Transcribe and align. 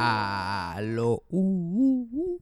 Aló. 0.00 1.24
Uh, 1.28 1.40
uh, 1.40 2.08
uh. 2.12 2.40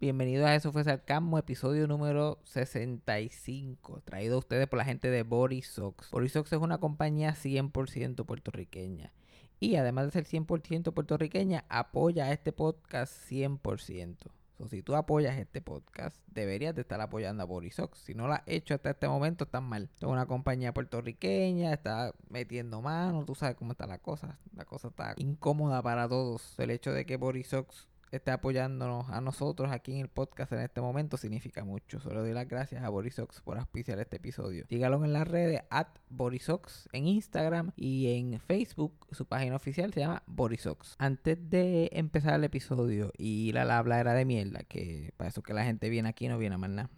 Bienvenidos 0.00 0.46
a 0.46 0.54
Eso 0.54 0.72
fue 0.72 0.82
Sarcasmo, 0.82 1.36
episodio 1.36 1.86
número 1.86 2.38
65, 2.44 4.00
traído 4.06 4.36
a 4.36 4.38
ustedes 4.38 4.66
por 4.68 4.78
la 4.78 4.86
gente 4.86 5.10
de 5.10 5.22
Borisox. 5.22 6.10
Borisox 6.10 6.50
es 6.50 6.58
una 6.58 6.78
compañía 6.78 7.34
100% 7.34 8.24
puertorriqueña. 8.24 9.12
Y 9.60 9.76
además 9.76 10.06
de 10.06 10.12
ser 10.12 10.24
100% 10.24 10.94
puertorriqueña, 10.94 11.66
apoya 11.68 12.24
a 12.24 12.32
este 12.32 12.52
podcast 12.52 13.12
100%. 13.30 14.30
Si 14.68 14.82
tú 14.82 14.94
apoyas 14.94 15.38
este 15.38 15.60
podcast, 15.60 16.16
deberías 16.26 16.74
de 16.74 16.82
estar 16.82 17.00
apoyando 17.00 17.42
a 17.42 17.46
Borisox. 17.46 17.98
Si 17.98 18.14
no 18.14 18.26
lo 18.26 18.34
has 18.34 18.42
hecho 18.46 18.74
hasta 18.74 18.90
este 18.90 19.08
momento, 19.08 19.44
estás 19.44 19.62
mal. 19.62 19.90
Es 19.96 20.02
una 20.02 20.26
compañía 20.26 20.72
puertorriqueña, 20.72 21.72
está 21.72 22.14
metiendo 22.28 22.80
mano, 22.80 23.24
tú 23.24 23.34
sabes 23.34 23.56
cómo 23.56 23.72
está 23.72 23.86
la 23.86 23.98
cosa. 23.98 24.38
La 24.54 24.64
cosa 24.64 24.88
está 24.88 25.14
incómoda 25.16 25.82
para 25.82 26.08
todos. 26.08 26.54
El 26.58 26.70
hecho 26.70 26.92
de 26.92 27.06
que 27.06 27.16
Borisox 27.16 27.88
esté 28.12 28.30
apoyándonos 28.30 29.08
a 29.08 29.20
nosotros 29.20 29.70
aquí 29.72 29.92
en 29.92 30.00
el 30.00 30.08
podcast 30.08 30.52
en 30.52 30.60
este 30.60 30.80
momento 30.80 31.16
significa 31.16 31.64
mucho. 31.64 31.98
Solo 31.98 32.20
doy 32.20 32.32
las 32.32 32.46
gracias 32.46 32.84
a 32.84 32.90
Borisox 32.90 33.40
por 33.40 33.58
auspiciar 33.58 33.98
este 33.98 34.18
episodio. 34.18 34.66
Sígalo 34.68 35.02
en 35.04 35.14
las 35.14 35.26
redes 35.26 35.62
at 35.70 35.88
Borisox 36.10 36.88
en 36.92 37.08
Instagram 37.08 37.72
y 37.74 38.14
en 38.14 38.38
Facebook. 38.38 39.06
Su 39.10 39.26
página 39.26 39.56
oficial 39.56 39.92
se 39.92 40.00
llama 40.00 40.22
Borisox. 40.26 40.94
Antes 40.98 41.50
de 41.50 41.88
empezar 41.92 42.34
el 42.34 42.44
episodio 42.44 43.12
y 43.16 43.50
la 43.52 43.78
habla 43.78 43.98
era 43.98 44.12
de 44.12 44.26
mierda, 44.26 44.60
que 44.64 45.12
para 45.16 45.28
eso 45.28 45.42
que 45.42 45.54
la 45.54 45.64
gente 45.64 45.88
viene 45.88 46.10
aquí 46.10 46.28
no 46.28 46.36
viene 46.36 46.56
a 46.56 46.58
más 46.58 46.70
nada. 46.70 46.90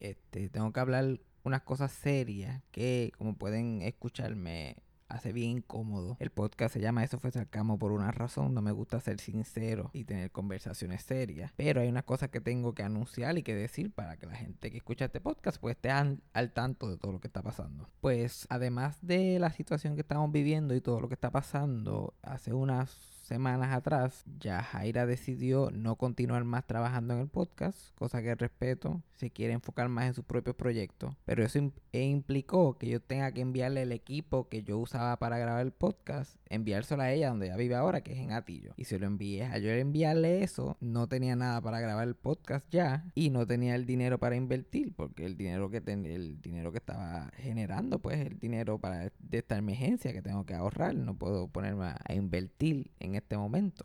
Este, 0.00 0.48
tengo 0.50 0.72
que 0.72 0.80
hablar 0.80 1.20
unas 1.44 1.62
cosas 1.62 1.92
serias 1.92 2.60
que, 2.72 3.12
como 3.16 3.36
pueden 3.36 3.82
escucharme, 3.82 4.76
hace 5.08 5.32
bien 5.32 5.50
incómodo. 5.58 6.16
El 6.20 6.30
podcast 6.30 6.74
se 6.74 6.80
llama 6.80 7.04
Eso 7.04 7.18
fue 7.18 7.30
sarcasmo 7.30 7.78
por 7.78 7.92
una 7.92 8.10
razón. 8.10 8.54
No 8.54 8.62
me 8.62 8.72
gusta 8.72 9.00
ser 9.00 9.20
sincero 9.20 9.90
y 9.92 10.04
tener 10.04 10.30
conversaciones 10.30 11.02
serias. 11.02 11.52
Pero 11.56 11.80
hay 11.80 11.88
unas 11.88 12.04
cosas 12.04 12.30
que 12.30 12.40
tengo 12.40 12.74
que 12.74 12.82
anunciar 12.82 13.38
y 13.38 13.42
que 13.42 13.54
decir 13.54 13.92
para 13.92 14.16
que 14.16 14.26
la 14.26 14.34
gente 14.34 14.70
que 14.70 14.76
escucha 14.78 15.06
este 15.06 15.20
podcast 15.20 15.58
pues 15.60 15.76
esté 15.76 15.90
an- 15.90 16.20
al 16.32 16.52
tanto 16.52 16.88
de 16.90 16.96
todo 16.96 17.12
lo 17.12 17.20
que 17.20 17.28
está 17.28 17.42
pasando. 17.42 17.88
Pues 18.00 18.46
además 18.50 18.98
de 19.02 19.38
la 19.38 19.50
situación 19.50 19.94
que 19.94 20.02
estamos 20.02 20.30
viviendo 20.32 20.74
y 20.74 20.80
todo 20.80 21.00
lo 21.00 21.08
que 21.08 21.14
está 21.14 21.30
pasando, 21.30 22.14
hace 22.22 22.52
unas 22.52 22.90
semanas 23.26 23.74
atrás, 23.74 24.24
ya 24.38 24.62
Jaira 24.62 25.06
decidió 25.06 25.70
no 25.70 25.96
continuar 25.96 26.44
más 26.44 26.66
trabajando 26.66 27.14
en 27.14 27.20
el 27.20 27.28
podcast, 27.28 27.94
cosa 27.96 28.22
que 28.22 28.34
respeto, 28.34 29.02
se 29.14 29.30
quiere 29.30 29.52
enfocar 29.54 29.88
más 29.88 30.06
en 30.06 30.14
sus 30.14 30.24
propios 30.24 30.56
proyectos, 30.56 31.14
pero 31.24 31.44
eso 31.44 31.72
e 31.92 32.02
implicó 32.04 32.76
que 32.78 32.88
yo 32.88 33.00
tenga 33.00 33.32
que 33.32 33.40
enviarle 33.40 33.82
el 33.82 33.92
equipo 33.92 34.48
que 34.48 34.62
yo 34.62 34.78
usaba 34.78 35.18
para 35.18 35.38
grabar 35.38 35.64
el 35.66 35.72
podcast, 35.72 36.36
enviárselo 36.48 37.02
a 37.02 37.10
ella 37.12 37.30
donde 37.30 37.46
ella 37.46 37.56
vive 37.56 37.74
ahora, 37.74 38.02
que 38.02 38.12
es 38.12 38.18
en 38.18 38.32
Atillo, 38.32 38.72
y 38.76 38.84
se 38.84 38.98
lo 38.98 39.06
envié, 39.06 39.44
a 39.44 39.58
yo 39.58 39.70
enviarle 39.70 40.42
eso, 40.44 40.76
no 40.80 41.08
tenía 41.08 41.34
nada 41.34 41.60
para 41.60 41.80
grabar 41.80 42.06
el 42.06 42.14
podcast 42.14 42.66
ya, 42.70 43.04
y 43.14 43.30
no 43.30 43.46
tenía 43.46 43.74
el 43.74 43.86
dinero 43.86 44.18
para 44.18 44.36
invertir, 44.36 44.94
porque 44.94 45.24
el 45.24 45.36
dinero 45.36 45.70
que 45.70 45.80
ten- 45.80 46.06
el 46.06 46.40
dinero 46.40 46.70
que 46.70 46.78
estaba 46.78 47.30
generando, 47.38 47.98
pues 48.00 48.20
el 48.24 48.38
dinero 48.38 48.78
para 48.78 49.10
de 49.18 49.38
esta 49.38 49.56
emergencia 49.56 50.12
que 50.12 50.22
tengo 50.22 50.44
que 50.46 50.54
ahorrar, 50.54 50.94
no 50.94 51.14
puedo 51.16 51.48
ponerme 51.48 51.86
a, 51.86 51.98
a 52.04 52.14
invertir 52.14 52.92
en 53.00 53.15
este 53.16 53.36
momento. 53.36 53.84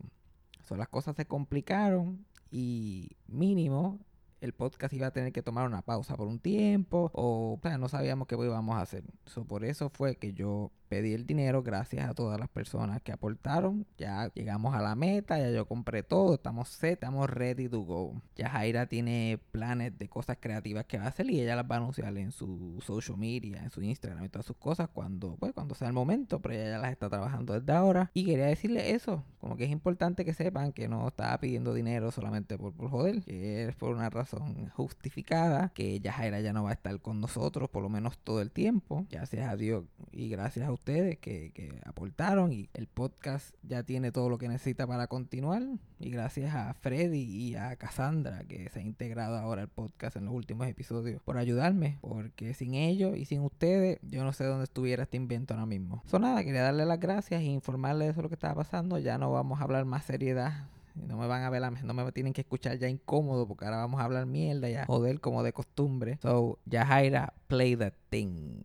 Las 0.77 0.87
cosas 0.87 1.15
se 1.15 1.25
complicaron 1.25 2.25
y 2.49 3.09
mínimo 3.27 3.99
el 4.39 4.53
podcast 4.53 4.93
iba 4.93 5.07
a 5.07 5.11
tener 5.11 5.31
que 5.31 5.43
tomar 5.43 5.67
una 5.67 5.83
pausa 5.83 6.15
por 6.15 6.27
un 6.27 6.39
tiempo 6.39 7.11
o, 7.13 7.59
no 7.77 7.89
sabíamos 7.89 8.27
qué 8.27 8.35
íbamos 8.35 8.75
a 8.75 8.81
hacer. 8.81 9.03
So, 9.25 9.45
por 9.45 9.63
eso 9.63 9.89
fue 9.89 10.15
que 10.15 10.33
yo 10.33 10.71
pedí 10.92 11.14
el 11.14 11.25
dinero 11.25 11.64
gracias 11.64 12.09
a 12.09 12.14
todas 12.14 12.38
las 12.38 12.50
personas 12.50 13.02
que 13.02 13.14
aportaron. 13.14 13.88
Ya 13.97 14.30
llegamos 14.34 14.75
a 14.75 14.81
la 14.81 14.94
meta, 14.94 15.39
ya 15.39 15.50
yo 15.50 15.66
compré 15.66 16.03
todo, 16.03 16.34
estamos 16.34 16.67
set, 16.67 16.95
estamos 16.95 17.30
ready 17.30 17.70
to 17.70 17.80
go. 17.80 18.22
Ya 18.36 18.50
Jaira 18.50 18.88
tiene 18.88 19.39
planes 19.53 19.97
de 19.97 20.09
cosas 20.09 20.36
creativas 20.38 20.84
que 20.84 20.97
va 20.97 21.06
a 21.06 21.08
hacer 21.08 21.31
y 21.31 21.39
ella 21.39 21.56
las 21.56 21.64
va 21.64 21.75
a 21.75 21.78
anunciar 21.78 22.17
en 22.17 22.34
su 22.34 22.78
social 22.86 23.18
media, 23.18 23.63
en 23.63 23.69
su 23.69 23.81
Instagram 23.81 24.25
y 24.25 24.28
todas 24.28 24.46
sus 24.46 24.57
cosas 24.57 24.90
cuando, 24.90 25.38
pues, 25.38 25.53
cuando 25.53 25.75
sea 25.75 25.88
el 25.88 25.94
momento, 25.94 26.41
pero 26.41 26.56
ella 26.56 26.72
ya 26.72 26.78
las 26.80 26.91
está 26.91 27.07
trabajando 27.07 27.57
desde 27.57 27.72
ahora. 27.72 28.12
Y 28.13 28.25
quería 28.25 28.47
decirle 28.47 28.91
eso, 28.91 29.24
como 29.40 29.56
que 29.56 29.63
es 29.63 29.72
importante 29.72 30.25
que 30.25 30.34
sepan 30.34 30.74
que 30.74 30.90
no 30.90 31.07
estaba 31.07 31.38
pidiendo 31.38 31.74
dinero 31.74 32.12
solamente 32.12 32.57
por, 32.57 32.74
por 32.74 32.90
joder, 32.90 33.24
que 33.24 33.69
es 33.69 33.75
por 33.78 33.96
una 33.96 34.09
razón 34.09 34.68
justificada, 34.72 35.72
que 35.74 36.01
Jaira 36.03 36.41
ya 36.41 36.51
no 36.51 36.66
va 36.66 36.72
a 36.72 36.74
estar 36.74 37.00
con 37.00 37.22
nosotros 37.22 37.69
por 37.69 37.81
lo 37.81 37.88
menos 37.88 38.18
todo 38.18 38.41
el 38.41 38.51
tiempo, 38.51 39.06
gracias 39.09 39.47
a 39.47 39.56
Dios 39.56 39.85
y 40.12 40.28
gracias 40.28 40.68
a 40.68 40.72
ustedes 40.74 40.81
que, 40.84 41.52
que 41.53 41.80
aportaron 41.86 42.52
y 42.52 42.69
el 42.74 42.88
podcast 42.88 43.56
ya 43.64 43.84
tiene 43.84 44.12
todo 44.12 44.30
lo 44.30 44.38
que 44.38 44.47
necesita 44.47 44.88
para 44.88 45.08
continuar 45.08 45.64
y 46.00 46.09
gracias 46.09 46.56
a 46.56 46.74
Freddy 46.74 47.19
y 47.22 47.56
a 47.56 47.75
Cassandra 47.75 48.44
que 48.47 48.69
se 48.69 48.80
ha 48.80 48.81
integrado 48.81 49.38
ahora 49.38 49.62
al 49.62 49.68
podcast 49.68 50.18
en 50.18 50.25
los 50.25 50.34
últimos 50.34 50.68
episodios 50.68 51.22
por 51.22 51.38
ayudarme 51.38 52.00
porque 52.02 52.53
sin 52.53 52.74
ellos 52.74 53.16
y 53.18 53.25
sin 53.25 53.42
ustedes 53.42 54.00
yo 54.02 54.24
no 54.24 54.34
sé 54.34 54.46
dónde 54.46 54.64
estuviera 54.64 55.03
este 55.03 55.18
invento 55.18 55.53
ahora 55.53 55.66
mismo. 55.66 56.02
So 56.06 56.19
nada, 56.19 56.44
quería 56.44 56.64
darle 56.64 56.86
las 56.86 57.00
gracias 57.00 57.42
e 57.42 57.46
informarles 57.46 58.08
de 58.08 58.12
eso 58.12 58.22
lo 58.22 58.30
que 58.30 58.36
estaba 58.36 58.56
pasando, 58.56 58.98
ya 58.98 59.18
no 59.18 59.31
vamos 59.31 59.62
a 59.62 59.63
hablar 59.63 59.86
más 59.86 60.06
seriedad 60.06 60.68
No 60.96 61.18
me 61.18 61.28
van 61.28 61.44
a 61.44 61.50
ver, 61.50 61.62
no 61.84 61.94
me 61.94 62.12
tienen 62.12 62.34
que 62.34 62.42
escuchar 62.42 62.78
ya 62.78 62.90
incómodo 62.90 63.48
porque 63.48 63.66
ahora 63.66 63.78
vamos 63.78 64.02
a 64.02 64.06
hablar 64.06 64.25
mierda 64.25 64.69
y 64.69 64.75
a 64.75 64.86
joder 64.86 65.19
como 65.19 65.44
de 65.44 65.53
costumbre. 65.53 66.18
So, 66.22 66.59
ya 66.66 66.86
Jaira, 66.86 67.34
play 67.48 67.75
the 67.75 67.94
thing. 68.09 68.63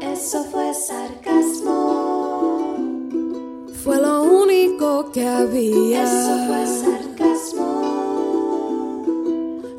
Eso 0.00 0.44
fue 0.44 0.74
sarcasmo. 0.74 1.74
Fue 3.82 4.00
lo 4.00 4.22
único 4.22 5.10
que 5.12 5.26
había. 5.26 6.04
Eso 6.04 6.46
fue 6.46 6.66
sarcasmo. 6.66 7.66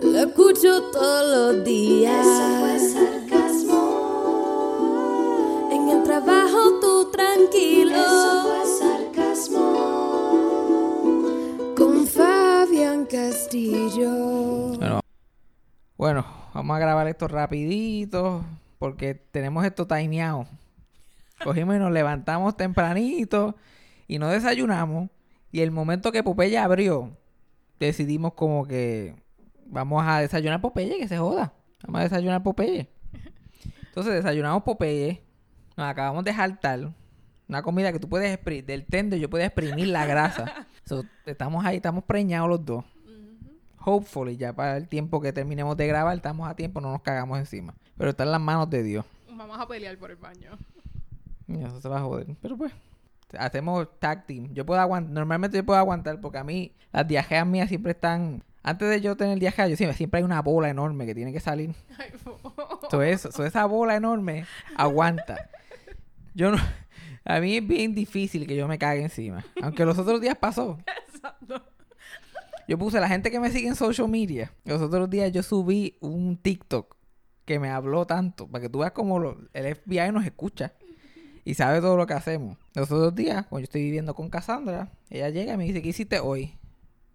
Lo 0.01 0.19
escucho 0.19 0.83
todos 0.91 1.55
los 1.55 1.63
días. 1.63 2.25
Eso 2.25 2.59
fue 2.59 2.79
sarcasmo. 2.79 3.81
En 5.71 5.89
el 5.89 6.03
trabajo 6.03 6.79
tú 6.81 7.11
tranquilo. 7.11 7.95
Eso 7.95 8.43
fue 8.43 8.65
sarcasmo. 8.79 9.65
Con 11.75 12.07
Fabián 12.07 13.05
Castillo. 13.05 14.11
Bueno, 14.77 15.01
bueno, 15.97 16.25
vamos 16.53 16.75
a 16.75 16.79
grabar 16.79 17.07
esto 17.07 17.27
rapidito 17.27 18.43
porque 18.79 19.15
tenemos 19.15 19.65
esto 19.65 19.87
timeado. 19.87 20.47
Cogimos 21.43 21.75
y 21.75 21.79
nos 21.79 21.91
levantamos 21.91 22.57
tempranito 22.57 23.55
y 24.07 24.19
no 24.19 24.29
desayunamos. 24.29 25.09
Y 25.51 25.61
el 25.61 25.71
momento 25.71 26.11
que 26.11 26.23
Popeye 26.23 26.57
abrió, 26.57 27.15
decidimos 27.79 28.33
como 28.33 28.65
que 28.65 29.15
vamos 29.65 30.03
a 30.05 30.19
desayunar 30.19 30.61
Popeye, 30.61 30.97
que 30.97 31.07
se 31.07 31.17
joda. 31.17 31.53
Vamos 31.83 32.01
a 32.01 32.03
desayunar 32.03 32.43
Popeye. 32.43 32.89
Entonces 33.87 34.13
desayunamos 34.13 34.63
Popeye, 34.63 35.21
nos 35.75 35.87
acabamos 35.87 36.23
de 36.23 36.33
jaltar. 36.33 36.91
Una 37.47 37.61
comida 37.61 37.93
que 37.93 37.99
tú 37.99 38.09
puedes 38.09 38.31
exprimir, 38.31 38.65
del 38.65 38.85
tender 38.85 39.19
yo 39.19 39.29
puedo 39.29 39.43
exprimir 39.43 39.87
la 39.87 40.05
grasa. 40.05 40.67
So, 40.87 41.03
estamos 41.25 41.65
ahí, 41.65 41.75
estamos 41.75 42.05
preñados 42.05 42.47
los 42.47 42.63
dos. 42.63 42.85
Hopefully, 43.83 44.37
ya 44.37 44.53
para 44.53 44.77
el 44.77 44.87
tiempo 44.87 45.19
que 45.19 45.33
terminemos 45.33 45.75
de 45.75 45.85
grabar, 45.85 46.15
estamos 46.15 46.47
a 46.47 46.55
tiempo, 46.55 46.79
no 46.79 46.93
nos 46.93 47.01
cagamos 47.01 47.37
encima. 47.39 47.73
Pero 47.97 48.11
está 48.11 48.23
en 48.23 48.31
las 48.31 48.41
manos 48.41 48.69
de 48.69 48.83
Dios. 48.83 49.05
Vamos 49.31 49.59
a 49.59 49.67
pelear 49.67 49.97
por 49.97 50.11
el 50.11 50.17
baño. 50.17 50.57
Y 51.47 51.63
eso 51.63 51.81
se 51.81 51.89
va 51.89 51.97
a 51.97 52.01
joder. 52.01 52.27
Pero 52.41 52.57
pues, 52.57 52.73
hacemos 53.37 53.87
tag 53.99 54.25
team. 54.25 54.53
Yo 54.53 54.65
puedo 54.65 54.79
aguantar, 54.79 55.13
normalmente 55.13 55.57
yo 55.57 55.65
puedo 55.65 55.79
aguantar 55.79 56.19
porque 56.21 56.37
a 56.37 56.43
mí 56.43 56.73
las 56.91 57.07
diajeas 57.07 57.45
mías 57.45 57.69
siempre 57.69 57.91
están... 57.91 58.43
Antes 58.63 58.89
de 58.89 58.99
yo 58.99 59.15
tener 59.15 59.39
diajea, 59.39 59.67
yo 59.67 59.77
siempre, 59.77 59.95
siempre 59.95 60.17
hay 60.17 60.23
una 60.25 60.41
bola 60.41 60.69
enorme 60.69 61.05
que 61.05 61.15
tiene 61.15 61.31
que 61.31 61.39
salir. 61.39 61.73
Ay. 61.97 62.11
So, 62.91 63.01
eso, 63.01 63.31
so, 63.31 63.45
esa 63.45 63.65
bola 63.65 63.95
enorme 63.95 64.45
aguanta. 64.75 65.49
Yo 66.33 66.51
no... 66.51 66.57
A 67.23 67.39
mí 67.39 67.57
es 67.57 67.67
bien 67.67 67.93
difícil 67.93 68.47
que 68.47 68.55
yo 68.55 68.67
me 68.67 68.77
cague 68.77 69.01
encima. 69.01 69.45
Aunque 69.61 69.85
los 69.85 69.97
otros 69.97 70.21
días 70.21 70.37
pasó. 70.37 70.77
Exacto. 71.13 71.61
Yo 72.67 72.77
puse 72.77 72.99
la 72.99 73.07
gente 73.07 73.31
que 73.31 73.39
me 73.39 73.51
sigue 73.51 73.67
en 73.67 73.75
social 73.75 74.07
media. 74.07 74.51
Los 74.65 74.81
otros 74.81 75.09
días 75.09 75.31
yo 75.31 75.43
subí 75.43 75.97
un 75.99 76.37
TikTok 76.37 76.96
que 77.47 77.59
me 77.59 77.69
habló 77.71 78.05
tanto. 78.05 78.45
Para 78.47 78.61
que 78.61 78.69
tú 78.69 78.79
veas 78.79 78.91
cómo 78.91 79.17
lo- 79.17 79.37
el 79.53 79.65
FBI 79.75 80.11
nos 80.11 80.23
escucha. 80.25 80.73
Y 81.45 81.53
sabe 81.55 81.79
todo 81.79 81.95
lo 81.97 82.05
que 82.05 82.13
hacemos. 82.13 82.57
Los 82.75 82.91
otros 82.91 83.15
días, 83.15 83.45
cuando 83.47 83.61
yo 83.61 83.63
estoy 83.63 83.81
viviendo 83.81 84.13
con 84.13 84.29
Cassandra, 84.29 84.91
ella 85.09 85.29
llega 85.29 85.53
y 85.53 85.57
me 85.57 85.63
dice, 85.63 85.81
¿qué 85.81 85.89
hiciste 85.89 86.19
hoy? 86.19 86.53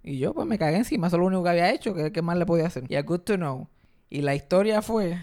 Y 0.02 0.18
yo 0.18 0.32
pues 0.34 0.46
me 0.48 0.58
cagué 0.58 0.78
encima. 0.78 1.06
Eso 1.06 1.16
es 1.16 1.20
lo 1.20 1.26
único 1.26 1.44
que 1.44 1.50
había 1.50 1.70
hecho. 1.70 1.94
que 1.94 2.10
¿Qué 2.10 2.22
más 2.22 2.36
le 2.38 2.46
podía 2.46 2.66
hacer? 2.66 2.84
Y 2.88 2.96
a 2.96 3.02
good 3.02 3.20
to 3.20 3.36
know. 3.36 3.68
Y 4.10 4.22
la 4.22 4.34
historia 4.34 4.80
fue... 4.82 5.18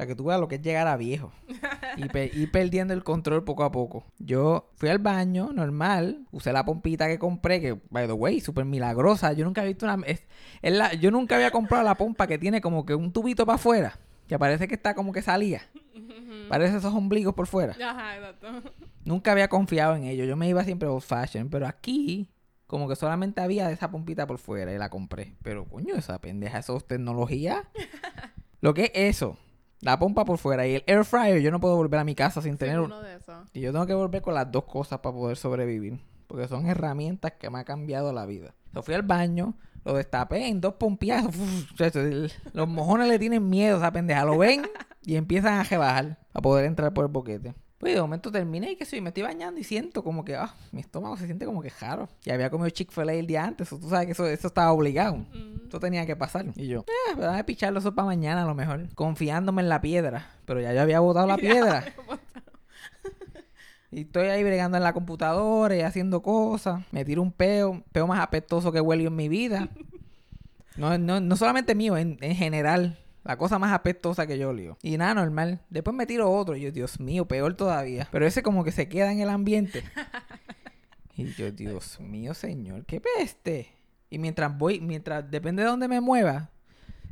Para 0.00 0.06
que 0.08 0.14
tú 0.14 0.24
veas 0.24 0.40
lo 0.40 0.48
que 0.48 0.54
es 0.54 0.62
llegar 0.62 0.86
a 0.88 0.96
viejo. 0.96 1.30
Y 1.98 2.08
pe- 2.08 2.30
perdiendo 2.50 2.94
el 2.94 3.04
control 3.04 3.44
poco 3.44 3.64
a 3.64 3.70
poco. 3.70 4.06
Yo 4.18 4.70
fui 4.76 4.88
al 4.88 4.98
baño, 4.98 5.50
normal. 5.52 6.26
Usé 6.30 6.54
la 6.54 6.64
pompita 6.64 7.06
que 7.06 7.18
compré, 7.18 7.60
que, 7.60 7.78
by 7.90 8.06
the 8.06 8.14
way, 8.14 8.40
súper 8.40 8.64
milagrosa. 8.64 9.34
Yo 9.34 9.44
nunca 9.44 9.62
he 9.62 9.66
visto 9.66 9.84
una... 9.84 10.02
es- 10.06 10.26
es 10.62 10.72
la- 10.72 10.94
yo 10.94 11.10
nunca 11.10 11.34
había 11.36 11.50
comprado 11.50 11.84
la 11.84 11.96
pompa 11.96 12.26
que 12.26 12.38
tiene 12.38 12.62
como 12.62 12.86
que 12.86 12.94
un 12.94 13.12
tubito 13.12 13.44
para 13.44 13.56
afuera. 13.56 13.98
Que 14.26 14.38
parece 14.38 14.68
que 14.68 14.74
está 14.76 14.94
como 14.94 15.12
que 15.12 15.20
salía. 15.20 15.60
Parece 16.48 16.78
esos 16.78 16.94
ombligos 16.94 17.34
por 17.34 17.46
fuera. 17.46 17.74
Ajá, 17.74 18.16
exacto. 18.16 18.72
Nunca 19.04 19.32
había 19.32 19.48
confiado 19.48 19.94
en 19.96 20.04
ello. 20.04 20.24
Yo 20.24 20.36
me 20.36 20.48
iba 20.48 20.64
siempre 20.64 20.88
old 20.88 21.02
fashion. 21.02 21.50
Pero 21.50 21.66
aquí 21.66 22.30
como 22.66 22.88
que 22.88 22.96
solamente 22.96 23.42
había 23.42 23.70
esa 23.70 23.90
pompita 23.90 24.26
por 24.26 24.38
fuera 24.38 24.72
y 24.72 24.78
la 24.78 24.88
compré. 24.88 25.34
Pero 25.42 25.66
coño, 25.66 25.94
esa 25.96 26.18
pendeja, 26.20 26.60
eso 26.60 26.76
es 26.78 26.86
tecnología. 26.86 27.64
Lo 28.62 28.72
que 28.74 28.84
es 28.84 28.90
eso, 28.94 29.36
la 29.80 29.98
pompa 29.98 30.24
por 30.24 30.38
fuera 30.38 30.66
y 30.66 30.76
el 30.76 30.84
air 30.86 31.04
fryer, 31.04 31.40
yo 31.40 31.50
no 31.50 31.60
puedo 31.60 31.76
volver 31.76 32.00
a 32.00 32.04
mi 32.04 32.14
casa 32.14 32.42
sin 32.42 32.56
tener 32.58 32.78
un... 32.78 32.86
uno 32.86 33.00
de 33.00 33.16
esos. 33.16 33.48
Y 33.52 33.60
yo 33.60 33.72
tengo 33.72 33.86
que 33.86 33.94
volver 33.94 34.22
con 34.22 34.34
las 34.34 34.50
dos 34.50 34.64
cosas 34.64 35.00
para 35.00 35.14
poder 35.14 35.36
sobrevivir. 35.36 36.00
Porque 36.26 36.46
son 36.46 36.66
herramientas 36.66 37.32
que 37.32 37.50
me 37.50 37.58
han 37.58 37.64
cambiado 37.64 38.12
la 38.12 38.24
vida. 38.24 38.54
Yo 38.72 38.82
fui 38.82 38.94
al 38.94 39.02
baño, 39.02 39.54
lo 39.84 39.94
destapé 39.94 40.46
en 40.46 40.60
dos 40.60 40.74
pompiazos. 40.74 41.34
Los 42.52 42.68
mojones 42.68 43.08
le 43.08 43.18
tienen 43.18 43.48
miedo 43.48 43.76
a 43.76 43.78
esa 43.78 43.92
pendeja. 43.92 44.24
Lo 44.24 44.38
ven 44.38 44.62
y 45.02 45.16
empiezan 45.16 45.54
a 45.54 45.64
rebajar 45.64 46.18
para 46.32 46.42
poder 46.42 46.66
entrar 46.66 46.92
por 46.92 47.06
el 47.06 47.10
boquete. 47.10 47.54
Pues 47.80 47.94
de 47.94 48.00
momento 48.02 48.30
terminé 48.30 48.72
y 48.72 48.76
que 48.76 48.84
sí, 48.84 49.00
me 49.00 49.08
estoy 49.08 49.22
bañando 49.22 49.58
y 49.58 49.64
siento 49.64 50.04
como 50.04 50.22
que, 50.22 50.36
ah, 50.36 50.54
mi 50.70 50.82
estómago 50.82 51.16
se 51.16 51.24
siente 51.24 51.46
como 51.46 51.62
que 51.62 51.72
raro. 51.80 52.10
Y 52.26 52.30
había 52.30 52.50
comido 52.50 52.68
Chick-fil-A 52.68 53.14
el 53.14 53.26
día 53.26 53.42
antes. 53.42 53.72
o 53.72 53.78
Tú 53.78 53.88
sabes 53.88 54.04
que 54.04 54.12
eso, 54.12 54.26
eso 54.26 54.48
estaba 54.48 54.70
obligado. 54.70 55.16
Mm. 55.16 55.66
Eso 55.66 55.80
tenía 55.80 56.04
que 56.04 56.14
pasar. 56.14 56.44
Y 56.56 56.68
yo, 56.68 56.80
eh, 56.80 57.14
voy 57.16 57.24
a 57.24 57.46
picharlo 57.46 57.78
eso 57.78 57.94
para 57.94 58.04
mañana 58.04 58.42
a 58.42 58.46
lo 58.46 58.54
mejor. 58.54 58.94
Confiándome 58.94 59.62
en 59.62 59.70
la 59.70 59.80
piedra. 59.80 60.28
Pero 60.44 60.60
ya 60.60 60.74
yo 60.74 60.82
había 60.82 61.00
botado 61.00 61.26
la 61.26 61.36
piedra. 61.38 61.84
Y 63.92 64.02
estoy 64.02 64.28
ahí 64.28 64.44
bregando 64.44 64.76
en 64.76 64.84
la 64.84 64.92
computadora 64.92 65.74
y 65.74 65.80
haciendo 65.80 66.22
cosas. 66.22 66.84
Me 66.92 67.04
tiro 67.04 67.22
un 67.22 67.32
peo, 67.32 67.82
peo 67.90 68.06
más 68.06 68.20
apestoso 68.20 68.70
que 68.70 68.80
huele 68.80 69.04
en 69.04 69.16
mi 69.16 69.28
vida. 69.28 69.68
No, 70.76 70.96
no, 70.96 71.20
no 71.20 71.36
solamente 71.36 71.74
mío, 71.74 71.96
en, 71.98 72.16
en 72.22 72.34
general. 72.34 72.96
La 73.22 73.36
cosa 73.36 73.58
más 73.58 73.72
apestosa 73.72 74.26
que 74.26 74.38
yo 74.38 74.48
olío. 74.48 74.78
Y 74.82 74.96
nada, 74.96 75.14
normal. 75.14 75.60
Después 75.68 75.94
me 75.94 76.06
tiro 76.06 76.30
otro. 76.30 76.56
Y 76.56 76.62
yo, 76.62 76.72
Dios 76.72 77.00
mío, 77.00 77.26
peor 77.26 77.54
todavía. 77.54 78.08
Pero 78.10 78.26
ese 78.26 78.42
como 78.42 78.64
que 78.64 78.72
se 78.72 78.88
queda 78.88 79.12
en 79.12 79.20
el 79.20 79.28
ambiente. 79.28 79.82
Y 81.16 81.34
yo, 81.34 81.52
Dios 81.52 82.00
mío, 82.00 82.32
señor, 82.32 82.86
qué 82.86 82.98
peste. 82.98 83.68
Y 84.08 84.18
mientras 84.18 84.56
voy, 84.56 84.80
mientras, 84.80 85.30
depende 85.30 85.62
de 85.62 85.68
dónde 85.68 85.86
me 85.86 86.00
mueva. 86.00 86.48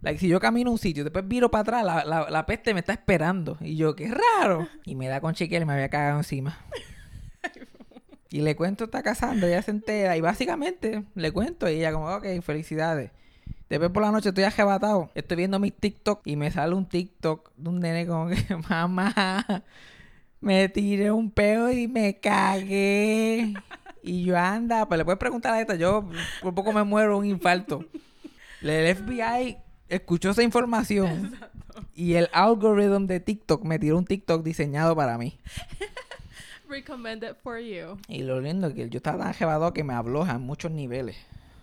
Like, 0.00 0.18
si 0.18 0.28
yo 0.28 0.40
camino 0.40 0.70
a 0.70 0.72
un 0.72 0.78
sitio, 0.78 1.04
después 1.04 1.28
viro 1.28 1.50
para 1.50 1.60
atrás, 1.60 1.84
la, 1.84 2.04
la, 2.06 2.30
la 2.30 2.46
peste 2.46 2.72
me 2.72 2.80
está 2.80 2.94
esperando. 2.94 3.58
Y 3.60 3.76
yo, 3.76 3.94
qué 3.94 4.08
raro. 4.08 4.66
Y 4.86 4.94
me 4.94 5.08
da 5.08 5.20
con 5.20 5.34
chequear 5.34 5.60
y 5.60 5.66
me 5.66 5.74
había 5.74 5.90
cagado 5.90 6.16
encima. 6.16 6.58
Y 8.30 8.42
le 8.42 8.56
cuento 8.56 8.84
esta 8.84 9.02
casando, 9.02 9.46
ella 9.46 9.62
se 9.62 9.70
entera. 9.70 10.16
Y 10.16 10.20
básicamente 10.20 11.04
le 11.14 11.32
cuento 11.32 11.68
y 11.68 11.76
ella 11.76 11.92
como, 11.92 12.14
ok, 12.14 12.26
felicidades. 12.42 13.10
Después 13.68 13.90
por 13.90 14.02
la 14.02 14.10
noche 14.10 14.30
estoy 14.30 14.44
arrebatado. 14.44 15.10
Estoy 15.14 15.36
viendo 15.36 15.58
mis 15.58 15.74
TikTok 15.74 16.26
y 16.26 16.36
me 16.36 16.50
sale 16.50 16.74
un 16.74 16.86
TikTok 16.86 17.52
de 17.56 17.68
un 17.68 17.80
nene 17.80 18.06
como 18.06 18.28
que, 18.28 18.56
mamá, 18.68 19.44
me 20.40 20.68
tiré 20.68 21.10
un 21.10 21.30
peo 21.30 21.70
y 21.70 21.86
me 21.86 22.18
cagué. 22.18 23.54
Y 24.02 24.24
yo 24.24 24.38
anda, 24.38 24.86
pues 24.86 24.98
le 24.98 25.04
puedes 25.04 25.18
preguntar 25.18 25.54
a 25.54 25.60
esta, 25.60 25.74
yo 25.74 26.08
por 26.40 26.54
poco 26.54 26.72
me 26.72 26.82
muero 26.82 27.18
un 27.18 27.26
infarto. 27.26 27.84
El 28.62 28.96
FBI 28.96 29.58
escuchó 29.88 30.30
esa 30.30 30.42
información 30.42 31.36
y 31.94 32.14
el 32.14 32.28
algoritmo 32.32 33.00
de 33.00 33.20
TikTok 33.20 33.64
me 33.64 33.78
tiró 33.78 33.98
un 33.98 34.04
TikTok 34.04 34.42
diseñado 34.42 34.96
para 34.96 35.18
mí. 35.18 35.38
Recommended 36.68 37.34
for 37.42 37.58
you. 37.58 37.98
Y 38.08 38.22
lo 38.22 38.40
lindo 38.40 38.68
es 38.68 38.74
que 38.74 38.88
yo 38.88 38.98
estaba 38.98 39.24
tan 39.24 39.34
jebado 39.34 39.72
que 39.72 39.84
me 39.84 39.94
habló 39.94 40.22
a 40.22 40.38
muchos 40.38 40.70
niveles. 40.70 41.16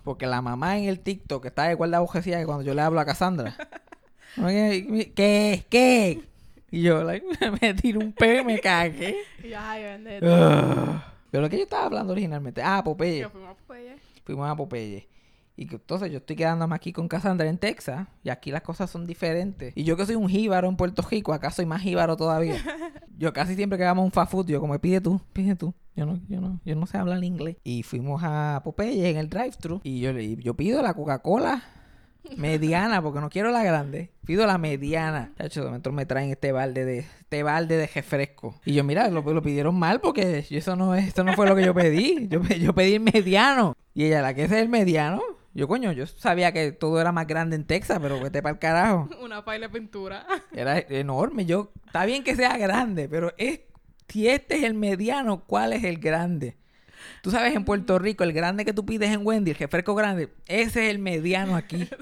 Porque 0.05 0.27
la 0.27 0.41
mamá 0.41 0.77
en 0.77 0.85
el 0.85 0.99
TikTok 0.99 1.47
está 1.47 1.71
igual 1.71 1.89
de 1.89 1.97
abogacía 1.97 2.39
que 2.39 2.45
cuando 2.45 2.63
yo 2.63 2.75
le 2.75 2.81
hablo 2.81 2.99
a 2.99 3.05
Cassandra. 3.05 3.57
¿Qué? 4.35 5.65
¿Qué? 5.67 6.21
Y 6.69 6.83
yo 6.83 7.03
like, 7.03 7.25
me 7.61 7.73
tiro 7.73 7.99
un 7.99 8.13
peo 8.13 8.41
y 8.41 8.45
me 8.45 8.59
cagué. 8.59 9.17
Y 9.43 9.49
yo, 9.49 9.57
ay. 9.59 9.83
Ah. 10.21 11.11
Pero 11.31 11.41
lo 11.41 11.49
que 11.49 11.57
yo 11.57 11.63
estaba 11.63 11.85
hablando 11.85 12.13
originalmente. 12.13 12.61
Ah, 12.63 12.83
Popeye. 12.83 13.21
Yo 13.21 13.29
fuimos 13.31 13.49
a 13.49 13.55
Popeye. 13.55 13.95
Fuimos 14.23 14.49
a 14.49 14.55
Popeye. 14.55 15.07
Y 15.57 15.67
que 15.67 15.75
entonces 15.75 16.11
yo 16.11 16.17
estoy 16.17 16.35
quedándome 16.35 16.75
aquí 16.75 16.91
con 16.91 17.07
Cassandra 17.07 17.47
en 17.47 17.57
Texas. 17.57 18.07
Y 18.23 18.29
aquí 18.29 18.51
las 18.51 18.61
cosas 18.61 18.89
son 18.89 19.05
diferentes. 19.05 19.71
Y 19.75 19.83
yo 19.85 19.95
que 19.95 20.05
soy 20.05 20.15
un 20.15 20.27
jíbaro 20.27 20.67
en 20.67 20.75
Puerto 20.75 21.01
Rico, 21.09 21.31
acá 21.33 21.49
soy 21.51 21.65
más 21.65 21.81
jíbaro 21.81 22.17
todavía. 22.17 22.55
Yo 23.17 23.31
casi 23.31 23.55
siempre 23.55 23.77
que 23.77 23.85
vamos 23.85 24.01
a 24.01 24.05
un 24.07 24.11
fast 24.11 24.29
food, 24.29 24.47
yo 24.47 24.59
como 24.59 24.77
pide 24.77 24.99
tú, 24.99 25.21
pide 25.31 25.55
tú. 25.55 25.73
Yo 25.95 26.05
no, 26.05 26.19
yo 26.27 26.41
no, 26.41 26.59
yo 26.65 26.75
no 26.75 26.85
sé 26.85 26.97
hablar 26.97 27.23
inglés. 27.23 27.55
Y 27.63 27.83
fuimos 27.83 28.21
a 28.25 28.59
Popeye 28.61 29.09
en 29.09 29.15
el 29.15 29.29
drive-thru. 29.29 29.79
Y 29.85 30.01
yo, 30.01 30.11
le- 30.11 30.35
yo 30.35 30.53
pido 30.55 30.81
la 30.81 30.93
Coca-Cola 30.93 31.63
mediana, 32.35 33.01
porque 33.01 33.21
no 33.21 33.29
quiero 33.29 33.51
la 33.51 33.63
grande. 33.63 34.11
Pido 34.25 34.45
la 34.45 34.57
mediana. 34.57 35.31
Chacho, 35.37 35.61
de 35.61 35.67
momento 35.67 35.91
me 35.91 36.05
traen 36.05 36.31
este 36.31 36.51
balde 36.51 36.83
de, 36.85 36.99
este 36.99 37.43
balde 37.43 37.77
de 37.77 37.87
refresco. 37.87 38.59
Y 38.65 38.73
yo, 38.73 38.83
mira, 38.83 39.07
lo, 39.09 39.21
lo 39.21 39.41
pidieron 39.41 39.77
mal 39.77 40.01
porque 40.01 40.45
eso 40.49 40.75
no 40.75 40.95
es, 40.95 41.07
eso 41.09 41.23
no 41.23 41.33
fue 41.33 41.47
lo 41.47 41.55
que 41.55 41.63
yo 41.65 41.73
pedí. 41.73 42.27
Yo, 42.27 42.41
yo 42.59 42.73
pedí 42.73 42.95
el 42.95 42.99
mediano. 43.01 43.75
Y 43.93 44.05
ella, 44.05 44.21
la 44.21 44.33
que 44.33 44.43
es 44.43 44.51
el 44.51 44.69
mediano. 44.69 45.21
Yo, 45.55 45.67
coño, 45.67 45.91
yo 45.93 46.05
sabía 46.05 46.51
que 46.51 46.71
todo 46.73 46.99
era 47.01 47.11
más 47.11 47.25
grande 47.25 47.55
en 47.55 47.63
Texas, 47.65 47.97
pero 48.01 48.19
vete 48.21 48.41
para 48.43 48.53
el 48.53 48.59
carajo. 48.59 49.09
Una 49.23 49.43
paila 49.43 49.67
de 49.69 49.73
pintura. 49.73 50.25
Era 50.53 50.77
enorme. 50.79 51.45
Yo, 51.45 51.71
está 51.85 52.05
bien 52.05 52.23
que 52.23 52.35
sea 52.35 52.57
grande, 52.57 53.07
pero 53.09 53.33
es, 53.37 53.61
si 54.09 54.27
este 54.27 54.57
es 54.57 54.63
el 54.63 54.73
mediano, 54.73 55.45
¿cuál 55.45 55.71
es 55.73 55.83
el 55.85 55.97
grande? 55.99 56.57
Tú 57.21 57.31
sabes, 57.31 57.55
en 57.55 57.63
Puerto 57.65 57.97
Rico, 57.99 58.23
el 58.25 58.33
grande 58.33 58.65
que 58.65 58.73
tú 58.73 58.85
pides 58.85 59.11
en 59.11 59.25
Wendy, 59.25 59.51
el 59.51 59.57
refresco 59.57 59.95
grande, 59.95 60.29
ese 60.45 60.85
es 60.85 60.91
el 60.91 60.99
mediano 60.99 61.55
aquí. 61.55 61.87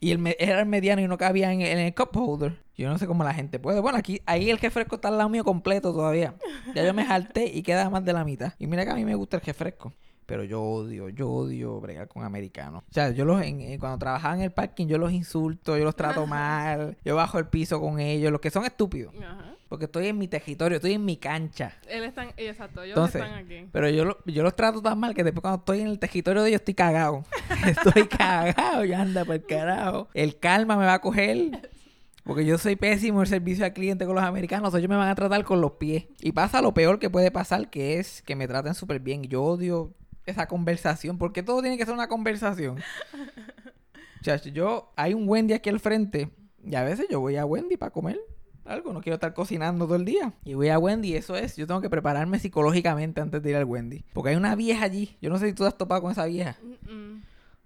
Y 0.00 0.10
el 0.10 0.18
me- 0.18 0.36
era 0.38 0.60
el 0.60 0.66
mediano 0.66 1.00
y 1.00 1.08
no 1.08 1.16
cabía 1.16 1.50
en, 1.50 1.62
en 1.62 1.78
el 1.78 1.94
cup 1.94 2.10
holder. 2.14 2.58
Yo 2.76 2.90
no 2.90 2.98
sé 2.98 3.06
cómo 3.06 3.24
la 3.24 3.32
gente 3.32 3.58
puede. 3.58 3.80
Bueno, 3.80 3.96
aquí, 3.96 4.20
ahí 4.26 4.50
el 4.50 4.58
refresco 4.58 4.96
está 4.96 5.08
al 5.08 5.16
lado 5.16 5.30
mío 5.30 5.44
completo 5.44 5.94
todavía. 5.94 6.34
Ya 6.74 6.84
yo 6.84 6.92
me 6.92 7.06
jalté 7.06 7.46
y 7.46 7.62
queda 7.62 7.88
más 7.88 8.04
de 8.04 8.12
la 8.12 8.22
mitad. 8.22 8.52
Y 8.58 8.66
mira 8.66 8.84
que 8.84 8.90
a 8.90 8.94
mí 8.96 9.04
me 9.06 9.14
gusta 9.14 9.38
el 9.38 9.42
refresco. 9.42 9.94
Pero 10.26 10.42
yo 10.44 10.62
odio, 10.62 11.08
yo 11.10 11.30
odio 11.30 11.80
bregar 11.80 12.08
con 12.08 12.24
americanos. 12.24 12.82
O 12.88 12.92
sea, 12.92 13.10
yo 13.10 13.24
los, 13.24 13.42
en- 13.42 13.60
en- 13.60 13.78
cuando 13.78 13.98
trabajaba 13.98 14.34
en 14.36 14.40
el 14.42 14.52
parking, 14.52 14.86
yo 14.86 14.96
los 14.98 15.12
insulto, 15.12 15.76
yo 15.76 15.84
los 15.84 15.94
trato 15.96 16.26
mal, 16.26 16.96
yo 17.04 17.14
bajo 17.16 17.38
el 17.38 17.46
piso 17.48 17.80
con 17.80 18.00
ellos, 18.00 18.32
los 18.32 18.40
que 18.40 18.50
son 18.50 18.64
estúpidos. 18.64 19.14
Ajá. 19.22 19.50
Porque 19.68 19.86
estoy 19.86 20.06
en 20.06 20.18
mi 20.18 20.28
territorio, 20.28 20.76
estoy 20.76 20.92
en 20.92 21.04
mi 21.04 21.16
cancha. 21.16 21.72
Él 21.88 22.04
está, 22.04 22.22
en- 22.24 22.32
exacto, 22.36 22.82
ellos 22.82 22.96
Entonces, 22.96 23.22
están 23.22 23.38
aquí. 23.38 23.66
pero 23.72 23.88
yo, 23.90 24.04
lo- 24.04 24.18
yo 24.24 24.42
los 24.42 24.54
trato 24.54 24.80
tan 24.80 24.98
mal 24.98 25.14
que 25.14 25.24
después 25.24 25.42
cuando 25.42 25.58
estoy 25.58 25.80
en 25.80 25.88
el 25.88 25.98
territorio 25.98 26.42
de 26.42 26.48
ellos 26.50 26.60
estoy 26.60 26.74
cagado. 26.74 27.24
estoy 27.66 28.06
cagado, 28.06 28.84
ya 28.84 29.02
anda 29.02 29.24
por 29.24 29.34
el 29.34 29.44
carajo. 29.44 30.08
El 30.14 30.38
calma 30.38 30.76
me 30.76 30.84
va 30.86 30.94
a 30.94 31.00
coger. 31.00 31.70
Porque 32.24 32.46
yo 32.46 32.56
soy 32.56 32.76
pésimo 32.76 33.18
en 33.18 33.22
el 33.22 33.26
servicio 33.28 33.64
al 33.66 33.74
cliente 33.74 34.06
con 34.06 34.14
los 34.14 34.24
americanos. 34.24 34.74
Ellos 34.74 34.88
me 34.88 34.96
van 34.96 35.08
a 35.08 35.14
tratar 35.14 35.44
con 35.44 35.60
los 35.60 35.72
pies. 35.72 36.06
Y 36.22 36.32
pasa 36.32 36.62
lo 36.62 36.72
peor 36.72 36.98
que 36.98 37.10
puede 37.10 37.30
pasar, 37.30 37.68
que 37.68 37.98
es 37.98 38.22
que 38.22 38.34
me 38.34 38.48
traten 38.48 38.74
súper 38.74 39.00
bien. 39.00 39.24
Yo 39.24 39.42
odio 39.42 39.92
esa 40.26 40.46
conversación. 40.46 41.18
porque 41.18 41.42
todo 41.42 41.60
tiene 41.60 41.76
que 41.78 41.84
ser 41.84 41.94
una 41.94 42.08
conversación? 42.08 42.80
Chacho, 44.22 44.48
yo... 44.48 44.92
Hay 44.96 45.14
un 45.14 45.28
Wendy 45.28 45.54
aquí 45.54 45.68
al 45.68 45.80
frente. 45.80 46.30
Y 46.64 46.74
a 46.74 46.82
veces 46.82 47.06
yo 47.10 47.20
voy 47.20 47.36
a 47.36 47.44
Wendy 47.44 47.76
para 47.76 47.92
comer 47.92 48.18
algo. 48.64 48.92
No 48.92 49.02
quiero 49.02 49.14
estar 49.14 49.34
cocinando 49.34 49.84
todo 49.84 49.96
el 49.96 50.04
día. 50.04 50.32
Y 50.44 50.54
voy 50.54 50.68
a 50.68 50.78
Wendy 50.78 51.14
eso 51.14 51.36
es. 51.36 51.56
Yo 51.56 51.66
tengo 51.66 51.80
que 51.80 51.90
prepararme 51.90 52.38
psicológicamente 52.38 53.20
antes 53.20 53.42
de 53.42 53.50
ir 53.50 53.56
al 53.56 53.64
Wendy. 53.64 54.04
Porque 54.12 54.30
hay 54.30 54.36
una 54.36 54.54
vieja 54.54 54.84
allí. 54.84 55.16
Yo 55.20 55.30
no 55.30 55.38
sé 55.38 55.48
si 55.48 55.52
tú 55.52 55.64
has 55.66 55.76
topado 55.76 56.02
con 56.02 56.12
esa 56.12 56.24
vieja. 56.24 56.56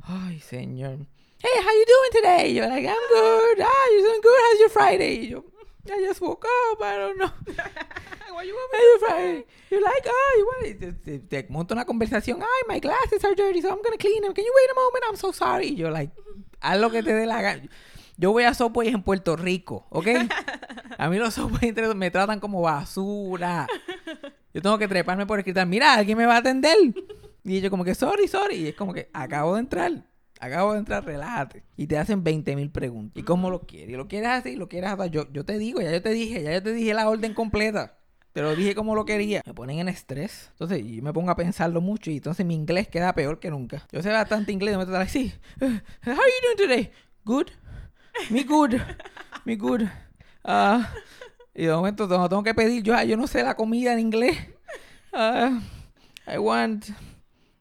Ay, 0.00 0.40
señor. 0.40 0.98
Hey, 1.40 1.62
how 1.62 1.70
you 1.70 1.84
doing 1.86 2.22
today? 2.22 2.52
You're 2.52 2.68
like, 2.68 2.84
I'm 2.84 2.96
good. 3.10 3.62
Ah, 3.62 3.86
you're 3.92 4.08
doing 4.08 4.20
good. 4.20 4.40
How's 4.42 4.58
your 4.58 4.70
Friday? 4.70 5.24
Y 5.24 5.28
yo, 5.28 5.44
I 5.90 6.04
just 6.06 6.20
woke 6.20 6.44
up. 6.44 6.82
I 6.82 6.96
don't 6.96 7.18
know. 7.18 7.30
Why 8.32 8.42
you 8.42 8.54
want? 8.54 9.44
You're 9.70 9.82
like, 9.82 10.06
oh, 10.06 10.34
you 10.38 10.46
want 10.46 10.82
it? 10.82 11.04
Te, 11.04 11.18
te, 11.18 11.46
monta 11.48 11.74
una 11.74 11.84
conversación. 11.84 12.40
Ay, 12.40 12.62
my 12.68 12.80
glasses 12.80 13.24
are 13.24 13.34
dirty, 13.34 13.60
so 13.60 13.68
I'm 13.68 13.82
gonna 13.82 13.96
clean 13.96 14.22
them. 14.22 14.32
Can 14.32 14.44
you 14.44 14.52
wait 14.54 14.70
a 14.70 14.74
moment? 14.74 15.04
I'm 15.08 15.16
so 15.16 15.32
sorry. 15.32 15.68
Y 15.68 15.76
yo, 15.76 15.90
like, 15.90 16.12
haz 16.60 16.78
lo 16.78 16.90
que 16.90 17.02
te 17.02 17.12
dé 17.12 17.26
la 17.26 17.42
gana. 17.42 17.68
Yo 18.16 18.32
voy 18.32 18.44
a 18.44 18.52
Subway 18.52 18.88
en 18.88 19.02
Puerto 19.02 19.36
Rico, 19.36 19.86
¿ok? 19.90 20.08
A 20.98 21.08
mí 21.08 21.18
los 21.18 21.34
Subway 21.34 21.72
me 21.94 22.10
tratan 22.10 22.40
como 22.40 22.60
basura. 22.60 23.68
Yo 24.52 24.60
tengo 24.60 24.76
que 24.76 24.88
treparme 24.88 25.24
por 25.26 25.38
escritar. 25.38 25.66
Mira, 25.66 25.94
alguien 25.94 26.18
me 26.18 26.26
va 26.26 26.34
a 26.34 26.38
atender. 26.38 26.76
Y 27.44 27.60
yo 27.60 27.70
como 27.70 27.84
que, 27.84 27.94
sorry, 27.94 28.26
sorry. 28.26 28.56
Y 28.56 28.68
es 28.68 28.74
como 28.74 28.92
que, 28.92 29.08
acabo 29.12 29.54
de 29.54 29.60
entrar. 29.60 29.92
Acabo 30.40 30.72
de 30.72 30.78
entrar, 30.80 31.04
relájate. 31.04 31.64
Y 31.76 31.86
te 31.86 31.98
hacen 31.98 32.22
20 32.22 32.54
mil 32.56 32.70
preguntas. 32.70 33.16
¿Y 33.20 33.24
cómo 33.24 33.50
lo 33.50 33.60
quieres? 33.62 33.90
¿Y 33.90 33.96
lo 33.96 34.06
quieres 34.08 34.28
así? 34.30 34.56
¿Lo 34.56 34.68
quieres 34.68 34.90
así? 34.90 35.10
Yo, 35.10 35.30
yo 35.32 35.44
te 35.44 35.58
digo, 35.58 35.80
ya 35.80 35.90
yo 35.90 36.00
te 36.02 36.10
dije, 36.10 36.42
ya 36.42 36.52
yo 36.52 36.62
te 36.62 36.72
dije 36.72 36.94
la 36.94 37.08
orden 37.08 37.34
completa. 37.34 37.98
Te 38.32 38.42
lo 38.42 38.54
dije 38.54 38.74
como 38.76 38.94
lo 38.94 39.04
quería. 39.04 39.42
Me 39.46 39.54
ponen 39.54 39.78
en 39.80 39.88
estrés. 39.88 40.48
Entonces 40.52 40.84
yo 40.86 41.02
me 41.02 41.12
pongo 41.12 41.30
a 41.30 41.36
pensarlo 41.36 41.80
mucho 41.80 42.10
y 42.10 42.18
entonces 42.18 42.46
mi 42.46 42.54
inglés 42.54 42.86
queda 42.86 43.12
peor 43.14 43.40
que 43.40 43.50
nunca. 43.50 43.86
Yo 43.90 44.00
sé 44.02 44.10
bastante 44.10 44.52
inglés. 44.52 44.76
Me 44.76 44.84
meto 44.84 44.96
así. 44.96 45.32
"Uh, 45.60 45.64
How 45.64 46.12
are 46.12 46.16
you 46.16 46.56
doing 46.56 46.68
today? 46.68 46.90
Good. 47.24 47.48
Me 48.30 48.44
good. 48.44 48.74
Me 49.44 49.56
good. 49.56 49.82
Ah, 50.44 50.88
y 51.54 51.64
de 51.66 51.72
momento 51.72 52.06
tengo, 52.06 52.28
tengo 52.28 52.42
que 52.44 52.54
pedir. 52.54 52.82
Yo, 52.84 52.94
ah, 52.94 53.02
yo 53.04 53.16
no 53.16 53.26
sé 53.26 53.42
la 53.42 53.56
comida 53.56 53.92
en 53.92 53.98
inglés. 53.98 54.36
Ah, 55.12 55.60
I 56.32 56.38
want. 56.38 56.84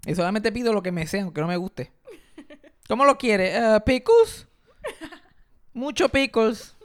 Y 0.05 0.13
solamente 0.15 0.51
pido 0.51 0.73
lo 0.73 0.83
que 0.83 0.91
me 0.91 1.07
sea, 1.07 1.23
aunque 1.23 1.41
no 1.41 1.47
me 1.47 1.57
guste. 1.57 1.91
¿Cómo 2.87 3.05
lo 3.05 3.17
quiere? 3.17 3.55
Ah, 3.57 3.79
pickles. 3.81 4.47
Mucho 5.73 6.09
pickles. 6.09 6.75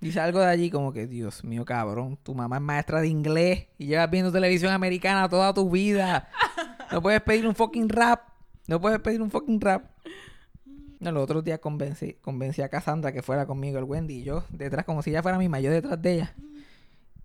Y 0.00 0.12
salgo 0.12 0.38
de 0.38 0.46
allí 0.46 0.70
como 0.70 0.92
que, 0.92 1.08
Dios 1.08 1.42
mío, 1.42 1.64
cabrón, 1.64 2.18
tu 2.22 2.34
mamá 2.34 2.56
es 2.56 2.62
maestra 2.62 3.00
de 3.00 3.08
inglés 3.08 3.66
y 3.78 3.86
llevas 3.86 4.08
viendo 4.10 4.30
televisión 4.30 4.72
americana 4.72 5.28
toda 5.28 5.52
tu 5.52 5.68
vida. 5.68 6.30
No 6.92 7.02
puedes 7.02 7.20
pedir 7.20 7.48
un 7.48 7.54
fucking 7.54 7.88
rap. 7.88 8.28
No 8.68 8.80
puedes 8.80 9.00
pedir 9.00 9.20
un 9.20 9.30
fucking 9.30 9.60
rap. 9.60 9.90
No, 11.00 11.12
los 11.12 11.24
otros 11.24 11.44
días 11.44 11.58
convencí, 11.58 12.14
convencí 12.14 12.62
a 12.62 12.68
Cassandra 12.68 13.12
que 13.12 13.22
fuera 13.22 13.46
conmigo 13.46 13.78
el 13.78 13.84
Wendy 13.84 14.20
y 14.20 14.22
yo 14.24 14.44
detrás, 14.50 14.84
como 14.84 15.02
si 15.02 15.10
ella 15.10 15.22
fuera 15.22 15.38
mi 15.38 15.48
yo 15.62 15.70
detrás 15.70 16.00
de 16.00 16.14
ella. 16.14 16.34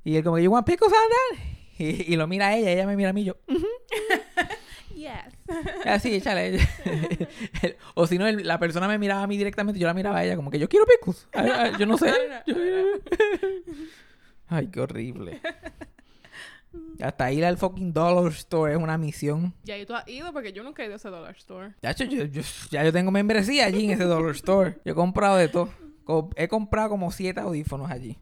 Y 0.03 0.15
él 0.15 0.23
como 0.23 0.37
que, 0.37 0.43
you 0.43 0.51
want 0.51 0.65
pickles, 0.65 0.91
Sandra? 0.91 1.49
Y, 1.75 2.13
y 2.13 2.15
lo 2.17 2.27
mira 2.27 2.49
a 2.49 2.55
ella, 2.55 2.69
ella 2.69 2.85
me 2.85 2.95
mira 2.95 3.09
a 3.09 3.13
mí 3.13 3.21
y 3.21 3.25
yo. 3.25 3.35
Yes. 4.95 5.32
Así, 5.85 6.13
échale. 6.15 6.59
o 7.95 8.07
si 8.07 8.17
no, 8.17 8.29
la 8.31 8.59
persona 8.59 8.87
me 8.87 8.97
miraba 8.97 9.23
a 9.23 9.27
mí 9.27 9.37
directamente, 9.37 9.79
yo 9.79 9.87
la 9.87 9.93
miraba 9.93 10.19
a 10.19 10.25
ella 10.25 10.35
como 10.35 10.49
que 10.51 10.59
yo 10.59 10.69
quiero 10.69 10.85
pickles. 10.85 11.27
Ay, 11.33 11.49
ay, 11.53 11.71
Yo 11.79 11.85
no 11.85 11.97
sé. 11.97 12.13
Yo- 12.47 12.55
Ay, 14.47 14.67
qué 14.67 14.81
horrible. 14.81 15.41
Hasta 17.01 17.31
ir 17.31 17.45
al 17.45 17.57
fucking 17.57 17.93
dollar 17.93 18.31
store 18.33 18.73
es 18.73 18.77
una 18.79 18.97
misión. 18.97 19.53
Y 19.65 19.71
ahí 19.71 19.85
tú 19.85 19.93
has 19.95 20.07
ido 20.07 20.31
porque 20.33 20.53
yo 20.53 20.63
nunca 20.63 20.81
he 20.83 20.85
ido 20.85 20.93
a 20.93 20.97
ese 20.97 21.09
dollar 21.09 21.35
store. 21.37 21.73
Ya, 21.81 21.93
yo, 21.93 22.05
yo- 22.05 22.41
ya 22.71 22.83
yo 22.83 22.91
tengo 22.93 23.11
membresía 23.11 23.65
allí 23.65 23.85
en 23.85 23.91
ese 23.91 24.03
dollar 24.05 24.31
store. 24.35 24.79
Yo 24.85 24.93
he 24.93 24.95
comprado 24.95 25.37
de 25.37 25.47
todo. 25.49 25.69
He 26.35 26.47
comprado 26.47 26.89
como 26.89 27.11
siete 27.11 27.39
audífonos 27.39 27.89
allí. 27.91 28.17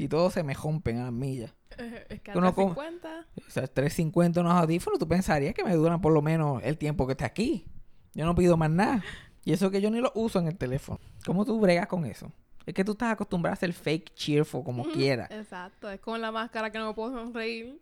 Y 0.00 0.08
todos 0.08 0.32
se 0.32 0.42
me 0.42 0.54
rompen 0.54 0.98
a 0.98 1.04
las 1.04 1.12
millas. 1.12 1.52
Eh, 1.76 2.06
Es 2.08 2.20
que 2.22 2.30
a 2.30 2.38
Uno 2.38 2.54
como- 2.54 2.74
350. 2.74 3.26
O 3.46 3.50
sea, 3.50 3.66
350 3.66 4.40
unos 4.40 4.52
audífonos, 4.54 4.98
tú 4.98 5.06
pensarías 5.06 5.52
que 5.54 5.62
me 5.62 5.74
duran 5.74 6.00
por 6.00 6.12
lo 6.12 6.22
menos 6.22 6.62
el 6.64 6.78
tiempo 6.78 7.06
que 7.06 7.12
esté 7.12 7.24
aquí. 7.26 7.66
Yo 8.14 8.24
no 8.24 8.34
pido 8.34 8.56
más 8.56 8.70
nada. 8.70 9.02
Y 9.44 9.52
eso 9.52 9.70
que 9.70 9.80
yo 9.80 9.90
ni 9.90 10.00
lo 10.00 10.10
uso 10.14 10.38
en 10.38 10.46
el 10.48 10.56
teléfono. 10.56 10.98
¿Cómo 11.26 11.44
tú 11.44 11.60
bregas 11.60 11.86
con 11.86 12.06
eso? 12.06 12.32
Es 12.66 12.72
que 12.74 12.84
tú 12.84 12.92
estás 12.92 13.12
acostumbrado 13.12 13.52
a 13.52 13.56
ser 13.56 13.72
fake 13.72 14.14
cheerful 14.14 14.62
como 14.64 14.84
quieras. 14.84 15.30
Exacto. 15.30 15.90
Es 15.90 16.00
con 16.00 16.20
la 16.20 16.30
máscara 16.32 16.70
que 16.70 16.78
no 16.78 16.88
me 16.88 16.94
puedo 16.94 17.12
sonreír. 17.12 17.78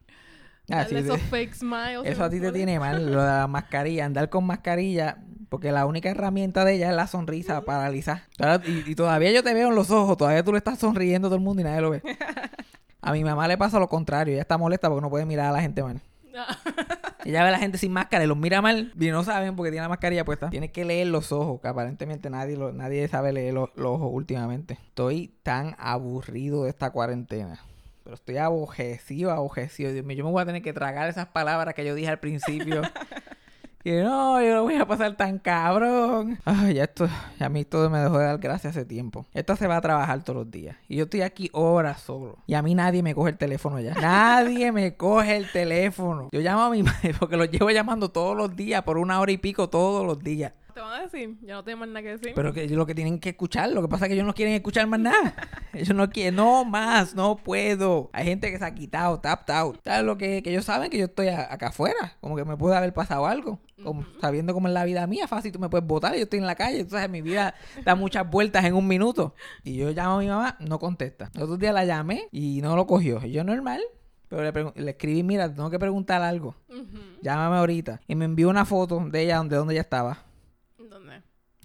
Ah, 0.70 0.84
sí, 0.88 0.96
esos 0.96 1.20
fake 1.22 1.54
smiles. 1.54 2.00
Eso 2.04 2.24
a 2.24 2.30
ti 2.30 2.40
te 2.40 2.52
tiene 2.52 2.78
mal, 2.78 3.04
lo 3.12 3.22
de 3.22 3.28
la 3.28 3.46
mascarilla, 3.46 4.04
andar 4.04 4.28
con 4.28 4.44
mascarilla, 4.44 5.18
porque 5.48 5.72
la 5.72 5.86
única 5.86 6.08
herramienta 6.10 6.64
de 6.64 6.74
ella 6.74 6.90
es 6.90 6.96
la 6.96 7.06
sonrisa 7.06 7.62
paralizar. 7.62 8.22
Y, 8.66 8.90
y 8.90 8.94
todavía 8.94 9.30
yo 9.32 9.42
te 9.42 9.54
veo 9.54 9.68
en 9.68 9.74
los 9.74 9.90
ojos, 9.90 10.16
todavía 10.16 10.42
tú 10.42 10.52
le 10.52 10.58
estás 10.58 10.78
sonriendo 10.78 11.28
a 11.28 11.30
todo 11.30 11.36
el 11.38 11.44
mundo 11.44 11.60
y 11.62 11.64
nadie 11.64 11.80
lo 11.80 11.90
ve. 11.90 12.02
A 13.00 13.12
mi 13.12 13.22
mamá 13.24 13.46
le 13.48 13.56
pasa 13.56 13.78
lo 13.78 13.88
contrario, 13.88 14.32
ella 14.34 14.42
está 14.42 14.58
molesta 14.58 14.88
porque 14.88 15.00
no 15.02 15.08
puede 15.08 15.24
mirar 15.24 15.46
a 15.46 15.52
la 15.52 15.60
gente 15.62 15.82
mal. 15.82 16.00
Ella 17.24 17.42
ve 17.42 17.48
a 17.48 17.52
la 17.52 17.58
gente 17.58 17.78
sin 17.78 17.92
máscara 17.92 18.24
y 18.24 18.26
los 18.26 18.36
mira 18.36 18.60
mal 18.62 18.92
y 18.98 19.08
no 19.10 19.22
saben 19.24 19.54
porque 19.56 19.70
tiene 19.70 19.82
la 19.82 19.88
mascarilla 19.88 20.24
puesta. 20.24 20.50
Tienes 20.50 20.70
que 20.72 20.84
leer 20.84 21.06
los 21.08 21.30
ojos, 21.32 21.60
que 21.60 21.68
aparentemente 21.68 22.28
nadie, 22.30 22.56
lo- 22.56 22.72
nadie 22.72 23.06
sabe 23.08 23.32
leer 23.32 23.54
los, 23.54 23.70
los 23.76 23.92
ojos 23.92 24.10
últimamente. 24.12 24.74
Estoy 24.88 25.34
tan 25.42 25.74
aburrido 25.78 26.64
de 26.64 26.70
esta 26.70 26.90
cuarentena. 26.90 27.60
Pero 28.04 28.14
estoy 28.14 28.36
abojecido, 28.38 29.30
abojecido. 29.30 29.92
Dios 29.92 30.04
mío, 30.04 30.16
yo 30.18 30.24
me 30.24 30.30
voy 30.30 30.42
a 30.42 30.46
tener 30.46 30.62
que 30.62 30.72
tragar 30.72 31.08
esas 31.08 31.26
palabras 31.26 31.74
que 31.74 31.84
yo 31.84 31.94
dije 31.94 32.08
al 32.10 32.18
principio. 32.20 32.82
que 33.82 34.02
no, 34.02 34.42
yo 34.42 34.54
no 34.56 34.62
voy 34.64 34.74
a 34.74 34.86
pasar 34.86 35.16
tan 35.16 35.38
cabrón. 35.38 36.38
Ay, 36.44 36.74
ya 36.74 36.84
esto, 36.84 37.08
ya 37.38 37.46
a 37.46 37.48
mí 37.48 37.64
todo 37.64 37.88
me 37.90 37.98
dejó 37.98 38.18
de 38.18 38.24
dar 38.24 38.38
gracias 38.38 38.76
hace 38.76 38.84
tiempo. 38.84 39.26
Esto 39.32 39.56
se 39.56 39.66
va 39.66 39.76
a 39.76 39.80
trabajar 39.80 40.22
todos 40.24 40.44
los 40.44 40.50
días. 40.50 40.76
Y 40.88 40.96
yo 40.96 41.04
estoy 41.04 41.22
aquí 41.22 41.48
horas 41.52 42.00
solo. 42.00 42.38
Y 42.46 42.54
a 42.54 42.62
mí 42.62 42.74
nadie 42.74 43.02
me 43.02 43.14
coge 43.14 43.30
el 43.30 43.38
teléfono 43.38 43.80
ya. 43.80 43.94
Nadie 43.94 44.72
me 44.72 44.96
coge 44.96 45.36
el 45.36 45.50
teléfono. 45.50 46.28
Yo 46.32 46.40
llamo 46.40 46.62
a 46.62 46.70
mi 46.70 46.82
madre 46.84 47.14
porque 47.18 47.36
lo 47.36 47.44
llevo 47.44 47.70
llamando 47.70 48.10
todos 48.10 48.36
los 48.36 48.54
días, 48.56 48.82
por 48.82 48.98
una 48.98 49.20
hora 49.20 49.32
y 49.32 49.38
pico 49.38 49.68
todos 49.68 50.06
los 50.06 50.18
días. 50.18 50.52
Te 50.78 50.82
van 50.82 50.92
a 51.00 51.02
decir. 51.02 51.36
Ya 51.42 51.54
no 51.54 51.64
tengo 51.64 51.78
más 51.80 51.88
nada 51.88 52.02
que 52.02 52.08
decir. 52.10 52.32
Pero 52.36 52.52
que 52.52 52.68
lo 52.68 52.86
que 52.86 52.94
tienen 52.94 53.18
que 53.18 53.30
escuchar, 53.30 53.68
lo 53.72 53.82
que 53.82 53.88
pasa 53.88 54.04
es 54.04 54.10
que 54.10 54.14
ellos 54.14 54.24
no 54.26 54.32
quieren 54.32 54.54
escuchar 54.54 54.86
más 54.86 55.00
nada. 55.00 55.34
Ellos 55.72 55.94
no 55.96 56.08
quieren, 56.08 56.36
no 56.36 56.64
más, 56.64 57.14
no 57.16 57.36
puedo. 57.36 58.10
Hay 58.12 58.24
gente 58.26 58.50
que 58.52 58.58
se 58.58 58.64
ha 58.64 58.72
quitado, 58.74 59.18
tapped 59.20 59.52
out. 59.54 59.78
¿Sabes 59.84 60.04
lo 60.04 60.16
que, 60.16 60.40
que 60.42 60.50
ellos 60.50 60.64
saben 60.64 60.88
que 60.88 60.98
yo 60.98 61.04
estoy 61.06 61.28
a- 61.28 61.52
acá 61.52 61.68
afuera? 61.68 62.16
Como 62.20 62.36
que 62.36 62.44
me 62.44 62.56
puede 62.56 62.76
haber 62.76 62.92
pasado 62.94 63.26
algo. 63.26 63.58
Como 63.82 64.04
sabiendo 64.20 64.54
cómo 64.54 64.68
es 64.68 64.74
la 64.74 64.84
vida 64.84 65.04
mía, 65.08 65.26
fácil, 65.28 65.50
tú 65.52 65.58
me 65.58 65.68
puedes 65.68 65.86
votar, 65.86 66.14
yo 66.14 66.22
estoy 66.22 66.38
en 66.38 66.46
la 66.46 66.54
calle. 66.54 66.88
Sabes, 66.88 67.10
mi 67.10 67.22
vida 67.22 67.54
da 67.84 67.94
muchas 67.96 68.28
vueltas 68.30 68.64
en 68.64 68.74
un 68.74 68.86
minuto. 68.86 69.34
Y 69.64 69.76
yo 69.76 69.90
llamo 69.90 70.16
a 70.16 70.18
mi 70.20 70.28
mamá, 70.28 70.56
no 70.60 70.78
contesta. 70.78 71.28
El 71.34 71.42
otro 71.42 71.56
día 71.58 71.72
la 71.72 71.84
llamé 71.84 72.28
y 72.32 72.60
no 72.62 72.76
lo 72.76 72.86
cogió. 72.86 73.20
Y 73.24 73.32
yo 73.32 73.42
normal. 73.42 73.82
Pero 74.28 74.42
le, 74.42 74.82
le 74.84 74.90
escribí, 74.92 75.22
mira, 75.24 75.52
tengo 75.52 75.70
que 75.70 75.78
preguntar 75.78 76.22
algo. 76.22 76.54
Llámame 77.22 77.56
ahorita. 77.56 78.00
Y 78.06 78.14
me 78.14 78.24
envió 78.26 78.48
una 78.48 78.64
foto 78.64 79.00
de 79.10 79.22
ella 79.22 79.38
donde, 79.38 79.56
donde 79.56 79.74
ella 79.74 79.82
estaba. 79.82 80.24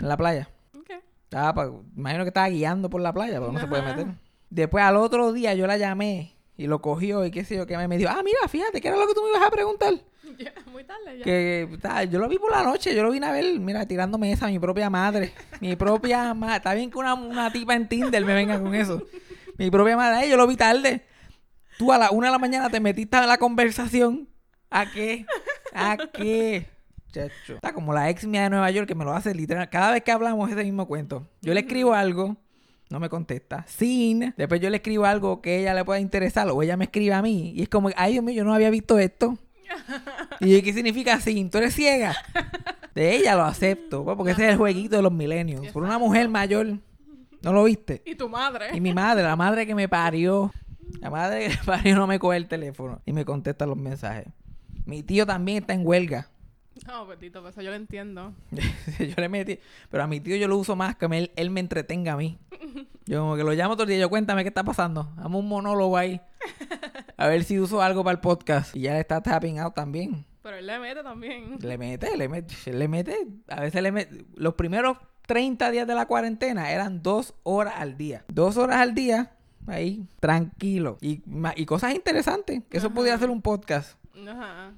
En 0.04 0.10
la 0.10 0.18
playa. 0.18 0.50
Ok. 0.78 0.90
Estaba 1.24 1.72
imagino 1.96 2.24
que 2.26 2.28
estaba 2.28 2.50
guiando 2.50 2.90
por 2.90 3.00
la 3.00 3.14
playa, 3.14 3.40
pero 3.40 3.54
no 3.54 3.60
se 3.60 3.68
puede 3.68 3.82
meter. 3.82 4.08
Después 4.50 4.84
al 4.84 4.98
otro 4.98 5.32
día 5.32 5.54
yo 5.54 5.66
la 5.66 5.78
llamé 5.78 6.36
y 6.58 6.68
lo 6.68 6.82
cogió 6.82 7.26
y 7.26 7.32
qué 7.32 7.46
sé 7.46 7.56
yo, 7.56 7.66
que 7.66 7.78
me, 7.78 7.98
dijo, 7.98 8.12
ah, 8.14 8.22
mira, 8.22 8.38
fíjate, 8.50 8.82
¿qué 8.82 8.90
era 8.90 8.98
lo 8.98 9.08
que 9.08 9.14
tú 9.14 9.22
me 9.24 9.30
ibas 9.30 9.48
a 9.48 9.50
preguntar? 9.50 9.94
Muy 10.72 10.84
tarde 10.84 11.20
ya. 11.20 11.24
Que 11.24 11.70
ta, 11.82 12.04
yo 12.04 12.20
lo 12.20 12.28
vi 12.28 12.38
por 12.38 12.52
la 12.52 12.64
noche, 12.64 12.94
yo 12.94 13.02
lo 13.02 13.12
vine 13.12 13.26
a 13.26 13.32
ver, 13.32 13.60
mira, 13.62 13.86
tirándome 13.88 14.32
esa, 14.34 14.48
mi 14.48 14.60
propia 14.60 14.90
madre. 14.90 15.34
Mi 15.62 15.78
propia 15.78 16.34
madre. 16.34 16.58
Está 16.58 16.74
bien 16.74 16.92
que 16.92 16.98
una, 16.98 17.14
una 17.14 17.52
tipa 17.52 17.74
en 17.76 17.88
Tinder 17.88 18.26
me 18.26 18.34
venga 18.34 18.60
con 18.62 18.76
eso. 18.76 19.02
Mi 19.58 19.72
propia 19.72 19.96
madre, 19.96 20.30
yo 20.30 20.36
lo 20.36 20.48
vi 20.48 20.58
tarde. 20.58 21.06
Tú 21.78 21.94
a 21.94 21.98
la 21.98 22.12
una 22.12 22.28
de 22.28 22.32
la 22.34 22.40
mañana 22.40 22.70
te 22.70 22.82
metiste 22.82 23.18
en 23.18 23.28
la 23.28 23.38
conversación. 23.38 24.28
¿A 24.70 24.92
qué? 24.92 25.26
¿A 25.74 25.98
qué? 26.12 26.73
Chacho. 27.14 27.56
Está 27.56 27.74
como 27.74 27.94
la 27.94 28.10
ex 28.10 28.26
mía 28.26 28.44
de 28.44 28.50
Nueva 28.50 28.72
York 28.72 28.88
que 28.88 28.96
me 28.96 29.06
lo 29.06 29.14
hace 29.14 29.36
literal. 29.36 29.70
Cada 29.70 29.92
vez 29.92 30.04
que 30.04 30.12
hablamos 30.12 30.50
es 30.50 30.56
ese 30.56 30.66
mismo 30.66 30.88
cuento. 30.88 31.28
Yo 31.42 31.54
le 31.54 31.60
escribo 31.60 31.94
algo, 31.94 32.38
no 32.90 33.00
me 33.00 33.08
contesta. 33.08 33.64
Sin. 33.68 34.34
Después 34.36 34.60
yo 34.60 34.70
le 34.72 34.78
escribo 34.78 35.06
algo 35.06 35.40
que 35.42 35.60
ella 35.60 35.76
le 35.76 35.86
pueda 35.86 36.00
interesar 36.00 36.50
o 36.50 36.62
ella 36.64 36.76
me 36.76 36.86
escribe 36.86 37.14
a 37.14 37.22
mí. 37.22 37.54
Y 37.56 37.62
es 37.62 37.70
como, 37.70 37.90
ay 37.96 38.14
Dios 38.14 38.24
mío, 38.24 38.36
yo 38.36 38.44
no 38.44 38.54
había 38.54 38.72
visto 38.72 38.98
esto. 38.98 39.38
¿Y 40.40 40.62
qué 40.62 40.74
significa 40.74 41.20
sin? 41.20 41.50
¿Tú 41.50 41.60
eres 41.60 41.76
ciega? 41.76 42.16
De 42.96 43.16
ella 43.16 43.36
lo 43.36 43.44
acepto, 43.44 44.04
pues, 44.04 44.18
porque 44.18 44.32
ese 44.34 44.46
es 44.46 44.52
el 44.52 44.58
jueguito 44.58 44.96
de 44.96 45.02
los 45.02 45.12
milenios. 45.12 45.68
Por 45.68 45.84
una 45.84 45.98
mujer 45.98 46.30
mayor, 46.30 46.78
¿no 47.42 47.54
lo 47.54 47.64
viste? 47.64 48.02
Y 48.06 48.16
tu 48.16 48.30
madre. 48.30 48.68
Y 48.74 48.82
mi 48.82 48.94
madre, 48.94 49.24
la 49.24 49.36
madre 49.36 49.66
que 49.66 49.76
me 49.76 49.88
parió, 49.88 50.52
la 51.00 51.10
madre 51.10 51.48
que 51.48 51.50
me 51.50 51.64
parió 51.64 51.96
no 51.96 52.08
me 52.08 52.20
coge 52.20 52.38
el 52.38 52.48
teléfono 52.48 53.02
y 53.06 53.14
me 53.14 53.26
contesta 53.26 53.66
los 53.66 53.78
mensajes. 53.78 54.28
Mi 54.86 55.02
tío 55.02 55.26
también 55.26 55.60
está 55.60 55.74
en 55.74 55.86
huelga. 55.86 56.30
No, 56.88 57.08
petito, 57.08 57.42
pues 57.42 57.54
eso 57.54 57.62
yo 57.62 57.70
lo 57.70 57.76
entiendo. 57.76 58.34
yo 59.00 59.14
le 59.18 59.30
metí, 59.30 59.60
pero 59.90 60.04
a 60.04 60.08
mi 60.08 60.20
tío 60.20 60.36
yo 60.36 60.48
lo 60.48 60.58
uso 60.58 60.76
más 60.76 60.96
que 60.96 61.08
me- 61.08 61.18
él, 61.20 61.32
él 61.36 61.50
me 61.50 61.60
entretenga 61.60 62.14
a 62.14 62.18
mí. 62.18 62.38
Yo 63.06 63.20
como 63.22 63.36
que 63.36 63.44
lo 63.44 63.52
llamo 63.54 63.76
todo 63.76 63.84
el 63.84 63.90
día, 63.90 64.00
yo 64.00 64.10
cuéntame 64.10 64.44
qué 64.44 64.48
está 64.50 64.64
pasando. 64.64 65.12
Dame 65.18 65.38
un 65.38 65.48
monólogo 65.48 65.98
ahí. 65.98 66.22
A 67.18 67.28
ver 67.28 67.44
si 67.44 67.60
uso 67.60 67.82
algo 67.82 68.04
para 68.04 68.14
el 68.16 68.20
podcast. 68.20 68.76
Y 68.76 68.82
ya 68.82 68.94
le 68.94 69.00
está 69.02 69.22
tapping 69.22 69.60
out 69.60 69.74
también. 69.76 70.26
Pero 70.42 70.58
él 70.58 70.66
le 70.68 70.80
mete 70.80 71.04
también. 71.04 71.58
Le 71.62 71.78
mete, 71.78 72.18
le 72.18 72.28
mete, 72.28 72.74
le 72.74 72.88
mete. 72.88 73.28
A 73.48 73.62
veces 73.62 73.82
le 73.82 73.92
mete. 73.92 74.26
Los 74.36 74.56
primeros 74.56 74.98
30 75.28 75.72
días 75.72 75.88
de 75.88 75.96
la 75.96 76.06
cuarentena 76.06 76.72
eran 76.72 77.02
dos 77.02 77.34
horas 77.44 77.76
al 77.78 77.98
día. 77.98 78.26
Dos 78.28 78.58
horas 78.58 78.78
al 78.78 78.94
día, 78.94 79.32
ahí, 79.68 80.06
tranquilo. 80.20 80.98
Y, 81.02 81.22
y 81.56 81.66
cosas 81.66 81.94
interesantes. 81.94 82.62
Que 82.70 82.78
eso 82.78 82.90
podía 82.90 83.16
hacer 83.16 83.30
un 83.30 83.42
podcast. 83.42 83.98
Ajá. 84.28 84.72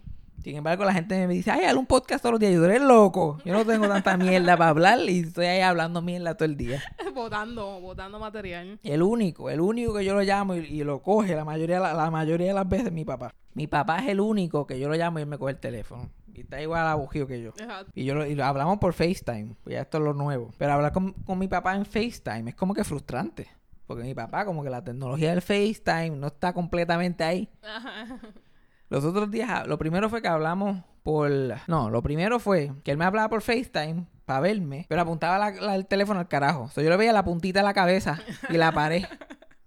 Sin 0.46 0.58
embargo, 0.58 0.86
la 0.86 0.94
gente 0.94 1.26
me 1.26 1.34
dice, 1.34 1.50
ay, 1.50 1.66
haz 1.66 1.74
un 1.74 1.88
podcast 1.88 2.22
todos 2.22 2.34
los 2.34 2.40
días. 2.40 2.54
Yo, 2.54 2.64
eres 2.66 2.80
loco. 2.80 3.40
Yo 3.44 3.52
no 3.52 3.66
tengo 3.66 3.88
tanta 3.88 4.16
mierda 4.18 4.56
para 4.56 4.70
hablar 4.70 5.00
y 5.10 5.22
estoy 5.22 5.48
ahí 5.48 5.62
hablando 5.62 6.04
mierda 6.04 6.36
todo 6.36 6.46
el 6.46 6.56
día. 6.56 6.84
Botando, 7.16 7.82
botando 7.82 8.20
material. 8.20 8.80
El 8.84 9.02
único, 9.02 9.50
el 9.50 9.60
único 9.60 9.96
que 9.96 10.06
yo 10.06 10.14
lo 10.14 10.22
llamo 10.22 10.54
y, 10.54 10.60
y 10.60 10.84
lo 10.84 11.02
coge 11.02 11.36
la 11.36 11.44
mayoría, 11.46 11.80
la, 11.80 11.96
la 11.96 12.12
mayoría 12.12 12.50
de 12.50 12.54
las 12.54 12.70
veces 12.70 12.92
mi 12.92 13.04
papá. 13.04 13.34
Mi 13.56 13.66
papá 13.66 13.98
es 14.04 14.10
el 14.10 14.20
único 14.20 14.68
que 14.68 14.80
yo 14.80 14.88
lo 14.88 14.94
llamo 14.94 15.18
y 15.18 15.24
él 15.24 15.28
me 15.28 15.40
coge 15.40 15.54
el 15.54 15.60
teléfono. 15.60 16.12
Y 16.32 16.42
está 16.42 16.62
igual 16.62 16.86
a 16.86 16.94
bujío 16.94 17.26
que 17.26 17.42
yo. 17.42 17.50
Exacto. 17.50 17.92
Y 17.96 18.06
yo 18.06 18.14
lo, 18.14 18.28
y 18.28 18.36
lo 18.36 18.46
hablamos 18.46 18.78
por 18.78 18.94
FaceTime. 18.94 19.56
Pues 19.64 19.74
ya 19.74 19.82
esto 19.82 19.98
es 19.98 20.04
lo 20.04 20.14
nuevo. 20.14 20.52
Pero 20.60 20.74
hablar 20.74 20.92
con, 20.92 21.14
con 21.14 21.40
mi 21.40 21.48
papá 21.48 21.74
en 21.76 21.88
FaceTime 21.88 22.52
es 22.52 22.56
como 22.56 22.76
que 22.76 22.84
frustrante. 22.84 23.48
Porque 23.88 24.04
mi 24.04 24.14
papá, 24.14 24.46
como 24.46 24.64
que 24.64 24.70
la 24.70 24.84
tecnología 24.84 25.32
del 25.32 25.42
FaceTime 25.42 26.12
no 26.12 26.28
está 26.28 26.54
completamente 26.54 27.24
ahí. 27.24 27.50
Ajá. 27.64 28.20
Los 28.90 29.04
otros 29.04 29.32
días, 29.32 29.68
lo 29.68 29.78
primero 29.78 30.10
fue 30.10 30.22
que 30.22 30.28
hablamos 30.28 30.84
por... 31.04 31.30
No, 31.68 31.90
lo 31.90 32.02
primero 32.02 32.40
fue 32.40 32.72
que 32.84 32.92
él 32.92 32.98
me 32.98 33.06
hablaba 33.06 33.30
por 33.30 33.42
FaceTime 33.42 34.06
para 34.26 34.40
verme, 34.40 34.86
pero 34.90 35.02
apuntaba 35.02 35.38
la- 35.38 35.52
la- 35.52 35.76
el 35.76 35.86
teléfono 35.86 36.20
al 36.20 36.28
carajo. 36.28 36.64
O 36.64 36.70
sea, 36.70 36.84
yo 36.84 36.90
le 36.90 36.98
veía 36.98 37.14
la 37.14 37.24
puntita 37.24 37.60
de 37.60 37.64
la 37.66 37.74
cabeza 37.74 38.20
y 38.50 38.58
la 38.58 38.72
pared. 38.72 39.04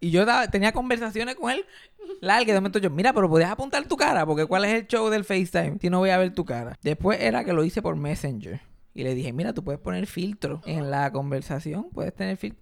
Y 0.00 0.12
yo 0.12 0.24
daba- 0.24 0.46
tenía 0.46 0.70
conversaciones 0.70 1.34
con 1.34 1.50
él 1.50 1.64
largas. 2.20 2.50
y 2.50 2.52
De 2.52 2.60
momento 2.60 2.78
yo, 2.78 2.88
mira, 2.88 3.12
pero 3.12 3.28
podías 3.28 3.50
apuntar 3.50 3.84
tu 3.88 3.96
cara, 3.96 4.24
porque 4.24 4.46
¿cuál 4.46 4.64
es 4.64 4.72
el 4.72 4.86
show 4.86 5.08
del 5.10 5.24
FaceTime 5.24 5.78
si 5.80 5.90
no 5.90 5.98
voy 5.98 6.10
a 6.10 6.18
ver 6.18 6.32
tu 6.32 6.44
cara? 6.44 6.78
Después 6.84 7.20
era 7.20 7.42
que 7.42 7.52
lo 7.52 7.64
hice 7.64 7.82
por 7.82 7.96
Messenger. 7.96 8.60
Y 8.98 9.04
le 9.04 9.14
dije, 9.14 9.32
mira, 9.32 9.52
tú 9.52 9.62
puedes 9.62 9.80
poner 9.80 10.06
filtro 10.06 10.60
en 10.66 10.90
la 10.90 11.12
conversación. 11.12 11.88
Puedes 11.94 12.12
tener 12.12 12.36
filtro. 12.36 12.60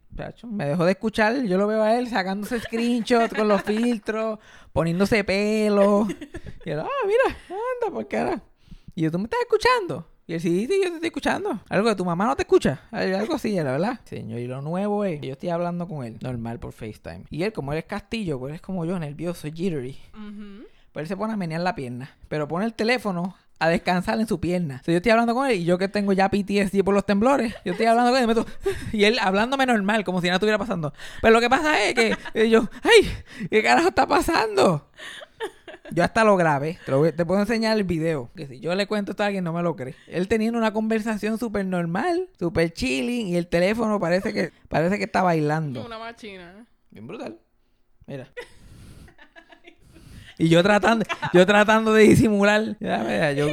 Me 0.50 0.66
dejó 0.66 0.84
de 0.84 0.92
escuchar. 0.92 1.42
Yo 1.44 1.56
lo 1.56 1.66
veo 1.66 1.82
a 1.82 1.96
él 1.98 2.08
sacándose 2.08 2.60
screenshots 2.60 3.32
con 3.32 3.48
los 3.48 3.62
filtros, 3.62 4.38
poniéndose 4.72 5.24
pelo. 5.24 6.06
Y 6.64 6.70
él, 6.70 6.80
ah, 6.80 6.88
mira, 7.06 7.38
anda, 7.48 7.90
por 7.94 8.06
cara. 8.06 8.42
Y 8.94 9.00
yo, 9.02 9.10
¿tú 9.10 9.18
me 9.18 9.24
estás 9.24 9.40
escuchando? 9.40 10.06
Y 10.26 10.34
él, 10.34 10.40
sí, 10.42 10.66
sí, 10.66 10.74
yo 10.82 10.88
te 10.90 10.94
estoy 10.96 11.06
escuchando. 11.06 11.58
Algo 11.70 11.88
de 11.88 11.96
tu 11.96 12.04
mamá 12.04 12.26
no 12.26 12.36
te 12.36 12.42
escucha. 12.42 12.82
Al- 12.90 13.14
Algo 13.14 13.34
así 13.36 13.56
era, 13.56 13.72
¿verdad? 13.72 14.00
Señor, 14.04 14.38
y 14.40 14.46
lo 14.46 14.60
nuevo 14.60 15.04
es 15.06 15.20
que 15.20 15.28
yo 15.28 15.32
estoy 15.32 15.48
hablando 15.48 15.88
con 15.88 16.04
él, 16.04 16.18
normal 16.20 16.58
por 16.58 16.72
FaceTime. 16.72 17.24
Y 17.30 17.44
él, 17.44 17.54
como 17.54 17.72
él 17.72 17.78
es 17.78 17.84
castillo, 17.86 18.38
pues 18.38 18.56
es 18.56 18.60
como 18.60 18.84
yo, 18.84 18.98
nervioso, 18.98 19.48
jittery. 19.48 19.98
Ujú. 20.12 20.66
Pues 20.92 21.04
él 21.04 21.08
se 21.08 21.16
pone 21.16 21.32
a 21.32 21.36
menear 21.38 21.62
la 21.62 21.74
pierna. 21.74 22.10
Pero 22.28 22.46
pone 22.46 22.66
el 22.66 22.74
teléfono 22.74 23.36
a 23.58 23.68
descansar 23.68 24.20
en 24.20 24.26
su 24.28 24.38
pierna. 24.40 24.78
O 24.82 24.84
sea, 24.84 24.92
yo 24.92 24.96
estoy 24.98 25.12
hablando 25.12 25.34
con 25.34 25.48
él 25.48 25.56
y 25.56 25.64
yo 25.64 25.78
que 25.78 25.88
tengo 25.88 26.12
ya 26.12 26.28
PTSD 26.28 26.82
por 26.84 26.94
los 26.94 27.06
temblores, 27.06 27.54
yo 27.64 27.72
estoy 27.72 27.86
hablando 27.86 28.10
con 28.10 28.18
él 28.18 28.24
y, 28.24 28.26
me 28.26 28.34
meto- 28.34 28.46
y 28.92 29.04
él 29.04 29.18
hablándome 29.20 29.64
normal, 29.66 30.04
como 30.04 30.20
si 30.20 30.26
nada 30.26 30.36
estuviera 30.36 30.58
pasando. 30.58 30.92
Pero 31.22 31.32
lo 31.34 31.40
que 31.40 31.48
pasa 31.48 31.82
es 31.84 31.94
que 31.94 32.16
eh, 32.34 32.48
yo, 32.50 32.68
¡ay! 32.82 33.10
¿Qué 33.50 33.62
carajo 33.62 33.88
está 33.88 34.06
pasando? 34.06 34.90
Yo 35.92 36.02
hasta 36.02 36.24
lo 36.24 36.36
grabé. 36.36 36.78
Te, 36.84 36.90
lo 36.90 36.98
voy- 36.98 37.12
te 37.12 37.24
puedo 37.24 37.40
enseñar 37.40 37.76
el 37.76 37.84
video. 37.84 38.28
Que 38.34 38.46
si 38.48 38.58
yo 38.58 38.74
le 38.74 38.86
cuento 38.88 39.12
esto 39.12 39.22
a 39.22 39.26
alguien 39.26 39.44
no 39.44 39.52
me 39.52 39.62
lo 39.62 39.76
cree. 39.76 39.94
Él 40.08 40.26
teniendo 40.26 40.58
una 40.58 40.72
conversación 40.72 41.38
súper 41.38 41.64
normal, 41.64 42.28
súper 42.40 42.72
chilling, 42.72 43.28
y 43.28 43.36
el 43.36 43.46
teléfono 43.46 44.00
parece 44.00 44.32
que, 44.34 44.50
parece 44.68 44.98
que 44.98 45.04
está 45.04 45.22
bailando. 45.22 45.86
Una 45.86 45.98
machina. 45.98 46.66
Bien 46.90 47.06
brutal. 47.06 47.38
Mira. 48.06 48.28
Y 50.38 50.48
yo 50.48 50.62
tratando, 50.62 51.04
yo 51.32 51.46
tratando 51.46 51.92
de 51.94 52.02
disimular. 52.04 52.76
Ya, 52.80 52.98
mira, 52.98 53.32
yo- 53.32 53.48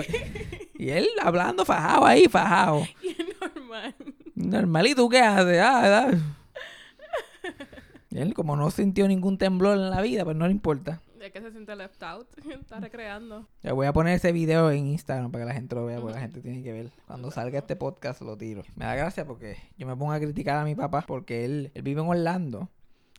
y 0.75 0.89
él 0.89 1.07
hablando 1.21 1.63
fajado 1.65 2.05
ahí, 2.05 2.27
fajado. 2.27 2.83
Y 3.01 3.09
es 3.09 3.17
normal. 3.39 3.95
Normal, 4.35 4.87
¿y 4.87 4.95
tú 4.95 5.07
qué 5.09 5.19
haces? 5.19 5.59
Ah, 5.61 5.81
¿verdad? 5.81 6.13
Y 8.09 8.19
él, 8.19 8.33
como 8.33 8.55
no 8.55 8.69
sintió 8.69 9.07
ningún 9.07 9.37
temblor 9.37 9.77
en 9.77 9.89
la 9.89 10.01
vida, 10.01 10.23
pues 10.23 10.35
no 10.37 10.45
le 10.45 10.51
importa. 10.51 11.01
Es 11.19 11.31
que 11.31 11.41
se 11.41 11.51
siente 11.51 11.73
left 11.75 12.03
out. 12.03 12.27
Está 12.59 12.79
recreando. 12.81 13.47
Ya 13.63 13.71
voy 13.73 13.87
a 13.87 13.93
poner 13.93 14.15
ese 14.15 14.31
video 14.33 14.69
en 14.71 14.87
Instagram 14.87 15.31
para 15.31 15.45
que 15.45 15.47
la 15.47 15.53
gente 15.53 15.73
lo 15.75 15.85
vea, 15.85 15.99
porque 15.99 16.15
la 16.15 16.19
gente 16.21 16.41
tiene 16.41 16.61
que 16.61 16.73
ver. 16.73 16.91
Cuando 17.07 17.31
salga 17.31 17.59
este 17.59 17.75
podcast 17.77 18.21
lo 18.21 18.37
tiro. 18.37 18.63
Me 18.75 18.85
da 18.85 18.93
gracia 18.95 19.25
porque 19.25 19.55
yo 19.77 19.87
me 19.87 19.95
pongo 19.95 20.11
a 20.11 20.19
criticar 20.19 20.57
a 20.57 20.65
mi 20.65 20.75
papá 20.75 21.01
porque 21.07 21.45
él, 21.45 21.71
él 21.73 21.81
vive 21.81 22.01
en 22.01 22.07
Orlando. 22.09 22.69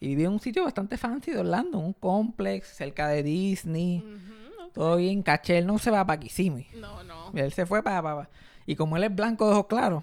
Y 0.01 0.09
vive 0.09 0.25
en 0.25 0.33
un 0.33 0.41
sitio 0.41 0.65
bastante 0.65 0.97
fancy 0.99 1.31
de 1.33 1.39
Orlando, 1.39 1.79
un 1.79 1.93
complex 1.95 2.69
cerca 2.69 3.09
de 3.09 3.23
Disney. 3.23 4.05
Todo 4.73 4.97
bien, 4.97 5.23
caché. 5.23 5.59
Él 5.59 5.67
no 5.67 5.79
se 5.79 5.91
va 5.91 6.05
para 6.05 6.19
Kissimmee. 6.21 6.67
No, 6.75 7.03
no. 7.05 7.31
Él 7.35 7.53
se 7.53 7.65
fue 7.65 7.83
para, 7.83 8.03
para- 8.03 8.29
Y 8.67 8.75
como 8.77 8.97
él 8.97 9.05
es 9.05 9.15
blanco 9.15 9.47
de 9.47 9.53
ojos 9.53 9.67
claros, 9.67 10.03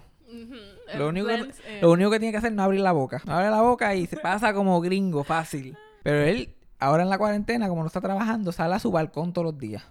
lo 0.96 1.08
único, 1.08 1.26
que, 1.28 1.34
in. 1.34 1.52
lo 1.82 1.90
único 1.92 2.10
que 2.10 2.18
tiene 2.18 2.32
que 2.32 2.38
hacer 2.38 2.50
es 2.50 2.56
no 2.56 2.62
abrir 2.62 2.80
la 2.80 2.92
boca. 2.92 3.20
No 3.26 3.34
abre 3.34 3.50
la 3.50 3.60
boca 3.62 3.94
y 3.94 4.06
se 4.06 4.16
pasa 4.16 4.54
como 4.54 4.80
gringo 4.80 5.24
fácil. 5.24 5.76
Pero 6.02 6.20
él, 6.22 6.54
ahora 6.78 7.02
en 7.02 7.10
la 7.10 7.18
cuarentena, 7.18 7.68
como 7.68 7.82
no 7.82 7.86
está 7.86 8.00
trabajando, 8.00 8.50
sale 8.50 8.74
a 8.74 8.78
su 8.78 8.90
balcón 8.90 9.32
todos 9.34 9.44
los 9.44 9.58
días. 9.58 9.84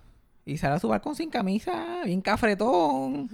Y 0.45 0.57
sale 0.57 0.75
a 0.75 0.79
su 0.79 0.87
balcón 0.87 1.15
sin 1.15 1.29
camisa, 1.29 2.01
bien 2.03 2.21
cafretón. 2.21 3.29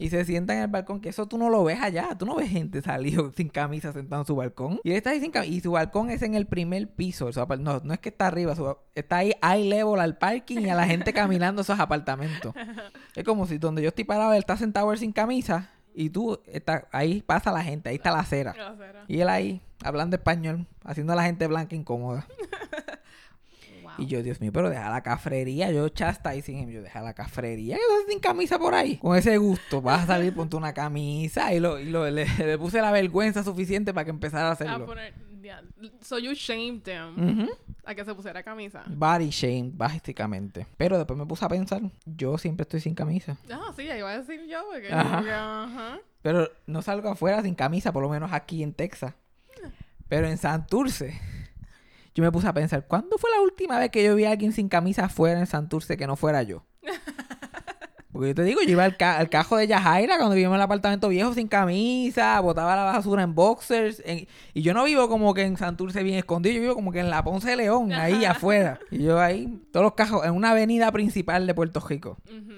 Y 0.00 0.10
se 0.10 0.24
sienta 0.24 0.54
en 0.54 0.60
el 0.60 0.68
balcón, 0.68 1.00
que 1.00 1.08
eso 1.08 1.26
tú 1.26 1.38
no 1.38 1.50
lo 1.50 1.64
ves 1.64 1.80
allá. 1.82 2.10
Tú 2.16 2.24
no 2.24 2.36
ves 2.36 2.48
gente 2.50 2.80
salido 2.82 3.32
sin 3.36 3.48
camisa 3.48 3.92
sentado 3.92 4.22
en 4.22 4.26
su 4.26 4.36
balcón. 4.36 4.80
Y 4.84 4.90
él 4.90 4.96
está 4.96 5.10
ahí 5.10 5.20
sin 5.20 5.32
camisa. 5.32 5.52
Y 5.52 5.60
su 5.60 5.72
balcón 5.72 6.10
es 6.10 6.22
en 6.22 6.34
el 6.36 6.46
primer 6.46 6.88
piso. 6.88 7.30
No, 7.58 7.80
no 7.82 7.92
es 7.94 7.98
que 7.98 8.08
está 8.10 8.28
arriba. 8.28 8.54
su- 8.54 8.76
está 8.94 9.16
ahí 9.16 9.32
high 9.42 9.64
level 9.68 9.98
al 9.98 10.16
parking 10.16 10.58
y 10.60 10.70
a 10.70 10.76
la 10.76 10.86
gente 10.86 11.12
caminando 11.12 11.62
esos 11.62 11.80
apartamentos. 11.80 12.54
Es 13.16 13.24
como 13.24 13.46
si 13.48 13.58
donde 13.58 13.82
yo 13.82 13.88
estoy 13.88 14.04
parado, 14.04 14.32
él 14.32 14.38
está 14.38 14.56
sentado 14.56 14.92
él 14.92 14.98
sin 14.98 15.10
camisa. 15.12 15.70
Y 15.92 16.10
tú, 16.10 16.40
está, 16.46 16.86
ahí 16.92 17.22
pasa 17.22 17.50
la 17.50 17.64
gente, 17.64 17.88
ahí 17.88 17.96
está 17.96 18.12
la 18.12 18.20
acera. 18.20 18.52
Grosera. 18.52 19.04
Y 19.08 19.18
él 19.20 19.28
ahí, 19.28 19.60
hablando 19.82 20.14
español, 20.14 20.68
haciendo 20.84 21.12
a 21.14 21.16
la 21.16 21.24
gente 21.24 21.48
blanca 21.48 21.74
incómoda. 21.74 22.24
Y 23.98 24.06
yo, 24.06 24.22
Dios 24.22 24.40
mío, 24.40 24.52
pero 24.52 24.70
deja 24.70 24.88
la 24.90 25.02
cafrería. 25.02 25.70
Yo 25.72 25.88
chastising 25.88 26.58
him. 26.58 26.70
Yo, 26.70 26.82
deja 26.82 27.00
la 27.02 27.14
cafrería. 27.14 27.76
¿Qué 27.76 27.82
haces 27.82 28.06
sin 28.08 28.20
camisa 28.20 28.58
por 28.58 28.74
ahí? 28.74 28.96
Con 28.98 29.16
ese 29.16 29.36
gusto. 29.38 29.82
Vas 29.82 30.04
a 30.04 30.06
salir, 30.06 30.34
ponte 30.34 30.56
una 30.56 30.72
camisa. 30.72 31.52
Y, 31.52 31.60
lo, 31.60 31.78
y 31.78 31.86
lo- 31.86 32.08
le, 32.10 32.24
le 32.26 32.58
puse 32.58 32.80
la 32.80 32.90
vergüenza 32.92 33.42
suficiente 33.42 33.92
para 33.92 34.04
que 34.04 34.10
empezara 34.10 34.46
a 34.46 34.50
A 34.50 34.52
hacerlo. 34.52 34.86
poner. 34.86 35.14
ya, 35.42 35.62
So 36.00 36.18
you 36.18 36.32
shamed 36.34 36.86
him. 36.86 37.40
Ujú. 37.42 37.50
A 37.84 37.94
que 37.94 38.04
se 38.04 38.14
pusiera 38.14 38.42
camisa. 38.42 38.82
Body 38.86 39.30
shame, 39.30 39.70
básicamente. 39.74 40.66
Pero 40.76 40.98
después 40.98 41.18
me 41.18 41.24
puse 41.26 41.44
a 41.44 41.48
pensar, 41.48 41.80
yo 42.04 42.36
siempre 42.36 42.62
estoy 42.64 42.80
sin 42.80 42.94
camisa. 42.94 43.36
Ah, 43.50 43.72
sí, 43.74 43.88
ahí 43.88 43.98
iba 44.00 44.10
a 44.10 44.18
decir 44.18 44.46
yo. 44.46 44.58
Porque, 44.70 44.92
Ajá. 44.92 45.98
Pero 46.20 46.50
no 46.66 46.82
salgo 46.82 47.08
afuera 47.08 47.42
sin 47.42 47.54
camisa, 47.54 47.92
por 47.92 48.02
lo 48.02 48.08
menos 48.10 48.32
aquí 48.32 48.62
en 48.62 48.74
Texas. 48.74 49.14
Pero 50.08 50.26
en 50.28 50.36
Santurce, 50.38 51.18
yo 52.18 52.24
me 52.24 52.32
puse 52.32 52.48
a 52.48 52.52
pensar, 52.52 52.84
¿cuándo 52.88 53.16
fue 53.16 53.30
la 53.30 53.40
última 53.42 53.78
vez 53.78 53.90
que 53.90 54.02
yo 54.02 54.16
vi 54.16 54.24
a 54.24 54.32
alguien 54.32 54.52
sin 54.52 54.68
camisa 54.68 55.04
afuera 55.04 55.38
en 55.38 55.46
Santurce 55.46 55.96
que 55.96 56.06
no 56.08 56.16
fuera 56.16 56.42
yo? 56.42 56.64
Porque 58.12 58.28
yo 58.28 58.34
te 58.34 58.42
digo, 58.42 58.60
yo 58.62 58.70
iba 58.70 58.82
al, 58.84 58.96
ca- 58.96 59.18
al 59.18 59.28
cajo 59.28 59.56
de 59.56 59.68
Yajaira 59.68 60.16
cuando 60.16 60.34
vivimos 60.34 60.54
en 60.54 60.56
el 60.56 60.62
apartamento 60.62 61.08
viejo 61.08 61.34
sin 61.34 61.46
camisa, 61.46 62.40
botaba 62.40 62.74
la 62.74 62.82
basura 62.82 63.22
en 63.22 63.34
boxers. 63.36 64.02
en- 64.04 64.26
y 64.54 64.62
yo 64.62 64.74
no 64.74 64.82
vivo 64.84 65.08
como 65.08 65.32
que 65.34 65.42
en 65.42 65.56
Santurce 65.56 66.02
bien 66.02 66.16
escondido, 66.18 66.56
yo 66.56 66.60
vivo 66.62 66.74
como 66.74 66.90
que 66.90 66.98
en 67.00 67.10
la 67.10 67.22
Ponce 67.22 67.50
de 67.50 67.56
León, 67.56 67.92
ahí 67.92 68.24
afuera. 68.24 68.80
Y 68.90 69.04
yo 69.04 69.20
ahí, 69.20 69.62
todos 69.72 69.84
los 69.84 69.92
cajos, 69.94 70.24
en 70.26 70.32
una 70.32 70.50
avenida 70.50 70.90
principal 70.90 71.46
de 71.46 71.54
Puerto 71.54 71.78
Rico. 71.86 72.16
Ujú. 72.26 72.52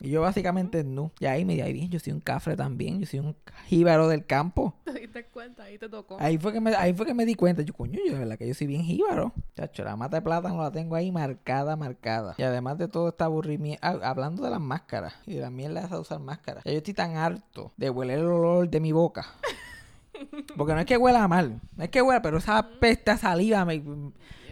Y 0.00 0.10
yo 0.10 0.20
básicamente 0.20 0.84
no. 0.84 1.12
Y 1.18 1.26
ahí 1.26 1.44
me 1.44 1.54
di, 1.54 1.60
ahí 1.60 1.72
bien, 1.72 1.90
yo 1.90 1.98
soy 1.98 2.12
un 2.12 2.20
cafre 2.20 2.56
también, 2.56 3.00
yo 3.00 3.06
soy 3.06 3.20
un 3.20 3.36
jíbaro 3.66 4.08
del 4.08 4.24
campo. 4.24 4.74
Te 4.84 4.92
diste 4.92 5.24
cuenta, 5.26 5.64
ahí 5.64 5.78
te 5.78 5.88
tocó. 5.88 6.16
Ahí 6.20 6.38
fue 6.38 6.52
que 6.52 6.60
me, 6.60 6.74
ahí 6.74 6.94
fue 6.94 7.06
que 7.06 7.14
me 7.14 7.24
di 7.24 7.34
cuenta. 7.34 7.62
Yo, 7.62 7.74
coño, 7.74 7.98
yo 8.06 8.12
de 8.12 8.18
verdad 8.18 8.38
que 8.38 8.46
yo 8.46 8.54
soy 8.54 8.66
bien 8.66 8.82
jíbaro. 8.82 9.32
Chacho, 9.56 9.84
la 9.84 9.96
mata 9.96 10.18
de 10.18 10.22
plátano 10.22 10.62
la 10.62 10.70
tengo 10.70 10.94
ahí 10.94 11.10
marcada, 11.10 11.76
marcada. 11.76 12.34
Y 12.38 12.42
además 12.42 12.78
de 12.78 12.88
todo 12.88 13.08
este 13.08 13.24
aburrimiento, 13.24 13.80
ah, 13.82 13.98
hablando 14.04 14.42
de 14.42 14.50
las 14.50 14.60
máscaras 14.60 15.14
y 15.26 15.34
de 15.34 15.40
la 15.40 15.50
mierda 15.50 15.86
de 15.86 15.98
usar 15.98 16.20
máscaras. 16.20 16.64
Ya 16.64 16.72
yo 16.72 16.78
estoy 16.78 16.94
tan 16.94 17.16
harto 17.16 17.72
de 17.76 17.90
hueler 17.90 18.20
el 18.20 18.26
olor 18.26 18.68
de 18.68 18.80
mi 18.80 18.92
boca. 18.92 19.26
Porque 20.56 20.74
no 20.74 20.80
es 20.80 20.86
que 20.86 20.96
huela 20.96 21.26
mal, 21.28 21.60
no 21.76 21.84
es 21.84 21.90
que 21.90 22.02
huela, 22.02 22.22
pero 22.22 22.38
esa 22.38 22.68
peste 22.80 23.10
a 23.10 23.16
saliva 23.16 23.64
me, 23.64 23.82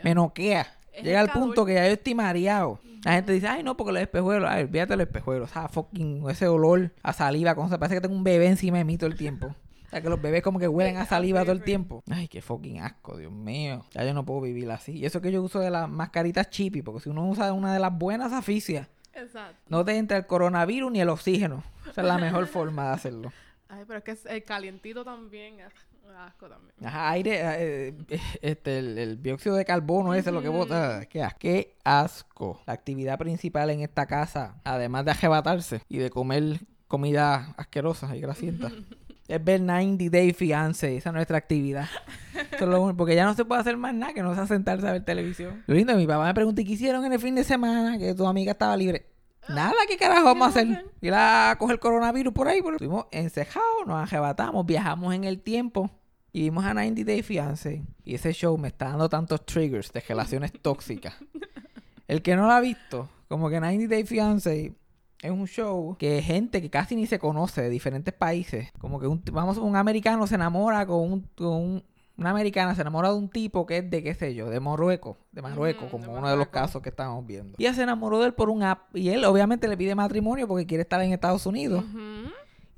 me 0.02 0.14
noquea. 0.14 0.66
Es 0.96 1.04
Llega 1.04 1.20
al 1.20 1.30
punto 1.30 1.64
que 1.66 1.74
ya 1.74 1.86
yo 1.86 1.92
estoy 1.92 2.14
mareado. 2.14 2.80
La 3.04 3.12
gente 3.12 3.32
dice, 3.32 3.46
ay, 3.46 3.62
no, 3.62 3.76
porque 3.76 3.92
los 3.92 4.02
espejuelos. 4.02 4.50
Ay, 4.50 4.64
de 4.66 4.86
los 4.86 5.00
espejuelos. 5.00 5.50
O 5.50 5.52
sea, 5.52 5.68
fucking 5.68 6.28
ese 6.28 6.48
olor 6.48 6.90
a 7.02 7.12
saliva. 7.12 7.54
Como 7.54 7.68
se 7.68 7.78
parece 7.78 7.96
que 7.96 8.00
tengo 8.00 8.14
un 8.16 8.24
bebé 8.24 8.46
encima 8.46 8.78
de 8.78 8.84
mí 8.84 8.96
todo 8.98 9.08
el 9.08 9.16
tiempo. 9.16 9.46
O 9.86 9.88
sea, 9.90 10.00
que 10.02 10.08
los 10.08 10.20
bebés 10.20 10.42
como 10.42 10.58
que 10.58 10.66
huelen 10.66 10.96
a 10.96 11.06
saliva 11.06 11.42
todo 11.42 11.52
el 11.52 11.62
tiempo. 11.62 12.02
Ay, 12.10 12.26
qué 12.26 12.42
fucking 12.42 12.80
asco, 12.80 13.16
Dios 13.16 13.30
mío. 13.30 13.84
Ya 13.92 14.04
yo 14.04 14.12
no 14.14 14.24
puedo 14.24 14.40
vivir 14.40 14.68
así. 14.72 14.92
Y 14.92 15.04
eso 15.06 15.20
que 15.20 15.30
yo 15.30 15.42
uso 15.42 15.60
de 15.60 15.70
las 15.70 15.88
mascaritas 15.88 16.50
chippy. 16.50 16.82
Porque 16.82 17.00
si 17.02 17.10
uno 17.10 17.28
usa 17.28 17.52
una 17.52 17.72
de 17.72 17.78
las 17.78 17.96
buenas 17.96 18.32
aficias, 18.32 18.88
Exacto. 19.14 19.54
no 19.68 19.84
te 19.84 19.96
entra 19.96 20.16
el 20.16 20.26
coronavirus 20.26 20.90
ni 20.90 21.00
el 21.00 21.08
oxígeno. 21.10 21.62
Esa 21.88 22.00
es 22.00 22.06
la 22.08 22.18
mejor 22.18 22.46
forma 22.46 22.86
de 22.88 22.94
hacerlo. 22.94 23.32
Ay, 23.68 23.84
pero 23.86 23.98
es 23.98 24.04
que 24.04 24.10
es- 24.12 24.26
el 24.26 24.42
calientito 24.44 25.04
también 25.04 25.60
es 25.60 25.72
asco 26.14 26.48
también. 26.48 26.74
Ajá, 26.84 27.10
aire, 27.10 27.40
eh, 27.40 27.94
eh, 28.08 28.20
este, 28.42 28.78
el, 28.78 28.98
el 28.98 29.22
dióxido 29.22 29.56
de 29.56 29.64
carbono 29.64 30.14
ese 30.14 30.30
es 30.30 30.34
lo 30.34 30.42
que 30.42 30.48
bota. 30.48 31.06
Qué 31.06 31.22
asco. 31.22 31.38
Qué 31.38 31.76
asco. 31.84 32.60
La 32.66 32.74
actividad 32.74 33.18
principal 33.18 33.70
en 33.70 33.80
esta 33.80 34.06
casa, 34.06 34.56
además 34.64 35.04
de 35.04 35.12
arrebatarse 35.12 35.80
y 35.88 35.98
de 35.98 36.10
comer 36.10 36.60
comida 36.86 37.54
asquerosa 37.56 38.14
y 38.16 38.20
grasienta, 38.20 38.70
es 39.28 39.44
ver 39.44 39.60
90 39.60 40.04
Day 40.10 40.32
Fiance. 40.32 40.96
Esa 40.96 41.08
es 41.10 41.14
nuestra 41.14 41.38
actividad. 41.38 41.88
Eso 42.34 42.64
es 42.64 42.70
lo 42.70 42.82
único, 42.82 42.98
porque 42.98 43.14
ya 43.14 43.24
no 43.24 43.34
se 43.34 43.44
puede 43.44 43.60
hacer 43.60 43.76
más 43.76 43.94
nada 43.94 44.12
que 44.12 44.22
no 44.22 44.34
sea 44.34 44.46
sentarse 44.46 44.86
a 44.86 44.92
ver 44.92 45.04
televisión. 45.04 45.64
Lo 45.66 45.74
lindo, 45.74 45.96
mi 45.96 46.06
papá 46.06 46.26
me 46.26 46.34
preguntó, 46.34 46.60
¿y 46.60 46.64
qué 46.64 46.72
hicieron 46.72 47.04
en 47.04 47.12
el 47.12 47.18
fin 47.18 47.34
de 47.34 47.44
semana? 47.44 47.98
Que 47.98 48.14
tu 48.14 48.26
amiga 48.26 48.52
estaba 48.52 48.76
libre. 48.76 49.15
Nada, 49.48 49.74
¿qué 49.88 49.96
carajo 49.96 50.24
vamos 50.24 50.46
a 50.46 50.50
hacer? 50.50 50.86
Ir 51.00 51.14
a 51.14 51.54
coger 51.58 51.78
coronavirus 51.78 52.32
por 52.32 52.48
ahí. 52.48 52.62
Porque 52.62 52.76
estuvimos 52.76 53.06
encejados, 53.10 53.86
nos 53.86 53.96
arrebatamos, 53.96 54.66
viajamos 54.66 55.14
en 55.14 55.24
el 55.24 55.40
tiempo 55.40 55.90
y 56.32 56.42
vimos 56.42 56.64
a 56.64 56.74
90 56.74 57.04
Day 57.04 57.22
Fiance. 57.22 57.82
Y 58.04 58.14
ese 58.14 58.32
show 58.32 58.56
me 58.58 58.68
está 58.68 58.88
dando 58.88 59.08
tantos 59.08 59.44
triggers 59.46 59.92
de 59.92 60.00
relaciones 60.00 60.52
tóxicas. 60.60 61.14
El 62.08 62.22
que 62.22 62.36
no 62.36 62.46
lo 62.46 62.52
ha 62.52 62.60
visto, 62.60 63.08
como 63.28 63.48
que 63.50 63.58
90 63.60 63.88
Day 63.88 64.04
Fiance 64.04 64.74
es 65.22 65.30
un 65.30 65.46
show 65.46 65.96
que 65.98 66.20
gente 66.22 66.60
que 66.62 66.70
casi 66.70 66.94
ni 66.94 67.06
se 67.06 67.18
conoce 67.18 67.62
de 67.62 67.70
diferentes 67.70 68.14
países, 68.14 68.70
como 68.78 69.00
que 69.00 69.06
un, 69.06 69.22
vamos, 69.32 69.56
un 69.58 69.74
americano 69.76 70.26
se 70.26 70.34
enamora 70.36 70.86
con 70.86 71.00
un, 71.12 71.20
con 71.34 71.46
un- 71.48 71.84
una 72.18 72.30
americana 72.30 72.74
se 72.74 72.80
enamora 72.80 73.10
de 73.10 73.16
un 73.16 73.28
tipo 73.28 73.66
que 73.66 73.78
es 73.78 73.90
de 73.90 74.02
qué 74.02 74.14
sé 74.14 74.34
yo, 74.34 74.48
de 74.48 74.58
Marruecos, 74.60 75.16
de 75.32 75.42
Marruecos, 75.42 75.90
como 75.90 76.04
de 76.04 76.18
uno 76.18 76.30
de 76.30 76.36
los 76.36 76.48
casos 76.48 76.80
que 76.82 76.88
estamos 76.88 77.26
viendo. 77.26 77.56
Y 77.58 77.64
ella 77.64 77.74
se 77.74 77.82
enamoró 77.82 78.20
de 78.20 78.26
él 78.26 78.34
por 78.34 78.48
un 78.48 78.62
app 78.62 78.94
y 78.96 79.10
él 79.10 79.24
obviamente 79.24 79.68
le 79.68 79.76
pide 79.76 79.94
matrimonio 79.94 80.48
porque 80.48 80.66
quiere 80.66 80.82
estar 80.82 81.00
en 81.02 81.12
Estados 81.12 81.44
Unidos. 81.46 81.84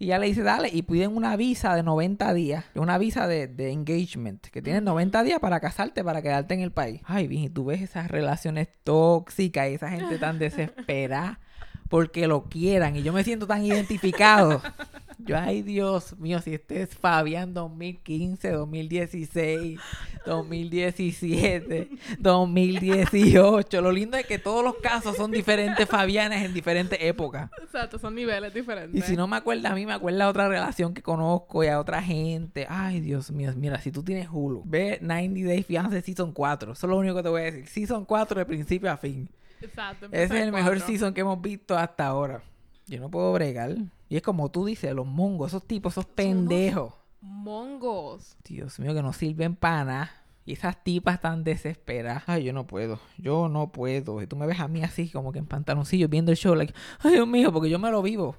Y 0.00 0.06
ella 0.06 0.18
le 0.18 0.26
dice, 0.26 0.42
dale, 0.42 0.70
y 0.72 0.82
piden 0.82 1.16
una 1.16 1.36
visa 1.36 1.74
de 1.74 1.82
90 1.82 2.32
días, 2.34 2.64
una 2.74 2.98
visa 2.98 3.26
de, 3.26 3.48
de 3.48 3.72
engagement, 3.72 4.46
que 4.46 4.62
tienes 4.62 4.82
90 4.82 5.24
días 5.24 5.40
para 5.40 5.58
casarte, 5.58 6.04
para 6.04 6.22
quedarte 6.22 6.54
en 6.54 6.60
el 6.60 6.70
país. 6.70 7.00
Ay, 7.04 7.26
bien, 7.26 7.44
y 7.44 7.48
tú 7.48 7.64
ves 7.64 7.82
esas 7.82 8.08
relaciones 8.08 8.68
tóxicas 8.84 9.68
y 9.68 9.74
esa 9.74 9.90
gente 9.90 10.18
tan 10.18 10.38
desesperada 10.38 11.40
porque 11.88 12.26
lo 12.26 12.44
quieran. 12.44 12.96
Y 12.96 13.02
yo 13.02 13.12
me 13.12 13.24
siento 13.24 13.46
tan 13.46 13.64
identificado. 13.64 14.62
Yo, 15.18 15.36
ay, 15.36 15.62
Dios 15.62 16.16
mío, 16.18 16.40
si 16.40 16.54
este 16.54 16.82
es 16.82 16.94
Fabián 16.94 17.52
2015, 17.52 18.52
2016, 18.52 19.80
2017, 20.24 21.88
2018. 22.18 23.80
Lo 23.80 23.90
lindo 23.90 24.16
es 24.16 24.26
que 24.26 24.38
todos 24.38 24.62
los 24.62 24.76
casos 24.76 25.16
son 25.16 25.30
diferentes 25.30 25.88
Fabianes 25.88 26.44
en 26.44 26.54
diferentes 26.54 26.98
épocas. 27.02 27.50
Exacto, 27.60 27.98
son 27.98 28.14
niveles 28.14 28.54
diferentes. 28.54 28.94
Y 28.94 29.02
si 29.02 29.16
no 29.16 29.26
me 29.26 29.36
acuerda 29.36 29.72
a 29.72 29.74
mí, 29.74 29.86
me 29.86 29.94
acuerda 29.94 30.24
a 30.24 30.28
otra 30.28 30.48
relación 30.48 30.94
que 30.94 31.02
conozco 31.02 31.64
y 31.64 31.66
a 31.66 31.80
otra 31.80 32.00
gente. 32.00 32.66
Ay, 32.68 33.00
Dios 33.00 33.30
mío. 33.32 33.52
Mira, 33.56 33.80
si 33.80 33.90
tú 33.90 34.02
tienes 34.02 34.28
Hulu, 34.30 34.62
ve 34.64 34.98
90 35.00 35.48
Days 35.48 35.66
Fiancé 35.66 36.00
Season 36.02 36.32
4. 36.32 36.72
Eso 36.72 36.86
es 36.86 36.90
lo 36.90 36.96
único 36.96 37.16
que 37.16 37.22
te 37.24 37.28
voy 37.28 37.42
a 37.42 37.44
decir. 37.44 37.66
Season 37.66 38.04
4 38.04 38.38
de 38.38 38.46
principio 38.46 38.90
a 38.90 38.96
fin. 38.96 39.28
Exacto. 39.60 40.06
Ese 40.06 40.24
es 40.36 40.42
el 40.42 40.52
mejor 40.52 40.80
season 40.80 41.12
que 41.12 41.22
hemos 41.22 41.40
visto 41.40 41.76
hasta 41.76 42.06
ahora. 42.06 42.42
Yo 42.86 43.00
no 43.00 43.10
puedo 43.10 43.32
bregar. 43.32 43.76
Y 44.08 44.16
es 44.16 44.22
como 44.22 44.50
tú 44.50 44.64
dices, 44.64 44.94
los 44.94 45.06
mongos, 45.06 45.48
esos 45.48 45.66
tipos, 45.66 45.94
esos 45.94 46.06
pendejos. 46.06 46.94
Mongos. 47.20 48.36
Dios 48.44 48.78
mío, 48.78 48.94
que 48.94 49.02
no 49.02 49.12
sirven 49.12 49.54
para 49.54 49.84
nada. 49.84 50.10
Y 50.44 50.52
esas 50.52 50.82
tipas 50.82 51.20
tan 51.20 51.44
desesperadas. 51.44 52.22
Ay, 52.26 52.44
yo 52.44 52.54
no 52.54 52.66
puedo. 52.66 52.98
Yo 53.18 53.50
no 53.50 53.70
puedo. 53.70 54.22
Y 54.22 54.26
tú 54.26 54.34
me 54.34 54.46
ves 54.46 54.60
a 54.60 54.68
mí 54.68 54.82
así, 54.82 55.10
como 55.10 55.30
que 55.30 55.38
en 55.38 55.46
pantaloncillo, 55.46 56.08
viendo 56.08 56.30
el 56.32 56.38
show. 56.38 56.54
Like, 56.54 56.72
ay, 57.00 57.12
Dios 57.12 57.28
mío, 57.28 57.52
porque 57.52 57.68
yo 57.68 57.78
me 57.78 57.90
lo 57.90 58.00
vivo. 58.00 58.34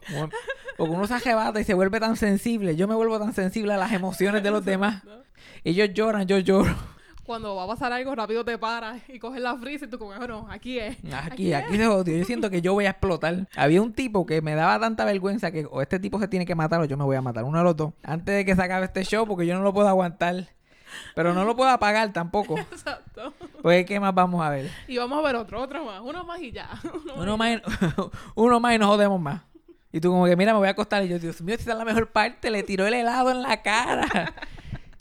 Porque 0.76 0.96
uno 0.96 1.06
se 1.06 1.14
arrebata 1.14 1.62
y 1.62 1.64
se 1.64 1.76
vuelve 1.76 2.00
tan 2.00 2.16
sensible. 2.16 2.76
Yo 2.76 2.88
me 2.88 2.96
vuelvo 2.96 3.20
tan 3.20 3.34
sensible 3.34 3.74
a 3.74 3.78
las 3.78 3.92
emociones 3.92 4.42
de 4.42 4.50
los 4.50 4.66
demás. 4.66 5.04
Ellos 5.64 5.90
lloran, 5.94 6.28
yo 6.28 6.40
lloro. 6.40 6.76
Cuando 7.30 7.56
va 7.56 7.66
a 7.66 7.68
pasar 7.68 7.94
algo, 7.94 8.16
rápido 8.16 8.44
te 8.44 8.58
paras 8.58 9.04
y 9.08 9.20
coges 9.20 9.40
la 9.40 9.56
frisa 9.56 9.86
y 9.86 9.88
tú 9.88 10.00
como, 10.00 10.18
bueno, 10.18 10.48
aquí 10.50 10.80
es. 10.80 10.98
Aquí, 11.14 11.54
aquí 11.54 11.78
se 11.78 11.86
jodió. 11.86 12.18
Yo 12.18 12.26
siento 12.26 12.50
que 12.50 12.60
yo 12.60 12.74
voy 12.74 12.88
a 12.88 12.90
explotar. 12.90 13.48
Había 13.56 13.84
un 13.84 13.94
tipo 13.94 14.26
que 14.26 14.42
me 14.42 14.56
daba 14.56 14.80
tanta 14.80 15.06
vergüenza 15.06 15.52
que 15.52 15.68
o 15.70 15.84
este 15.84 16.00
tipo 16.00 16.20
se 16.20 16.28
tiene 16.28 16.48
que 16.48 16.56
matar 16.56 16.82
o 16.82 16.86
yo 16.86 16.98
me 16.98 17.04
voy 17.04 17.16
a 17.18 17.22
matar. 17.22 17.44
Uno 17.44 17.60
de 17.60 17.64
los 17.64 17.78
dos. 17.78 17.94
Antes 18.02 18.34
de 18.34 18.46
que 18.46 18.56
se 18.56 18.64
acabe 18.64 18.86
este 18.86 19.04
show, 19.04 19.28
porque 19.28 19.46
yo 19.46 19.54
no 19.54 19.62
lo 19.62 19.72
puedo 19.72 19.88
aguantar. 19.88 20.48
Pero 21.14 21.36
no 21.36 21.46
lo 21.46 21.56
puedo 21.56 21.70
apagar 21.70 22.12
tampoco. 22.12 22.58
Exacto. 22.72 23.32
Pues, 23.62 23.86
¿qué 23.86 24.00
más 24.00 24.16
vamos 24.16 24.44
a 24.44 24.50
ver? 24.50 24.72
Y 24.88 24.98
vamos 24.98 25.20
a 25.20 25.22
ver 25.22 25.36
otro, 25.36 25.62
otro 25.62 25.86
más. 25.86 26.02
Uno 26.02 26.24
más 26.24 26.42
y 26.42 26.52
ya. 26.52 26.68
Uno 26.84 27.14
Uno 27.16 27.38
más, 27.38 27.52
y, 27.52 27.62
uno 28.34 28.60
más 28.60 28.74
y 28.74 28.80
nos 28.80 28.88
jodemos 28.88 29.22
más. 29.22 29.42
Y 29.92 30.00
tú 30.00 30.10
como 30.10 30.26
que, 30.26 30.36
mira, 30.36 30.54
me 30.54 30.58
voy 30.58 30.68
a 30.68 30.72
acostar. 30.72 31.06
Y 31.06 31.10
yo, 31.10 31.20
Dios 31.20 31.40
mío, 31.44 31.54
esta 31.54 31.74
es 31.74 31.78
la 31.78 31.86
mejor 31.86 32.12
parte. 32.12 32.50
Le 32.50 32.64
tiró 32.64 32.88
el 32.88 32.96
helado 32.96 33.30
en 33.30 33.44
la 33.44 33.62
cara. 33.62 34.34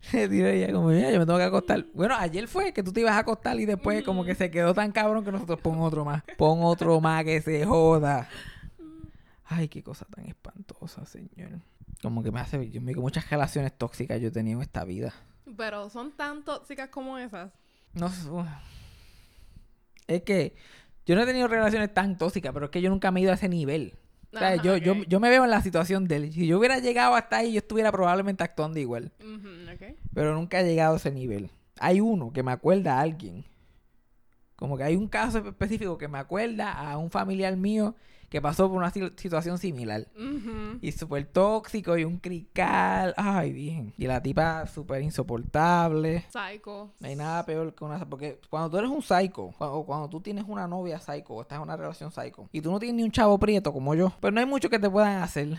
Tiró 0.10 0.48
ella 0.48 0.72
como, 0.72 0.92
yo 0.92 0.98
me 0.98 1.26
tengo 1.26 1.36
que 1.36 1.44
acostar. 1.44 1.86
Bueno, 1.92 2.14
ayer 2.18 2.48
fue 2.48 2.72
que 2.72 2.82
tú 2.82 2.92
te 2.92 3.00
ibas 3.00 3.14
a 3.14 3.18
acostar 3.18 3.58
y 3.60 3.66
después 3.66 4.02
como 4.04 4.24
que 4.24 4.34
se 4.34 4.50
quedó 4.50 4.74
tan 4.74 4.92
cabrón 4.92 5.24
que 5.24 5.32
nosotros 5.32 5.60
pon 5.60 5.80
otro 5.80 6.04
más. 6.04 6.22
Pon 6.36 6.62
otro 6.62 7.00
más 7.00 7.24
que 7.24 7.40
se 7.40 7.64
joda. 7.64 8.28
Ay, 9.44 9.68
qué 9.68 9.82
cosa 9.82 10.06
tan 10.06 10.26
espantosa, 10.26 11.04
señor. 11.06 11.60
Como 12.02 12.22
que 12.22 12.30
me 12.30 12.40
hace... 12.40 12.70
Yo 12.70 12.80
me 12.80 12.94
muchas 12.94 13.28
relaciones 13.28 13.76
tóxicas 13.76 14.20
yo 14.20 14.28
he 14.28 14.30
tenido 14.30 14.58
en 14.58 14.62
esta 14.62 14.84
vida. 14.84 15.12
Pero 15.56 15.90
son 15.90 16.12
tan 16.12 16.44
tóxicas 16.44 16.88
como 16.90 17.18
esas. 17.18 17.50
No. 17.94 18.10
Es 20.06 20.22
que 20.22 20.54
yo 21.06 21.16
no 21.16 21.22
he 21.22 21.26
tenido 21.26 21.48
relaciones 21.48 21.92
tan 21.92 22.18
tóxicas, 22.18 22.52
pero 22.52 22.66
es 22.66 22.70
que 22.70 22.82
yo 22.82 22.90
nunca 22.90 23.10
me 23.10 23.20
he 23.20 23.22
ido 23.22 23.32
a 23.32 23.34
ese 23.34 23.48
nivel. 23.48 23.94
O 24.32 24.38
sea, 24.38 24.48
Ajá, 24.48 24.62
yo, 24.62 24.76
yo, 24.76 24.94
yo 24.94 25.20
me 25.20 25.30
veo 25.30 25.44
en 25.44 25.50
la 25.50 25.62
situación 25.62 26.06
de 26.06 26.16
él. 26.16 26.32
Si 26.32 26.46
yo 26.46 26.58
hubiera 26.58 26.78
llegado 26.78 27.14
hasta 27.14 27.38
ahí, 27.38 27.52
yo 27.52 27.58
estuviera 27.58 27.90
probablemente 27.90 28.44
actuando 28.44 28.78
igual. 28.78 29.10
Pero 30.12 30.34
nunca 30.34 30.60
he 30.60 30.64
llegado 30.64 30.94
a 30.94 30.96
ese 30.98 31.10
nivel. 31.10 31.50
Hay 31.78 32.00
uno 32.00 32.32
que 32.32 32.42
me 32.42 32.52
acuerda 32.52 32.98
a 32.98 33.00
alguien. 33.00 33.44
Como 34.56 34.76
que 34.76 34.82
hay 34.82 34.96
un 34.96 35.08
caso 35.08 35.38
específico 35.38 35.96
que 35.96 36.08
me 36.08 36.18
acuerda 36.18 36.72
a 36.72 36.98
un 36.98 37.10
familiar 37.10 37.56
mío 37.56 37.94
que 38.28 38.40
pasó 38.42 38.68
por 38.68 38.76
una 38.76 38.90
si- 38.90 39.12
situación 39.16 39.58
similar. 39.58 40.06
Ujú. 40.16 40.78
Y 40.80 40.92
súper 40.92 41.26
tóxico 41.26 41.96
y 41.96 42.04
un 42.04 42.18
crical. 42.18 43.14
Ay, 43.16 43.52
bien. 43.52 43.94
Y 43.96 44.06
la 44.06 44.22
tipa 44.22 44.66
súper 44.66 45.02
insoportable. 45.02 46.24
Psycho. 46.30 46.90
No 47.00 47.08
hay 47.08 47.16
nada 47.16 47.44
peor 47.46 47.74
que 47.74 47.84
una... 47.84 47.98
Porque 48.08 48.40
cuando 48.50 48.70
tú 48.70 48.78
eres 48.78 48.90
un 48.90 49.02
psycho, 49.02 49.52
cuando, 49.56 49.82
cuando 49.84 50.08
tú 50.08 50.20
tienes 50.20 50.44
una 50.46 50.66
novia 50.66 50.98
psycho 51.00 51.34
o 51.34 51.42
estás 51.42 51.56
en 51.56 51.62
una 51.62 51.76
relación 51.76 52.10
psycho, 52.12 52.48
y 52.52 52.60
tú 52.60 52.70
no 52.70 52.78
tienes 52.78 52.96
ni 52.96 53.02
un 53.02 53.10
chavo 53.10 53.38
prieto 53.38 53.72
como 53.72 53.94
yo, 53.94 54.12
pues 54.20 54.32
no 54.32 54.40
hay 54.40 54.46
mucho 54.46 54.68
que 54.70 54.78
te 54.78 54.90
puedan 54.90 55.22
hacer. 55.22 55.58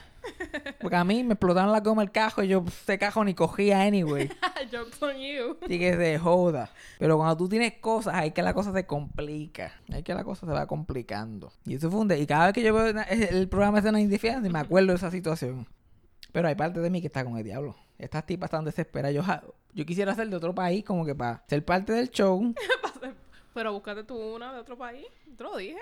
Porque 0.82 0.96
a 0.96 1.04
mí 1.04 1.24
me 1.24 1.34
explotaron 1.34 1.72
la 1.72 1.80
goma 1.82 2.02
el 2.04 2.12
cajo 2.12 2.42
y 2.44 2.48
yo 2.48 2.64
ese 2.68 2.98
cajo 2.98 3.24
ni 3.24 3.34
cogía 3.34 3.82
anyway. 3.82 4.30
Jokes 4.72 5.04
on 5.06 5.18
you. 5.18 5.58
Así 5.64 5.78
que 5.80 5.96
se 5.96 6.20
joda. 6.20 6.70
Pero 6.98 7.18
cuando 7.18 7.38
tú 7.38 7.50
tienes 7.50 7.74
cosas, 7.80 8.16
ahí 8.16 8.32
que 8.32 8.42
la 8.42 8.54
cosa 8.54 8.72
se 8.74 8.86
complica. 8.86 9.74
Ahí 9.92 10.04
que 10.04 10.14
la 10.14 10.24
cosa 10.24 10.46
se 10.46 10.52
va 10.52 10.66
complicando. 10.68 11.52
Y 11.66 11.76
eso 11.76 11.90
fue 11.92 12.00
un... 12.02 12.08
de- 12.08 12.20
Y 12.20 12.26
cada 12.28 12.46
vez 12.48 12.54
que 12.54 12.64
yo 12.64 12.74
veo 12.74 12.88
el 12.88 13.48
programa 13.50 13.82
de 13.82 13.92
Night 13.92 14.20
Fiance, 14.20 14.50
me 14.50 14.60
acuerdo 14.60 14.90
de 14.90 14.96
esa 14.96 15.12
situación. 15.12 15.68
Pero 16.32 16.48
hay 16.48 16.56
parte 16.56 16.80
de 16.80 16.90
mí 16.90 17.02
que 17.02 17.08
está 17.08 17.24
con 17.24 17.38
el 17.38 17.44
diablo. 17.44 17.76
Estas 17.98 18.26
tipas 18.26 18.48
están 18.48 18.64
desesperadas. 18.66 19.14
Yo, 19.16 19.24
yo 19.74 19.86
quisiera 19.86 20.16
ser 20.16 20.30
de 20.30 20.36
otro 20.36 20.54
país 20.56 20.84
como 20.86 21.06
que 21.06 21.16
para 21.16 21.44
ser 21.48 21.66
parte 21.66 21.92
del 21.94 22.10
show. 22.12 22.54
Pero 23.54 23.74
búscate 23.74 24.04
tú 24.04 24.16
una 24.16 24.54
de 24.54 24.60
otro 24.60 24.78
país. 24.78 25.06
Te 25.36 25.44
lo 25.44 25.58
dije. 25.58 25.78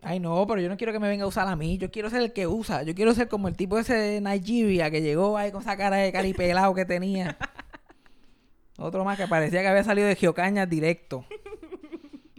Ay, 0.00 0.20
no, 0.20 0.46
pero 0.46 0.60
yo 0.60 0.68
no 0.68 0.76
quiero 0.76 0.92
que 0.92 1.00
me 1.00 1.08
venga 1.08 1.24
a 1.24 1.28
usar 1.28 1.48
a 1.48 1.56
mí. 1.56 1.76
Yo 1.76 1.90
quiero 1.90 2.08
ser 2.08 2.22
el 2.22 2.32
que 2.32 2.46
usa. 2.46 2.82
Yo 2.84 2.94
quiero 2.94 3.14
ser 3.14 3.28
como 3.28 3.48
el 3.48 3.56
tipo 3.56 3.78
ese 3.78 3.94
de 3.94 4.20
Nigeria 4.20 4.90
que 4.90 5.02
llegó 5.02 5.36
ahí 5.36 5.50
con 5.50 5.60
esa 5.62 5.76
cara 5.76 5.96
de 5.96 6.12
caripelado 6.12 6.72
que 6.74 6.84
tenía. 6.84 7.36
Otro 8.78 9.04
más 9.04 9.18
que 9.18 9.26
parecía 9.26 9.60
que 9.60 9.68
había 9.68 9.82
salido 9.82 10.06
de 10.06 10.14
Geocañas 10.14 10.70
directo. 10.70 11.24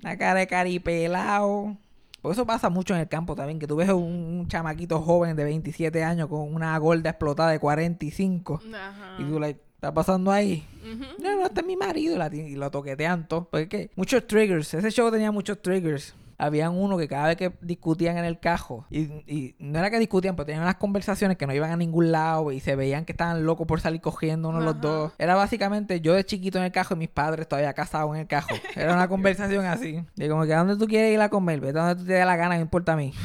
Una 0.02 0.17
cara 0.17 0.39
de 0.39 0.48
caripelado. 0.48 1.76
Por 2.22 2.32
eso 2.32 2.45
pasa 2.45 2.69
mucho 2.69 2.93
en 2.93 3.02
el 3.02 3.08
campo 3.08 3.36
también, 3.36 3.60
que 3.60 3.67
tú 3.67 3.76
ves 3.78 3.89
un, 3.89 4.04
un 4.04 4.48
chamaquito 4.48 5.02
joven 5.02 5.36
de 5.36 5.43
27 5.43 6.04
años 6.04 6.28
con 6.28 6.54
una 6.54 6.78
gorda 6.78 7.10
explotada 7.10 7.52
de 7.52 7.60
45. 7.60 8.62
Ajá. 8.74 9.15
Y 9.19 9.24
tú, 9.24 9.39
like, 9.39 9.60
¿está 9.76 9.93
pasando 9.93 10.32
ahí? 10.32 10.65
Ujú. 10.82 11.24
No, 11.24 11.36
no, 11.38 11.45
este 11.45 11.62
es 11.62 11.67
mi 11.67 11.76
marido. 11.78 12.15
Y, 12.15 12.17
la 12.17 12.28
y 12.34 12.56
lo 12.56 12.72
toquetean 12.72 13.28
todo. 13.28 13.50
Porque 13.50 13.63
es 13.63 13.69
que 13.69 13.91
muchos 13.95 14.26
triggers. 14.28 14.74
Ese 14.74 14.91
show 14.91 15.12
tenía 15.12 15.32
muchos 15.32 15.62
triggers. 15.62 16.13
Habían 16.41 16.71
uno 16.75 16.97
que 16.97 17.08
cada 17.10 17.28
vez 17.28 17.36
que 17.38 17.52
discutían 17.62 18.17
en 18.17 18.23
el 18.25 18.39
cajo, 18.39 18.88
y, 18.89 19.02
y 19.28 19.56
no 19.60 19.78
era 19.78 19.91
que 19.91 19.99
discutían, 19.99 20.36
pero 20.38 20.45
tenían 20.45 20.63
unas 20.63 20.75
conversaciones 20.78 21.36
que 21.38 21.45
no 21.45 21.54
iban 21.54 21.69
a 21.69 21.75
ningún 21.75 22.12
lado 22.13 22.52
y 22.54 22.62
se 22.62 22.75
veían 22.78 23.04
que 23.04 23.12
estaban 23.12 23.45
locos 23.45 23.67
por 23.67 23.82
salir 23.82 23.99
cogiendo 23.99 24.47
uno 24.49 24.60
de 24.60 24.65
los 24.65 24.73
Ajá. 24.75 24.82
dos. 24.82 25.12
Era 25.17 25.36
básicamente 25.36 25.99
yo 26.02 26.13
de 26.13 26.23
chiquito 26.25 26.58
en 26.58 26.63
el 26.63 26.71
cajo 26.71 26.93
y 26.93 26.97
mis 26.97 27.10
padres 27.10 27.47
todavía 27.47 27.73
casados 27.73 28.15
en 28.15 28.21
el 28.21 28.28
cajo. 28.28 28.56
Era 28.75 28.93
una 28.93 29.08
conversación 29.10 29.65
así. 29.65 30.04
De 30.15 30.30
como 30.30 30.45
que 30.45 30.54
a 30.54 30.60
dónde 30.60 30.78
tú 30.78 30.88
quieres 30.88 31.13
ir 31.13 31.19
a 31.21 31.28
comer, 31.30 31.60
vete 31.60 31.78
a 31.78 31.82
donde 31.84 31.95
tú 32.02 32.08
te 32.08 32.13
dé 32.13 32.23
la 32.25 32.38
gana, 32.38 32.56
no 32.56 32.62
importa 32.62 32.93
a 32.93 32.95
mí. 32.95 33.13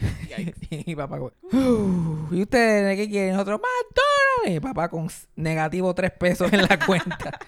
y 0.70 0.94
papá, 0.96 1.18
"Uh, 1.20 1.30
¿y 2.32 2.42
ustedes 2.42 2.96
qué 2.96 3.08
quieren? 3.08 3.32
Nosotros, 3.34 3.60
McDonald's. 3.60 4.56
Y 4.56 4.60
papá 4.60 4.88
con 4.88 5.08
negativo 5.36 5.94
tres 5.94 6.10
pesos 6.12 6.52
en 6.52 6.62
la 6.62 6.78
cuenta. 6.84 7.38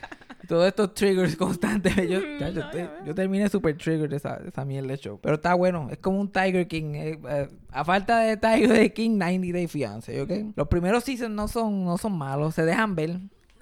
Todos 0.48 0.66
estos 0.66 0.94
triggers 0.94 1.36
constantes. 1.36 1.94
Yo, 2.08 2.20
Mm, 2.20 2.38
ya, 2.38 2.48
yo, 2.50 2.70
te- 2.70 2.88
yo 3.04 3.14
terminé 3.14 3.48
super 3.48 3.76
trigger 3.76 4.08
de 4.08 4.16
esa, 4.16 4.36
de 4.38 4.48
esa 4.48 4.64
mierda 4.64 4.88
de 4.88 4.98
show. 4.98 5.18
Pero 5.22 5.34
está 5.36 5.54
bueno. 5.54 5.88
Es 5.90 5.98
como 5.98 6.20
un 6.20 6.30
Tiger 6.30 6.66
King. 6.68 6.94
eh, 6.94 7.18
eh, 7.28 7.48
a 7.70 7.84
falta 7.84 8.18
de 8.20 8.36
Tiger 8.36 8.92
King, 8.94 9.18
90 9.18 9.52
Day 9.52 9.66
Fiance, 9.68 10.20
¿ok? 10.20 10.30
Los 10.56 10.68
primeros 10.68 11.04
seasons 11.04 11.30
no 11.34 11.48
son, 11.48 11.84
no 11.84 11.98
son 11.98 12.16
malos. 12.16 12.54
Se 12.54 12.64
dejan 12.64 12.94
ver. 12.94 13.18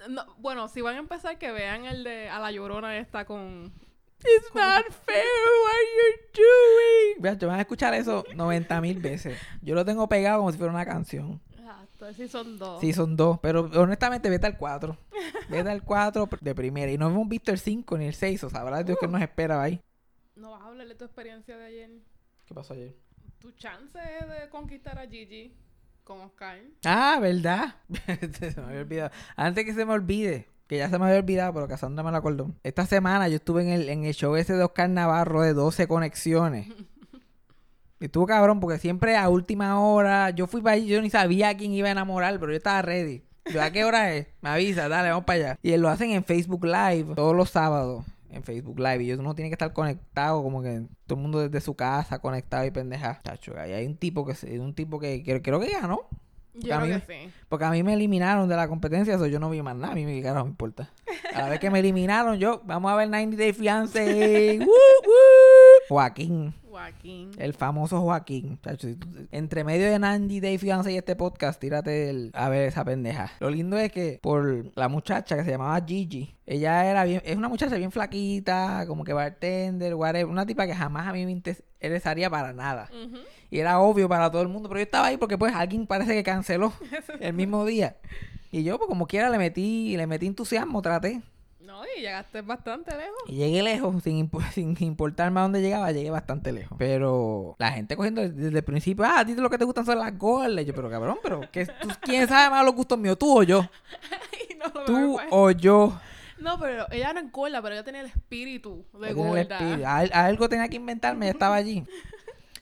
No, 0.09 0.23
bueno, 0.37 0.67
si 0.67 0.81
van 0.81 0.95
a 0.95 0.99
empezar, 0.99 1.37
que 1.39 1.51
vean 1.51 1.85
el 1.85 2.03
de 2.03 2.29
A 2.29 2.39
la 2.39 2.51
Llorona 2.51 2.97
esta 2.97 3.25
con... 3.25 3.71
It's 4.19 4.55
not 4.55 4.85
fair 5.05 5.23
what 5.63 5.85
you're 5.95 6.31
doing. 6.33 7.21
Vea, 7.21 7.37
te 7.37 7.45
van 7.45 7.57
a 7.57 7.61
escuchar 7.61 7.93
eso 7.93 8.23
90 8.35 8.81
mil 8.81 8.99
veces. 8.99 9.37
Yo 9.61 9.75
lo 9.75 9.85
tengo 9.85 10.07
pegado 10.09 10.39
como 10.39 10.51
si 10.51 10.57
fuera 10.57 10.73
una 10.73 10.85
canción. 10.85 11.41
Exacto, 11.65 12.05
dos. 12.57 12.81
Sí, 12.81 12.93
son 12.93 13.15
dos. 13.15 13.39
Pero 13.41 13.69
honestamente, 13.75 14.29
vete 14.29 14.45
al 14.45 14.57
4. 14.57 14.97
Vete 15.49 15.69
al 15.69 15.83
4 15.83 16.29
de 16.41 16.55
primera. 16.55 16.91
Y 16.91 16.97
no 16.97 17.07
hemos 17.07 17.27
visto 17.27 17.51
el 17.51 17.57
5 17.57 17.97
ni 17.97 18.05
el 18.05 18.13
6. 18.13 18.43
O 18.43 18.49
sabrá 18.49 18.83
Dios 18.83 18.97
que 18.99 19.07
nos 19.07 19.21
espera 19.21 19.61
ahí. 19.61 19.81
No 20.35 20.51
vas 20.51 20.61
a 20.61 20.67
hablar 20.67 20.87
de 20.87 20.95
tu 20.95 21.05
experiencia 21.05 21.57
de 21.57 21.65
ayer. 21.65 21.89
¿Qué 22.45 22.53
pasó 22.53 22.73
ayer? 22.73 22.95
Tu 23.39 23.51
chance 23.53 23.97
de 23.97 24.49
conquistar 24.49 24.99
a 24.99 25.07
Gigi 25.07 25.55
con 26.03 26.21
Oscar. 26.21 26.59
Ah, 26.83 27.17
¿verdad? 27.19 27.75
se 28.39 28.61
me 28.61 28.67
había 28.67 28.81
olvidado. 28.81 29.11
Antes 29.35 29.65
que 29.65 29.73
se 29.73 29.85
me 29.85 29.93
olvide, 29.93 30.47
que 30.67 30.77
ya 30.77 30.89
se 30.89 30.99
me 30.99 31.05
había 31.05 31.19
olvidado, 31.19 31.53
pero 31.53 31.67
Cassandra 31.67 32.03
me 32.03 32.11
lo 32.11 32.17
acordó. 32.17 32.51
Esta 32.63 32.85
semana 32.85 33.27
yo 33.27 33.37
estuve 33.37 33.63
en 33.63 33.69
el, 33.69 33.89
en 33.89 34.05
el 34.05 34.13
show 34.13 34.35
ese 34.35 34.53
de 34.53 34.63
Oscar 34.63 34.89
Navarro 34.89 35.41
de 35.41 35.53
12 35.53 35.87
conexiones. 35.87 36.67
Estuvo 37.99 38.25
cabrón, 38.27 38.59
porque 38.59 38.77
siempre 38.77 39.15
a 39.17 39.29
última 39.29 39.79
hora, 39.79 40.29
yo 40.31 40.47
fui 40.47 40.61
para 40.61 40.75
allí, 40.75 40.87
yo 40.87 41.01
ni 41.01 41.09
sabía 41.09 41.49
a 41.49 41.57
quién 41.57 41.71
iba 41.71 41.87
a 41.87 41.91
enamorar, 41.91 42.39
pero 42.39 42.51
yo 42.51 42.57
estaba 42.57 42.81
ready. 42.81 43.23
Yo, 43.51 43.61
¿a 43.61 43.71
qué 43.71 43.85
hora 43.85 44.13
es? 44.13 44.27
Me 44.41 44.49
avisa, 44.49 44.89
dale, 44.89 45.09
vamos 45.09 45.25
para 45.25 45.37
allá. 45.39 45.59
Y 45.61 45.75
lo 45.77 45.87
hacen 45.87 46.11
en 46.11 46.23
Facebook 46.23 46.65
Live 46.65 47.13
todos 47.15 47.35
los 47.35 47.49
sábados. 47.51 48.03
En 48.31 48.43
Facebook 48.43 48.79
Live. 48.79 49.03
Y 49.03 49.13
uno 49.13 49.33
tiene 49.35 49.49
que 49.49 49.53
estar 49.53 49.71
conectado, 49.71 50.41
como 50.43 50.61
que 50.61 50.81
todo 51.05 51.15
el 51.17 51.21
mundo 51.21 51.39
desde 51.39 51.61
su 51.61 51.75
casa, 51.75 52.19
conectado 52.19 52.65
y 52.65 52.71
pendeja. 52.71 53.21
Chacho, 53.23 53.53
ahí 53.57 53.71
hay 53.71 53.85
un 53.85 53.95
tipo 53.95 54.25
que 54.25 54.33
se- 54.35 54.59
un 54.59 54.73
tipo 54.73 54.99
que, 54.99 55.23
que 55.23 55.41
creo 55.41 55.59
que 55.59 55.69
ganó. 55.69 56.01
Yo 56.55 56.73
A 56.75 56.81
creo 56.81 56.99
que 57.01 57.05
sí. 57.25 57.29
Porque 57.47 57.65
a 57.65 57.69
mí 57.69 57.83
me 57.83 57.93
eliminaron 57.93 58.49
de 58.49 58.55
la 58.55 58.67
competencia, 58.67 59.13
eso 59.15 59.27
yo 59.27 59.39
no 59.39 59.49
vi 59.49 59.61
más 59.61 59.75
nada, 59.75 59.91
a 59.91 59.95
mí 59.95 60.05
me 60.05 60.21
carajo 60.21 60.45
me 60.45 60.51
importa. 60.51 60.89
A 61.33 61.41
la 61.43 61.49
vez 61.49 61.59
que 61.59 61.69
me 61.69 61.79
eliminaron, 61.79 62.37
yo, 62.37 62.61
vamos 62.65 62.91
a 62.91 62.95
ver 62.95 63.09
90 63.09 63.37
Day 63.37 63.53
Fiance. 63.53 64.57
¡Woo, 64.59 64.65
woo! 64.65 65.44
Joaquín, 65.89 66.53
Joaquín. 66.69 67.31
el 67.37 67.53
famoso 67.53 68.01
Joaquín. 68.01 68.59
Entre 69.31 69.63
medio 69.63 69.85
de 69.89 69.99
90 69.99 70.41
Day 70.41 70.57
Fiance 70.57 70.91
y 70.91 70.97
este 70.97 71.15
podcast, 71.15 71.59
tírate 71.59 72.09
el- 72.09 72.31
a 72.33 72.49
ver 72.49 72.67
esa 72.67 72.83
pendeja. 72.83 73.31
Lo 73.39 73.49
lindo 73.49 73.77
es 73.77 73.91
que 73.91 74.19
por 74.21 74.71
la 74.75 74.87
muchacha 74.89 75.35
que 75.37 75.43
se 75.43 75.51
llamaba 75.51 75.79
Gigi, 75.85 76.35
ella 76.45 76.85
era 76.89 77.03
bien, 77.03 77.21
es 77.25 77.35
una 77.37 77.49
muchacha 77.49 77.75
bien 77.75 77.91
flaquita, 77.91 78.85
como 78.87 79.03
que 79.03 79.13
bartender, 79.13 79.95
whatever, 79.95 80.25
una 80.27 80.45
tipa 80.45 80.65
que 80.65 80.75
jamás 80.75 81.07
a 81.07 81.13
mí 81.13 81.23
me 81.25 81.31
interesaría 81.31 82.29
para 82.29 82.51
nada. 82.53 82.89
Y 83.51 83.59
era 83.59 83.79
obvio 83.79 84.09
para 84.09 84.29
todo 84.31 84.41
el 84.41 84.47
mundo, 84.47 84.67
pero 84.69 84.79
yo 84.79 84.83
estaba 84.85 85.07
ahí 85.07 85.17
porque 85.17 85.37
pues 85.37 85.53
alguien 85.53 85.85
parece 85.87 86.13
que 86.13 86.23
canceló 86.23 86.73
el 87.19 87.33
mismo 87.33 87.63
día. 87.65 87.95
Y 88.51 88.63
yo 88.63 88.77
pues 88.77 88.87
como 88.89 89.05
quiera 89.05 89.29
le 89.29 89.37
metí, 89.37 89.95
le 89.97 90.07
metí 90.07 90.25
entusiasmo, 90.27 90.81
traté. 90.81 91.21
No, 91.65 91.81
y 91.97 92.01
llegaste 92.01 92.41
bastante 92.41 92.91
lejos. 92.95 93.17
Y 93.27 93.35
llegué 93.35 93.63
lejos, 93.63 94.03
sin, 94.03 94.29
impo- 94.29 94.43
sin 94.53 94.75
importarme 94.81 95.39
a 95.39 95.43
dónde 95.43 95.61
llegaba, 95.61 95.91
llegué 95.91 96.09
bastante 96.11 96.51
lejos. 96.51 96.77
Pero 96.77 97.55
la 97.57 97.71
gente 97.71 97.95
cogiendo 97.95 98.21
desde, 98.21 98.57
el 98.57 98.63
principio, 98.63 99.03
ah, 99.05 99.19
a 99.21 99.25
ti 99.25 99.33
lo 99.35 99.49
que 99.49 99.57
te 99.57 99.65
gustan 99.65 99.85
son 99.85 99.97
las. 99.99 100.13
Y 100.13 100.65
yo, 100.65 100.73
pero 100.75 100.89
cabrón, 100.89 101.17
pero 101.23 101.41
¿qué, 101.51 101.65
tú- 101.65 101.89
¿quién 102.01 102.27
sabe 102.27 102.49
más 102.49 102.63
los 102.65 102.75
gustos 102.75 102.97
míos? 102.99 103.17
¿Tú 103.17 103.39
o 103.39 103.43
yo? 103.43 103.61
No, 104.57 104.71
¿Tú 104.85 105.19
o 105.29 105.51
yo? 105.51 105.99
No, 106.39 106.59
pero 106.59 106.87
ella 106.91 107.13
no 107.13 107.19
es 107.19 107.31
gorda, 107.31 107.61
pero 107.61 107.75
ella 107.75 107.83
tenía 107.83 108.01
el 108.01 108.07
espíritu 108.07 108.83
de 108.99 109.13
gorda. 109.13 109.41
espíritu. 109.41 109.85
Algo 110.13 110.49
tenía 110.49 110.67
que 110.67 110.77
inventarme, 110.77 111.27
ya 111.27 111.31
estaba 111.33 111.55
allí. 111.55 111.83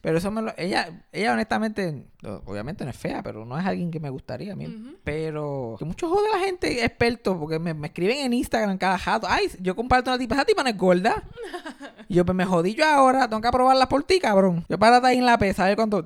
Pero 0.03 0.17
eso 0.17 0.31
me 0.31 0.41
lo... 0.41 0.53
Ella, 0.57 1.01
ella 1.13 1.31
honestamente, 1.31 2.03
obviamente 2.43 2.83
no 2.83 2.89
es 2.89 2.97
fea, 2.97 3.23
pero 3.23 3.45
no 3.45 3.57
es 3.57 3.65
alguien 3.65 3.89
que 3.89 4.01
me 4.01 4.09
gustaría 4.09 4.51
a 4.51 4.55
mí. 4.57 4.97
Pero 5.05 5.77
que 5.79 5.85
mucho 5.85 6.09
jode 6.09 6.29
la 6.29 6.39
gente 6.39 6.83
experto, 6.83 7.39
porque 7.39 7.57
me, 7.57 7.73
me 7.73 7.87
escriben 7.87 8.17
en 8.17 8.33
Instagram 8.33 8.77
cada 8.77 8.97
jato. 8.97 9.27
Ay, 9.29 9.49
yo 9.61 9.77
comparto 9.77 10.11
una 10.11 10.19
tipa, 10.19 10.35
esa 10.35 10.43
tipa 10.43 10.61
no 10.61 10.69
es 10.69 10.77
gorda. 10.77 11.23
Y 12.09 12.15
yo, 12.15 12.25
pues 12.25 12.35
me 12.35 12.43
jodí 12.43 12.75
yo 12.75 12.85
ahora, 12.85 13.29
tengo 13.29 13.41
que 13.41 13.47
aprobarla 13.47 13.87
por 13.87 14.03
ti, 14.03 14.19
cabrón. 14.19 14.65
Yo 14.67 14.77
para 14.77 15.07
ahí 15.07 15.19
en 15.19 15.25
la 15.25 15.37
pesa, 15.37 15.63
a 15.63 15.67
ver 15.67 15.77
cuánto... 15.77 16.03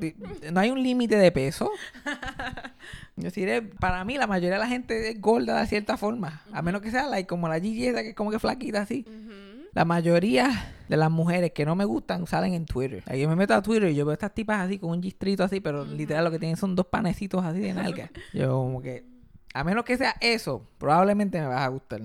No 0.52 0.60
hay 0.60 0.70
un 0.70 0.84
límite 0.84 1.18
de 1.18 1.32
peso. 1.32 1.72
Yo 3.16 3.24
deciré, 3.24 3.64
para 3.64 4.06
mí 4.06 4.16
la 4.16 4.28
mayoría 4.28 4.54
de 4.54 4.60
la 4.60 4.68
gente 4.68 5.10
es 5.10 5.20
gorda 5.20 5.60
de 5.60 5.66
cierta 5.66 5.98
forma. 5.98 6.44
A 6.54 6.62
menos 6.62 6.82
que 6.84 6.92
sea 6.92 7.08
like, 7.08 7.26
como 7.26 7.50
la 7.50 7.60
Gigi 7.60 7.88
esa 7.88 8.04
que 8.04 8.10
es 8.10 8.16
como 8.16 8.30
que 8.30 8.38
flaquita 8.38 8.82
así. 8.82 9.06
Ujú. 9.08 9.47
La 9.78 9.86
mayoría 9.86 10.74
de 10.90 10.98
las 10.98 11.12
mujeres 11.12 11.52
que 11.52 11.64
no 11.64 11.76
me 11.76 11.86
gustan 11.86 12.26
salen 12.26 12.56
en 12.56 12.66
Twitter. 12.66 13.04
Ahí 13.06 13.22
yo 13.22 13.30
me 13.30 13.36
meto 13.36 13.54
a 13.54 13.62
Twitter 13.62 13.92
y 13.92 13.94
yo 13.94 14.08
veo 14.08 14.14
estas 14.14 14.34
tipas 14.34 14.62
así 14.62 14.80
con 14.80 14.90
un 14.90 15.04
gistrito 15.04 15.44
así, 15.44 15.60
pero 15.60 15.86
literal 15.86 16.24
lo 16.24 16.32
que 16.32 16.40
tienen 16.40 16.58
son 16.58 16.76
dos 16.76 16.88
panecitos 16.88 17.46
así 17.46 17.60
de 17.60 17.76
nalga. 17.76 18.10
yo 18.34 18.54
como 18.54 18.82
que, 18.82 19.06
a 19.54 19.64
menos 19.64 19.86
que 19.86 19.96
sea 19.96 20.16
eso, 20.20 20.66
probablemente 20.80 21.40
me 21.40 21.46
vas 21.46 21.62
a 21.62 21.68
gustar 21.68 22.02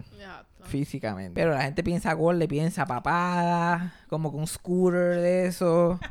físicamente. 0.64 1.32
Pero 1.32 1.52
la 1.52 1.62
gente 1.62 1.82
piensa 1.82 2.12
gorda, 2.12 2.46
piensa 2.46 2.84
papada, 2.84 3.94
como 4.10 4.30
con 4.30 4.40
un 4.40 4.46
scooter 4.46 5.16
de 5.16 5.46
eso. 5.46 5.98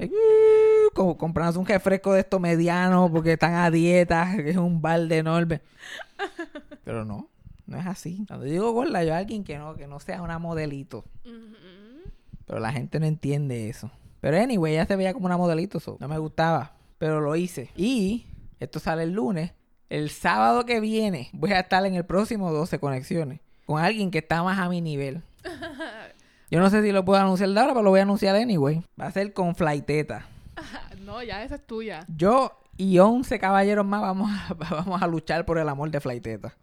Eh, 0.00 0.10
como 0.92 1.16
comprándose 1.16 1.60
un 1.60 1.66
refresco 1.66 2.12
de 2.12 2.20
estos 2.20 2.40
medianos 2.40 3.12
porque 3.12 3.34
están 3.34 3.54
a 3.54 3.70
dieta, 3.70 4.32
que 4.34 4.50
es 4.50 4.56
un 4.56 4.82
balde 4.82 5.18
enorme. 5.18 5.60
Pero 6.82 7.04
no, 7.04 7.28
no 7.66 7.78
es 7.78 7.86
así. 7.86 8.24
Cuando 8.26 8.46
digo 8.46 8.72
gorda, 8.72 9.04
yo 9.04 9.14
alguien 9.14 9.44
que 9.44 9.58
no, 9.58 9.74
que 9.74 9.86
no 9.86 10.00
sea 10.00 10.22
una 10.22 10.38
modelito. 10.38 11.04
Pero 12.46 12.60
la 12.60 12.72
gente 12.72 13.00
no 13.00 13.06
entiende 13.06 13.68
eso. 13.68 13.90
Pero 14.20 14.38
anyway, 14.38 14.74
ella 14.74 14.86
se 14.86 14.96
veía 14.96 15.12
como 15.12 15.26
una 15.26 15.36
modelito, 15.36 15.80
so, 15.80 15.96
no 16.00 16.08
me 16.08 16.18
gustaba. 16.18 16.72
Pero 16.98 17.20
lo 17.20 17.36
hice. 17.36 17.70
Y 17.76 18.26
esto 18.60 18.80
sale 18.80 19.02
el 19.02 19.12
lunes. 19.12 19.52
El 19.90 20.10
sábado 20.10 20.64
que 20.64 20.80
viene 20.80 21.28
voy 21.32 21.52
a 21.52 21.60
estar 21.60 21.84
en 21.84 21.94
el 21.94 22.04
próximo 22.04 22.52
12 22.52 22.78
conexiones. 22.78 23.40
Con 23.66 23.82
alguien 23.82 24.10
que 24.10 24.18
está 24.18 24.42
más 24.42 24.58
a 24.58 24.68
mi 24.68 24.80
nivel. 24.80 25.22
Yo 26.50 26.60
no 26.60 26.70
sé 26.70 26.82
si 26.82 26.92
lo 26.92 27.04
puedo 27.04 27.20
anunciar 27.20 27.50
de 27.50 27.60
ahora, 27.60 27.72
pero 27.72 27.82
lo 27.82 27.90
voy 27.90 28.00
a 28.00 28.04
anunciar 28.04 28.36
anyway. 28.36 28.82
Va 29.00 29.06
a 29.06 29.10
ser 29.10 29.32
con 29.32 29.54
Flaiteta. 29.54 30.26
No, 31.04 31.22
ya 31.22 31.44
esa 31.44 31.56
es 31.56 31.66
tuya. 31.66 32.06
Yo 32.08 32.58
y 32.78 32.98
11 32.98 33.38
caballeros 33.38 33.84
más 33.84 34.00
vamos 34.00 34.30
a, 34.30 34.54
vamos 34.70 35.02
a 35.02 35.06
luchar 35.06 35.44
por 35.44 35.58
el 35.58 35.68
amor 35.68 35.90
de 35.90 36.00
Flaiteta. 36.00 36.54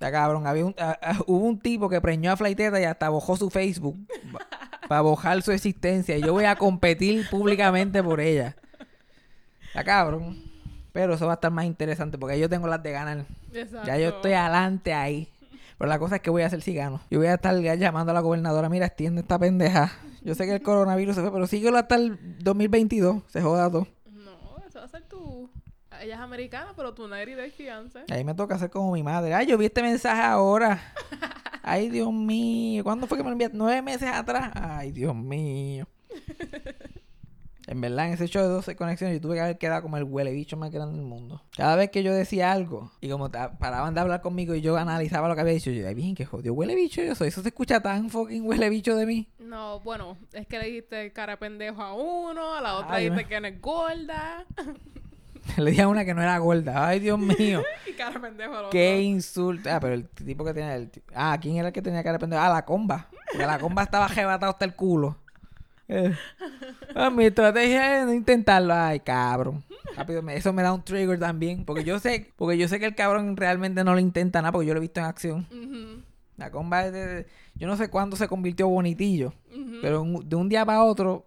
Está 0.00 0.10
cabrón. 0.10 0.46
Había 0.46 0.64
un, 0.64 0.74
ah, 0.78 0.98
ah, 1.02 1.18
hubo 1.26 1.44
un 1.44 1.58
tipo 1.58 1.90
que 1.90 2.00
preñó 2.00 2.32
a 2.32 2.36
Flaiteta 2.38 2.80
y 2.80 2.84
hasta 2.84 3.10
bojó 3.10 3.36
su 3.36 3.50
Facebook 3.50 3.98
para 4.88 5.02
bojar 5.02 5.42
su 5.42 5.52
existencia. 5.52 6.16
Y 6.16 6.22
yo 6.22 6.32
voy 6.32 6.46
a 6.46 6.56
competir 6.56 7.28
públicamente 7.28 8.02
por 8.02 8.18
ella. 8.18 8.56
Está 9.66 9.84
cabrón. 9.84 10.42
Pero 10.92 11.12
eso 11.12 11.26
va 11.26 11.32
a 11.32 11.34
estar 11.34 11.50
más 11.50 11.66
interesante 11.66 12.16
porque 12.16 12.40
yo 12.40 12.48
tengo 12.48 12.66
las 12.66 12.82
de 12.82 12.92
ganar. 12.92 13.26
Exacto. 13.52 13.86
Ya 13.86 13.98
yo 13.98 14.08
estoy 14.08 14.32
adelante 14.32 14.94
ahí. 14.94 15.28
Pero 15.76 15.90
la 15.90 15.98
cosa 15.98 16.16
es 16.16 16.22
que 16.22 16.30
voy 16.30 16.40
a 16.40 16.46
hacer 16.46 16.62
si 16.62 16.72
gano. 16.72 17.02
Yo 17.10 17.18
voy 17.18 17.28
a 17.28 17.34
estar 17.34 17.54
llamando 17.60 18.12
a 18.12 18.14
la 18.14 18.20
gobernadora. 18.20 18.70
Mira, 18.70 18.86
extiende 18.86 19.20
esta 19.20 19.38
pendeja. 19.38 19.92
Yo 20.22 20.34
sé 20.34 20.46
que 20.46 20.54
el 20.54 20.62
coronavirus 20.62 21.14
se 21.14 21.20
fue, 21.20 21.30
pero 21.30 21.46
síguelo 21.46 21.76
hasta 21.76 21.96
el 21.96 22.38
2022. 22.38 23.22
Se 23.26 23.42
joda 23.42 23.70
todo. 23.70 23.86
No, 24.10 24.64
eso 24.66 24.78
va 24.78 24.86
a 24.86 24.88
ser 24.88 25.02
tu... 25.02 25.50
Ella 26.00 26.14
es 26.14 26.20
americana, 26.20 26.72
pero 26.76 26.94
tu 26.94 27.06
Neri 27.08 27.34
de 27.34 27.50
fiance. 27.50 28.00
Ahí 28.10 28.24
me 28.24 28.34
toca 28.34 28.54
hacer 28.54 28.70
como 28.70 28.92
mi 28.92 29.02
madre. 29.02 29.34
Ay, 29.34 29.46
yo 29.46 29.58
vi 29.58 29.66
este 29.66 29.82
mensaje 29.82 30.22
ahora. 30.22 30.80
Ay, 31.62 31.90
Dios 31.90 32.12
mío. 32.12 32.82
¿Cuándo 32.84 33.06
fue 33.06 33.18
que 33.18 33.22
me 33.24 33.28
lo 33.30 33.32
enviaste? 33.34 33.56
Nueve 33.56 33.82
meses 33.82 34.08
atrás. 34.12 34.50
Ay, 34.54 34.92
Dios 34.92 35.14
mío. 35.14 35.86
En 37.66 37.80
verdad, 37.80 38.06
en 38.08 38.14
ese 38.14 38.26
show 38.26 38.42
de 38.42 38.48
12 38.48 38.74
conexiones, 38.74 39.14
yo 39.14 39.20
tuve 39.20 39.36
que 39.36 39.42
haber 39.42 39.58
quedado 39.58 39.82
como 39.82 39.96
el 39.96 40.02
huele 40.02 40.32
bicho 40.32 40.56
más 40.56 40.72
grande 40.72 40.96
del 40.96 41.06
mundo. 41.06 41.40
Cada 41.56 41.76
vez 41.76 41.88
que 41.90 42.02
yo 42.02 42.12
decía 42.12 42.50
algo, 42.50 42.90
y 43.00 43.08
como 43.08 43.30
paraban 43.30 43.94
de 43.94 44.00
hablar 44.00 44.22
conmigo 44.22 44.56
y 44.56 44.60
yo 44.60 44.76
analizaba 44.76 45.28
lo 45.28 45.36
que 45.36 45.42
había 45.42 45.52
dicho, 45.52 45.70
yo 45.70 45.76
decía, 45.82 45.94
bien, 45.94 46.16
que 46.16 46.24
jodido 46.26 46.52
huele 46.52 46.74
bicho 46.74 47.00
yo 47.00 47.14
soy. 47.14 47.28
Eso 47.28 47.42
se 47.42 47.48
escucha 47.50 47.80
tan 47.80 48.10
fucking 48.10 48.44
huele 48.44 48.68
bicho 48.70 48.96
de 48.96 49.06
mí. 49.06 49.28
No, 49.38 49.78
bueno, 49.80 50.16
es 50.32 50.48
que 50.48 50.58
le 50.58 50.66
dijiste 50.66 51.12
cara 51.12 51.34
de 51.34 51.36
pendejo 51.36 51.80
a 51.80 51.94
uno, 51.94 52.54
a 52.56 52.60
la 52.60 52.74
otra 52.74 52.94
Ay, 52.94 53.04
dijiste 53.04 53.22
me- 53.22 53.28
que 53.28 53.40
no 53.40 53.46
es 53.46 53.60
gorda. 53.60 54.44
Le 55.56 55.70
dije 55.70 55.82
a 55.82 55.88
una 55.88 56.04
que 56.04 56.14
no 56.14 56.22
era 56.22 56.38
gorda. 56.38 56.86
Ay, 56.88 57.00
Dios 57.00 57.18
mío. 57.18 57.62
y 57.88 57.92
cara 57.92 58.12
de 58.12 58.20
pendejo. 58.20 58.70
Qué 58.70 59.00
insulto. 59.00 59.68
Ah, 59.70 59.80
pero 59.80 59.94
el 59.94 60.08
tipo 60.08 60.44
que 60.44 60.54
tenía. 60.54 60.76
El, 60.76 60.90
ah, 61.14 61.38
¿quién 61.40 61.56
era 61.56 61.68
el 61.68 61.74
que 61.74 61.82
tenía 61.82 62.02
cara 62.02 62.14
de 62.14 62.18
pendejo? 62.20 62.42
Ah, 62.42 62.48
la 62.48 62.64
comba. 62.64 63.08
Porque 63.30 63.46
la 63.46 63.58
comba 63.58 63.82
estaba 63.82 64.04
arrebatada 64.06 64.52
hasta 64.52 64.64
el 64.64 64.74
culo. 64.74 65.16
Eh. 65.88 66.14
Ah, 66.94 67.10
mi 67.10 67.24
estrategia 67.24 68.00
es 68.00 68.06
no 68.06 68.12
intentarlo. 68.12 68.72
Ay, 68.74 69.00
cabrón. 69.00 69.64
Rápido, 69.96 70.22
me- 70.22 70.36
eso 70.36 70.52
me 70.52 70.62
da 70.62 70.72
un 70.72 70.82
trigger 70.84 71.18
también. 71.18 71.64
Porque 71.64 71.82
yo 71.84 71.98
sé, 71.98 72.32
porque 72.36 72.56
yo 72.58 72.68
sé 72.68 72.78
que 72.78 72.86
el 72.86 72.94
cabrón 72.94 73.36
realmente 73.36 73.82
no 73.82 73.94
lo 73.94 73.98
intenta 74.00 74.40
nada, 74.40 74.52
porque 74.52 74.66
yo 74.68 74.74
lo 74.74 74.78
he 74.78 74.82
visto 74.82 75.00
en 75.00 75.06
acción. 75.06 75.46
La 76.36 76.50
comba 76.50 76.86
es 76.86 76.92
de- 76.92 77.26
yo 77.54 77.66
no 77.66 77.76
sé 77.76 77.88
cuándo 77.90 78.16
se 78.16 78.28
convirtió 78.28 78.68
bonitillo. 78.68 79.32
Pero 79.82 80.04
de 80.24 80.36
un 80.36 80.48
día 80.48 80.64
para 80.64 80.82
otro, 80.84 81.26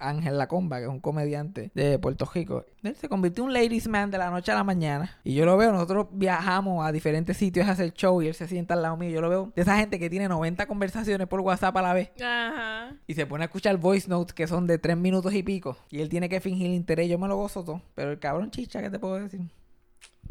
Ángel 0.00 0.38
La 0.38 0.46
Comba, 0.46 0.78
que 0.78 0.84
es 0.84 0.90
un 0.90 1.00
comediante 1.00 1.70
de 1.74 1.98
Puerto 1.98 2.28
Rico, 2.32 2.66
él 2.82 2.96
se 2.96 3.08
convirtió 3.08 3.44
en 3.44 3.48
un 3.48 3.54
ladies 3.54 3.88
man 3.88 4.10
de 4.10 4.18
la 4.18 4.30
noche 4.30 4.52
a 4.52 4.54
la 4.54 4.64
mañana. 4.64 5.18
Y 5.24 5.34
yo 5.34 5.44
lo 5.44 5.56
veo, 5.56 5.72
nosotros 5.72 6.08
viajamos 6.12 6.86
a 6.86 6.92
diferentes 6.92 7.36
sitios 7.36 7.66
a 7.66 7.72
hacer 7.72 7.92
show 7.92 8.20
y 8.22 8.28
él 8.28 8.34
se 8.34 8.46
sienta 8.48 8.74
al 8.74 8.82
lado 8.82 8.96
mío. 8.96 9.10
Yo 9.10 9.20
lo 9.20 9.28
veo 9.28 9.52
de 9.54 9.62
esa 9.62 9.76
gente 9.76 9.98
que 9.98 10.10
tiene 10.10 10.28
90 10.28 10.66
conversaciones 10.66 11.26
por 11.26 11.40
WhatsApp 11.40 11.76
a 11.76 11.82
la 11.82 11.94
vez. 11.94 12.10
Ajá. 12.20 12.94
Y 13.06 13.14
se 13.14 13.26
pone 13.26 13.44
a 13.44 13.46
escuchar 13.46 13.76
voice 13.76 14.08
notes 14.08 14.34
que 14.34 14.46
son 14.46 14.66
de 14.66 14.78
3 14.78 14.96
minutos 14.96 15.32
y 15.34 15.42
pico. 15.42 15.76
Y 15.90 16.00
él 16.00 16.08
tiene 16.08 16.28
que 16.28 16.40
fingir 16.40 16.70
interés. 16.70 17.08
Yo 17.08 17.18
me 17.18 17.28
lo 17.28 17.36
gozo 17.36 17.64
todo. 17.64 17.82
Pero 17.94 18.10
el 18.12 18.18
cabrón 18.18 18.50
chicha, 18.50 18.82
¿qué 18.82 18.90
te 18.90 18.98
puedo 18.98 19.14
decir? 19.14 19.40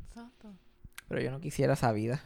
Exacto. 0.08 0.50
Pero 1.08 1.22
yo 1.22 1.32
no 1.32 1.40
quisiera 1.40 1.74
esa 1.74 1.92
vida. 1.92 2.22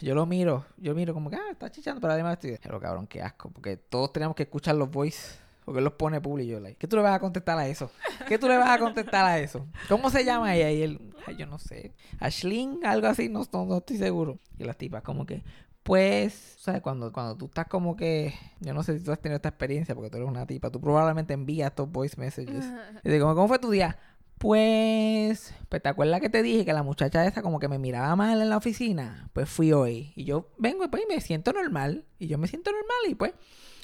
Yo 0.00 0.14
lo 0.14 0.26
miro, 0.26 0.64
yo 0.76 0.94
miro 0.94 1.12
como 1.12 1.28
que, 1.28 1.36
ah, 1.36 1.50
está 1.50 1.70
chichando, 1.70 2.00
pero 2.00 2.12
además 2.12 2.34
estoy... 2.34 2.56
Pero 2.62 2.78
cabrón, 2.78 3.06
qué 3.06 3.20
asco, 3.20 3.50
porque 3.50 3.76
todos 3.76 4.12
tenemos 4.12 4.36
que 4.36 4.44
escuchar 4.44 4.76
los 4.76 4.90
voice, 4.90 5.38
porque 5.68 5.80
él 5.80 5.84
los 5.84 5.92
pone 5.92 6.18
público. 6.18 6.48
Yo, 6.50 6.60
like, 6.60 6.78
¿qué 6.78 6.88
tú 6.88 6.96
le 6.96 7.02
vas 7.02 7.14
a 7.14 7.18
contestar 7.18 7.58
a 7.58 7.68
eso? 7.68 7.90
¿Qué 8.26 8.38
tú 8.38 8.48
le 8.48 8.56
vas 8.56 8.70
a 8.70 8.78
contestar 8.78 9.26
a 9.26 9.38
eso? 9.38 9.66
¿Cómo 9.90 10.08
se 10.08 10.24
llama 10.24 10.56
ella? 10.56 10.70
Y 10.70 10.80
él, 10.80 11.12
ay, 11.26 11.36
yo 11.36 11.44
no 11.44 11.58
sé, 11.58 11.92
Ashlyn, 12.20 12.80
algo 12.86 13.06
así, 13.06 13.28
no, 13.28 13.44
no, 13.52 13.66
no 13.66 13.76
estoy 13.76 13.98
seguro. 13.98 14.38
Y 14.56 14.64
las 14.64 14.78
tipas 14.78 15.02
como 15.02 15.26
que, 15.26 15.44
pues, 15.82 16.56
¿sabes? 16.58 16.80
Cuando, 16.80 17.12
cuando 17.12 17.36
tú 17.36 17.44
estás 17.44 17.66
como 17.66 17.96
que, 17.96 18.32
yo 18.60 18.72
no 18.72 18.82
sé 18.82 18.98
si 18.98 19.04
tú 19.04 19.12
has 19.12 19.20
tenido 19.20 19.36
esta 19.36 19.50
experiencia, 19.50 19.94
porque 19.94 20.08
tú 20.08 20.16
eres 20.16 20.26
una 20.26 20.46
tipa, 20.46 20.70
tú 20.70 20.80
probablemente 20.80 21.34
envías 21.34 21.68
estos 21.68 21.92
voice 21.92 22.18
messages. 22.18 22.64
Y 23.04 23.10
digo, 23.10 23.34
¿cómo 23.34 23.46
fue 23.46 23.58
tu 23.58 23.70
día? 23.70 23.98
Pues, 24.38 25.52
pues, 25.68 25.82
¿te 25.82 25.88
acuerdas 25.90 26.22
que 26.22 26.30
te 26.30 26.42
dije 26.42 26.64
que 26.64 26.72
la 26.72 26.82
muchacha 26.82 27.26
esa 27.26 27.42
como 27.42 27.58
que 27.58 27.68
me 27.68 27.78
miraba 27.78 28.16
mal 28.16 28.40
en 28.40 28.48
la 28.48 28.56
oficina? 28.56 29.28
Pues 29.34 29.50
fui 29.50 29.74
hoy. 29.74 30.14
Y 30.16 30.24
yo 30.24 30.48
vengo 30.56 30.82
y 30.82 30.88
pues 30.88 31.02
y 31.02 31.14
me 31.14 31.20
siento 31.20 31.52
normal. 31.52 32.06
Y 32.18 32.28
yo 32.28 32.38
me 32.38 32.48
siento 32.48 32.70
normal 32.70 33.10
y 33.10 33.14
pues, 33.16 33.34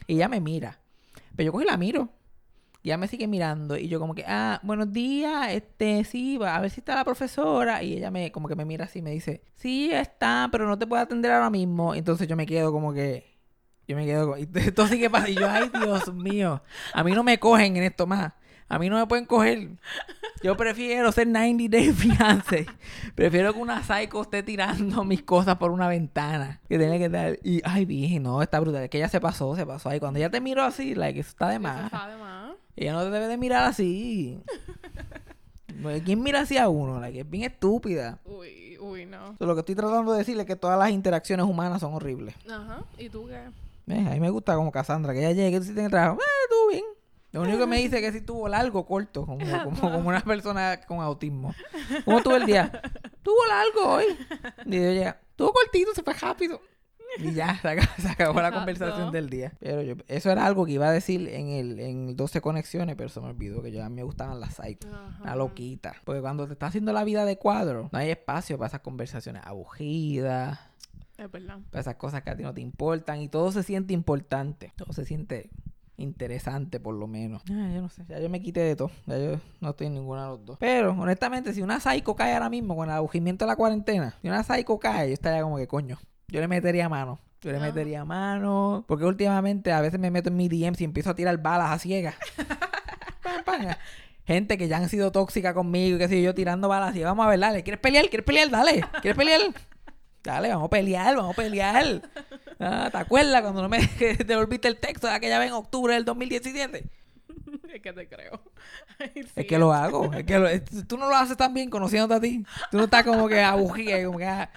y 0.06 0.14
ella 0.14 0.28
me 0.28 0.40
mira. 0.40 0.80
Pero 1.36 1.52
yo 1.52 1.60
y 1.60 1.64
la 1.64 1.76
miro. 1.76 2.08
Y 2.82 2.88
ella 2.88 2.98
me 2.98 3.08
sigue 3.08 3.26
mirando. 3.26 3.76
Y 3.78 3.88
yo 3.88 3.98
como 3.98 4.14
que, 4.14 4.24
ah, 4.26 4.60
buenos 4.62 4.92
días, 4.92 5.50
este, 5.52 6.04
sí, 6.04 6.36
va 6.36 6.54
a 6.56 6.60
ver 6.60 6.70
si 6.70 6.80
está 6.80 6.94
la 6.94 7.04
profesora. 7.04 7.82
Y 7.82 7.94
ella 7.94 8.10
me, 8.10 8.30
como 8.30 8.46
que 8.48 8.56
me 8.56 8.64
mira 8.66 8.84
así 8.84 9.00
me 9.02 9.10
dice, 9.10 9.42
sí, 9.54 9.90
está, 9.92 10.48
pero 10.52 10.66
no 10.68 10.78
te 10.78 10.86
puedo 10.86 11.02
atender 11.02 11.32
ahora 11.32 11.48
mismo. 11.50 11.94
Entonces 11.94 12.28
yo 12.28 12.36
me 12.36 12.44
quedo 12.46 12.72
como 12.72 12.92
que, 12.92 13.38
yo 13.88 13.96
me 13.96 14.04
quedo, 14.04 14.26
como- 14.26 14.36
y 14.38 14.48
esto 14.54 14.86
sí 14.86 14.98
que 15.00 15.08
pasa. 15.10 15.30
Y 15.30 15.34
yo, 15.34 15.48
ay, 15.50 15.70
Dios 15.82 16.12
mío, 16.14 16.62
a 16.92 17.02
mí 17.04 17.12
no 17.12 17.24
me 17.24 17.38
cogen 17.38 17.76
en 17.78 17.84
esto 17.84 18.06
más. 18.06 18.34
A 18.68 18.78
mí 18.78 18.88
no 18.88 18.96
me 18.96 19.06
pueden 19.06 19.26
coger. 19.26 19.68
Yo 20.42 20.56
prefiero 20.56 21.12
ser 21.12 21.26
90 21.26 21.64
Day 21.76 21.92
Fiance. 21.92 22.66
Prefiero 23.14 23.52
que 23.52 23.58
una 23.60 23.82
psycho 23.82 24.22
esté 24.22 24.42
tirando 24.42 25.04
mis 25.04 25.22
cosas 25.22 25.56
por 25.56 25.70
una 25.70 25.88
ventana. 25.88 26.60
Que 26.68 26.78
tiene 26.78 26.98
que 26.98 27.04
estar. 27.06 27.38
Y, 27.44 27.60
ay, 27.64 27.84
bien, 27.84 28.22
no, 28.22 28.42
está 28.42 28.60
brutal. 28.60 28.82
Es 28.84 28.90
que 28.90 28.98
ella 28.98 29.08
se 29.08 29.20
pasó, 29.20 29.54
se 29.54 29.64
pasó. 29.66 29.88
Ahí 29.90 30.00
cuando 30.00 30.18
ella 30.18 30.30
te 30.30 30.40
miró 30.40 30.62
así, 30.64 30.94
like, 30.94 31.20
eso 31.20 31.28
está 31.30 31.48
de 31.48 31.54
Eso 31.54 31.62
más. 31.62 31.84
está 31.86 32.08
de 32.08 32.16
más. 32.16 32.52
Ella 32.76 32.92
no 32.94 33.02
te 33.04 33.10
debe 33.10 33.28
de 33.28 33.36
mirar 33.36 33.64
así. 33.64 34.40
¿Quién 36.04 36.22
mira 36.22 36.40
así 36.40 36.56
a 36.56 36.68
uno? 36.68 37.00
Like, 37.00 37.20
es 37.20 37.30
bien 37.30 37.44
estúpida. 37.44 38.18
Uy, 38.24 38.76
uy, 38.80 39.06
no. 39.06 39.36
So, 39.38 39.46
lo 39.46 39.54
que 39.54 39.60
estoy 39.60 39.74
tratando 39.74 40.12
de 40.12 40.18
decirle 40.18 40.42
es 40.42 40.46
que 40.46 40.56
todas 40.56 40.78
las 40.78 40.90
interacciones 40.90 41.46
humanas 41.46 41.80
son 41.80 41.94
horribles. 41.94 42.34
Ajá. 42.50 42.82
¿Y 42.98 43.08
tú 43.08 43.26
qué? 43.28 43.92
Eh, 43.92 44.06
a 44.08 44.10
mí 44.12 44.20
me 44.20 44.30
gusta 44.30 44.54
como 44.56 44.72
Cassandra, 44.72 45.12
que 45.12 45.18
ella 45.20 45.32
llegue, 45.32 45.50
que 45.52 45.58
tú 45.58 45.64
sí 45.66 45.72
tienes 45.74 45.90
trabajo. 45.90 46.18
Eh, 46.20 46.48
tú 46.48 46.70
bien. 46.70 46.84
Lo 47.34 47.42
único 47.42 47.58
que 47.58 47.66
me 47.66 47.78
dice 47.78 47.96
es 47.96 48.02
que 48.02 48.12
si 48.18 48.24
tuvo 48.24 48.48
largo, 48.48 48.86
corto, 48.86 49.26
como, 49.26 49.44
como, 49.64 49.80
como 49.80 49.98
una 50.08 50.20
persona 50.20 50.80
con 50.86 51.00
autismo. 51.00 51.52
¿Cómo 52.04 52.22
tuvo 52.22 52.36
el 52.36 52.46
día? 52.46 52.70
Tuvo 53.24 53.44
largo 53.48 53.94
hoy. 53.96 54.04
Y 54.66 54.70
yo 54.76 54.92
llega, 54.92 55.20
tuvo 55.34 55.52
cortito, 55.52 55.92
se 55.94 56.02
fue 56.04 56.14
rápido. 56.14 56.60
Y 57.18 57.32
ya, 57.32 57.60
se 57.60 57.68
acabó, 57.68 57.88
se 58.00 58.08
acabó 58.08 58.34
la 58.40 58.48
Exacto. 58.48 58.58
conversación 58.58 59.12
del 59.12 59.30
día. 59.30 59.52
Pero 59.58 59.82
yo, 59.82 59.94
eso 60.06 60.30
era 60.30 60.46
algo 60.46 60.64
que 60.64 60.72
iba 60.72 60.86
a 60.88 60.92
decir 60.92 61.28
en 61.28 61.48
el 61.48 61.80
en 61.80 62.16
12 62.16 62.40
conexiones, 62.40 62.94
pero 62.96 63.08
se 63.08 63.20
me 63.20 63.26
olvidó 63.26 63.62
que 63.62 63.72
yo, 63.72 63.82
a 63.84 63.88
mí 63.88 63.96
me 63.96 64.02
gustaban 64.04 64.38
las 64.40 64.54
psycho. 64.54 64.88
Ajá. 64.92 65.22
Una 65.22 65.34
loquita. 65.36 65.94
Porque 66.04 66.20
cuando 66.20 66.46
te 66.46 66.52
está 66.52 66.66
haciendo 66.66 66.92
la 66.92 67.02
vida 67.04 67.24
de 67.24 67.36
cuadro, 67.36 67.88
no 67.92 67.98
hay 67.98 68.10
espacio 68.10 68.58
para 68.58 68.68
esas 68.68 68.80
conversaciones 68.80 69.42
aburridas, 69.44 70.58
Es 71.16 71.30
verdad. 71.30 71.58
para 71.70 71.80
esas 71.80 71.96
cosas 71.96 72.22
que 72.22 72.30
a 72.30 72.36
ti 72.36 72.42
no 72.44 72.54
te 72.54 72.60
importan. 72.60 73.20
Y 73.20 73.28
todo 73.28 73.50
se 73.52 73.62
siente 73.64 73.92
importante. 73.92 74.72
Todo 74.76 74.92
se 74.92 75.04
siente 75.04 75.50
interesante, 75.96 76.80
por 76.80 76.94
lo 76.94 77.06
menos. 77.06 77.42
Ah, 77.50 77.70
yo 77.74 77.80
no 77.82 77.88
sé. 77.88 78.04
Ya 78.08 78.18
yo 78.18 78.28
me 78.28 78.40
quité 78.40 78.60
de 78.60 78.76
todo. 78.76 78.90
Ya 79.06 79.18
yo 79.18 79.40
no 79.60 79.70
estoy 79.70 79.86
en 79.88 79.94
ninguna 79.94 80.22
de 80.24 80.28
los 80.28 80.44
dos. 80.44 80.56
Pero, 80.58 80.90
honestamente, 80.92 81.52
si 81.52 81.62
una 81.62 81.80
psycho 81.80 82.14
cae 82.16 82.34
ahora 82.34 82.50
mismo 82.50 82.76
con 82.76 82.88
el 82.88 82.94
aburrimiento 82.96 83.44
de 83.44 83.48
la 83.48 83.56
cuarentena, 83.56 84.14
si 84.20 84.28
una 84.28 84.42
psycho 84.42 84.78
cae, 84.78 85.08
yo 85.08 85.14
estaría 85.14 85.42
como 85.42 85.56
que 85.56 85.66
coño. 85.66 85.98
Yo 86.28 86.40
le 86.40 86.48
metería 86.48 86.88
mano. 86.88 87.18
Yo 87.42 87.50
le 87.52 87.58
Ajá. 87.58 87.66
metería 87.66 88.04
mano. 88.04 88.84
Porque 88.88 89.04
últimamente 89.04 89.70
a 89.72 89.80
veces 89.82 90.00
me 90.00 90.10
meto 90.10 90.30
en 90.30 90.36
mi 90.36 90.48
DMs 90.48 90.80
y 90.80 90.84
empiezo 90.84 91.10
a 91.10 91.14
tirar 91.14 91.36
balas 91.38 91.70
a 91.70 91.78
ciegas. 91.78 92.14
Gente 94.26 94.56
que 94.56 94.68
ya 94.68 94.78
han 94.78 94.88
sido 94.88 95.12
tóxica 95.12 95.52
conmigo 95.52 95.96
y 95.96 95.98
que 95.98 96.08
sé 96.08 96.22
yo, 96.22 96.34
tirando 96.34 96.66
balas 96.68 96.90
así. 96.90 97.02
Vamos 97.02 97.26
a 97.26 97.28
ver, 97.28 97.38
dale. 97.38 97.62
¿Quieres 97.62 97.80
pelear? 97.80 98.08
¿Quieres 98.08 98.24
pelear? 98.24 98.48
Dale. 98.50 98.82
¿Quieres 99.02 99.16
pelear? 99.18 99.40
Dale, 100.22 100.48
vamos 100.48 100.66
a 100.66 100.70
pelear, 100.70 101.14
vamos 101.14 101.34
a 101.34 101.36
pelear. 101.36 102.02
Ah, 102.60 102.88
¿Te 102.90 102.98
acuerdas 102.98 103.42
cuando 103.42 103.62
no 103.62 103.68
me 103.68 103.78
devolviste 104.26 104.68
el 104.68 104.78
texto 104.78 105.06
de 105.06 105.14
aquella 105.14 105.38
vez 105.38 105.48
en 105.48 105.54
octubre 105.54 105.94
del 105.94 106.04
2017? 106.04 106.88
Es 107.74 107.82
que 107.82 107.92
te 107.92 108.08
creo. 108.08 108.40
Ay, 109.00 109.26
Es 109.34 109.46
que 109.46 109.58
lo 109.58 109.72
hago. 109.72 110.12
Es 110.12 110.24
que 110.24 110.38
lo- 110.38 110.46
es- 110.46 110.62
tú 110.86 110.96
no 110.96 111.08
lo 111.08 111.16
haces 111.16 111.36
tan 111.36 111.52
bien 111.52 111.68
conociéndote 111.70 112.14
a 112.14 112.20
ti. 112.20 112.44
Tú 112.70 112.76
no 112.78 112.84
estás 112.84 113.02
como 113.04 113.26
que 113.28 113.42
abujía. 113.42 114.04
Como 114.04 114.18
que, 114.18 114.26
ah. 114.26 114.50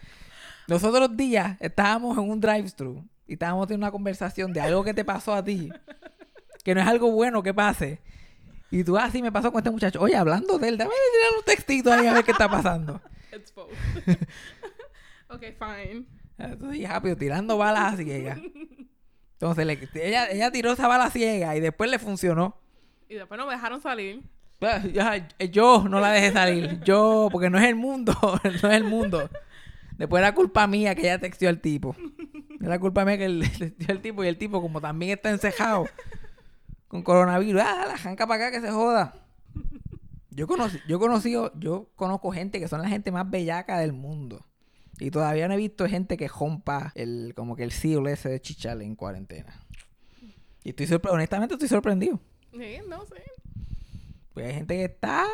Los 0.67 0.83
otros 0.83 1.17
días 1.17 1.57
estábamos 1.59 2.15
en 2.17 2.29
un 2.29 2.39
drive-thru 2.39 3.03
y 3.25 3.33
estábamos 3.33 3.67
teniendo 3.67 3.85
una 3.87 3.91
conversación 3.91 4.53
de 4.53 4.61
algo 4.61 4.83
que 4.83 4.93
te 4.93 5.03
pasó 5.03 5.33
a 5.33 5.43
ti. 5.43 5.69
Que 6.63 6.75
no 6.75 6.81
es 6.81 6.87
algo 6.87 7.09
bueno 7.11 7.41
que 7.41 7.53
pase. 7.53 8.01
Y 8.69 8.83
tú 8.83 8.97
así 8.97 9.21
me 9.23 9.31
pasó 9.31 9.51
con 9.51 9.59
este 9.61 9.71
muchacho. 9.71 9.99
Oye, 10.01 10.15
hablando 10.15 10.59
de 10.59 10.67
él, 10.67 10.77
dame 10.77 10.91
tirar 10.91 11.39
un 11.39 11.43
textito 11.45 11.91
ahí 11.91 12.05
a 12.05 12.13
ver 12.13 12.23
qué 12.23 12.31
está 12.31 12.47
pasando. 12.49 13.01
It's 13.33 13.51
both. 13.55 13.71
ok, 15.29 15.41
fine. 15.57 16.05
Entonces, 16.37 16.87
rápido, 16.87 17.15
tirando 17.15 17.57
balas 17.57 17.93
a 17.93 17.97
ciegas. 17.97 18.39
Entonces, 19.33 19.65
le- 19.65 19.89
ella, 20.07 20.29
ella 20.29 20.51
tiró 20.51 20.71
esa 20.71 20.87
bala 20.87 21.09
ciega 21.09 21.55
y 21.55 21.59
después 21.59 21.89
le 21.89 21.99
funcionó. 21.99 22.57
Y 23.09 23.15
después 23.15 23.37
no 23.39 23.45
me 23.47 23.53
dejaron 23.53 23.81
salir. 23.81 24.21
Ya, 24.91 25.27
Yo 25.51 25.85
no 25.87 25.99
la 25.99 26.11
dejé 26.11 26.31
salir. 26.31 26.79
Yo, 26.81 27.29
porque 27.31 27.49
no 27.49 27.57
es 27.59 27.65
el 27.65 27.75
mundo. 27.75 28.13
No 28.43 28.69
es 28.69 28.75
el 28.77 28.83
mundo. 28.83 29.29
Después 29.97 30.21
era 30.21 30.33
culpa 30.33 30.65
mía 30.67 30.93
que 30.95 31.01
ella 31.01 31.19
texteó 31.19 31.49
al 31.49 31.59
tipo. 31.59 31.95
Era 32.61 32.79
culpa 32.79 33.05
mía 33.05 33.17
que 33.17 33.29
le 33.29 33.47
texteó 33.59 33.91
al 33.95 34.01
tipo 34.01 34.23
y 34.23 34.27
el 34.27 34.37
tipo, 34.37 34.61
como 34.61 34.81
también 34.81 35.11
está 35.13 35.29
encejado 35.29 35.87
con 36.87 37.03
coronavirus, 37.03 37.61
ah, 37.65 37.85
la 37.89 37.97
janca 37.97 38.25
para 38.25 38.47
acá 38.47 38.57
que 38.59 38.65
se 38.65 38.71
joda. 38.71 39.13
Yo 40.31 40.47
conocí, 40.47 40.79
yo 40.87 40.99
conocido, 40.99 41.51
yo 41.59 41.89
conozco 41.95 42.31
gente 42.31 42.59
que 42.59 42.67
son 42.67 42.81
la 42.81 42.87
gente 42.89 43.11
más 43.11 43.29
bellaca 43.29 43.77
del 43.79 43.91
mundo. 43.93 44.45
Y 44.99 45.11
todavía 45.11 45.47
no 45.47 45.53
he 45.53 45.57
visto 45.57 45.87
gente 45.87 46.17
que 46.17 46.27
rompa 46.27 46.91
el, 46.95 47.33
como 47.35 47.55
que 47.55 47.63
el 47.63 47.71
seal 47.71 48.07
ese 48.07 48.29
de 48.29 48.41
chichale 48.41 48.83
en 48.83 48.95
cuarentena. 48.95 49.61
Y 50.63 50.69
estoy 50.71 50.87
sorpre- 50.87 51.11
honestamente 51.11 51.53
estoy 51.53 51.69
sorprendido. 51.69 52.19
Sí, 52.51 52.77
no 52.87 53.05
sé. 53.05 53.21
Pues 54.33 54.47
hay 54.47 54.53
gente 54.55 54.75
que 54.75 54.85
está. 54.85 55.25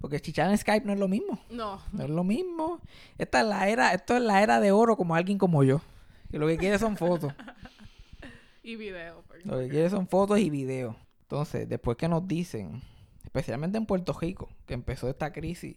Porque 0.00 0.20
chichar 0.20 0.50
en 0.50 0.58
Skype 0.58 0.86
no 0.86 0.92
es 0.92 0.98
lo 0.98 1.08
mismo. 1.08 1.38
No. 1.50 1.80
No 1.92 2.04
es 2.04 2.10
lo 2.10 2.24
mismo. 2.24 2.80
Esta 3.18 3.40
es 3.40 3.46
la 3.46 3.68
era, 3.68 3.92
esto 3.92 4.16
es 4.16 4.22
la 4.22 4.42
era 4.42 4.60
de 4.60 4.72
oro 4.72 4.96
como 4.96 5.14
alguien 5.14 5.36
como 5.38 5.62
yo. 5.64 5.80
Que 6.30 6.38
lo 6.38 6.46
que 6.46 6.56
quiere 6.56 6.78
son 6.78 6.96
fotos. 6.96 7.32
Y 8.62 8.76
video. 8.76 9.22
porque- 9.28 9.44
Lo 9.48 9.58
que 9.58 9.68
quiere 9.68 9.90
son 9.90 10.08
fotos 10.08 10.38
y 10.40 10.50
videos. 10.50 10.96
Entonces, 11.22 11.68
después 11.68 11.96
que 11.96 12.08
nos 12.08 12.26
dicen, 12.26 12.82
especialmente 13.24 13.78
en 13.78 13.86
Puerto 13.86 14.12
Rico, 14.12 14.48
que 14.66 14.74
empezó 14.74 15.08
esta 15.08 15.32
crisis 15.32 15.76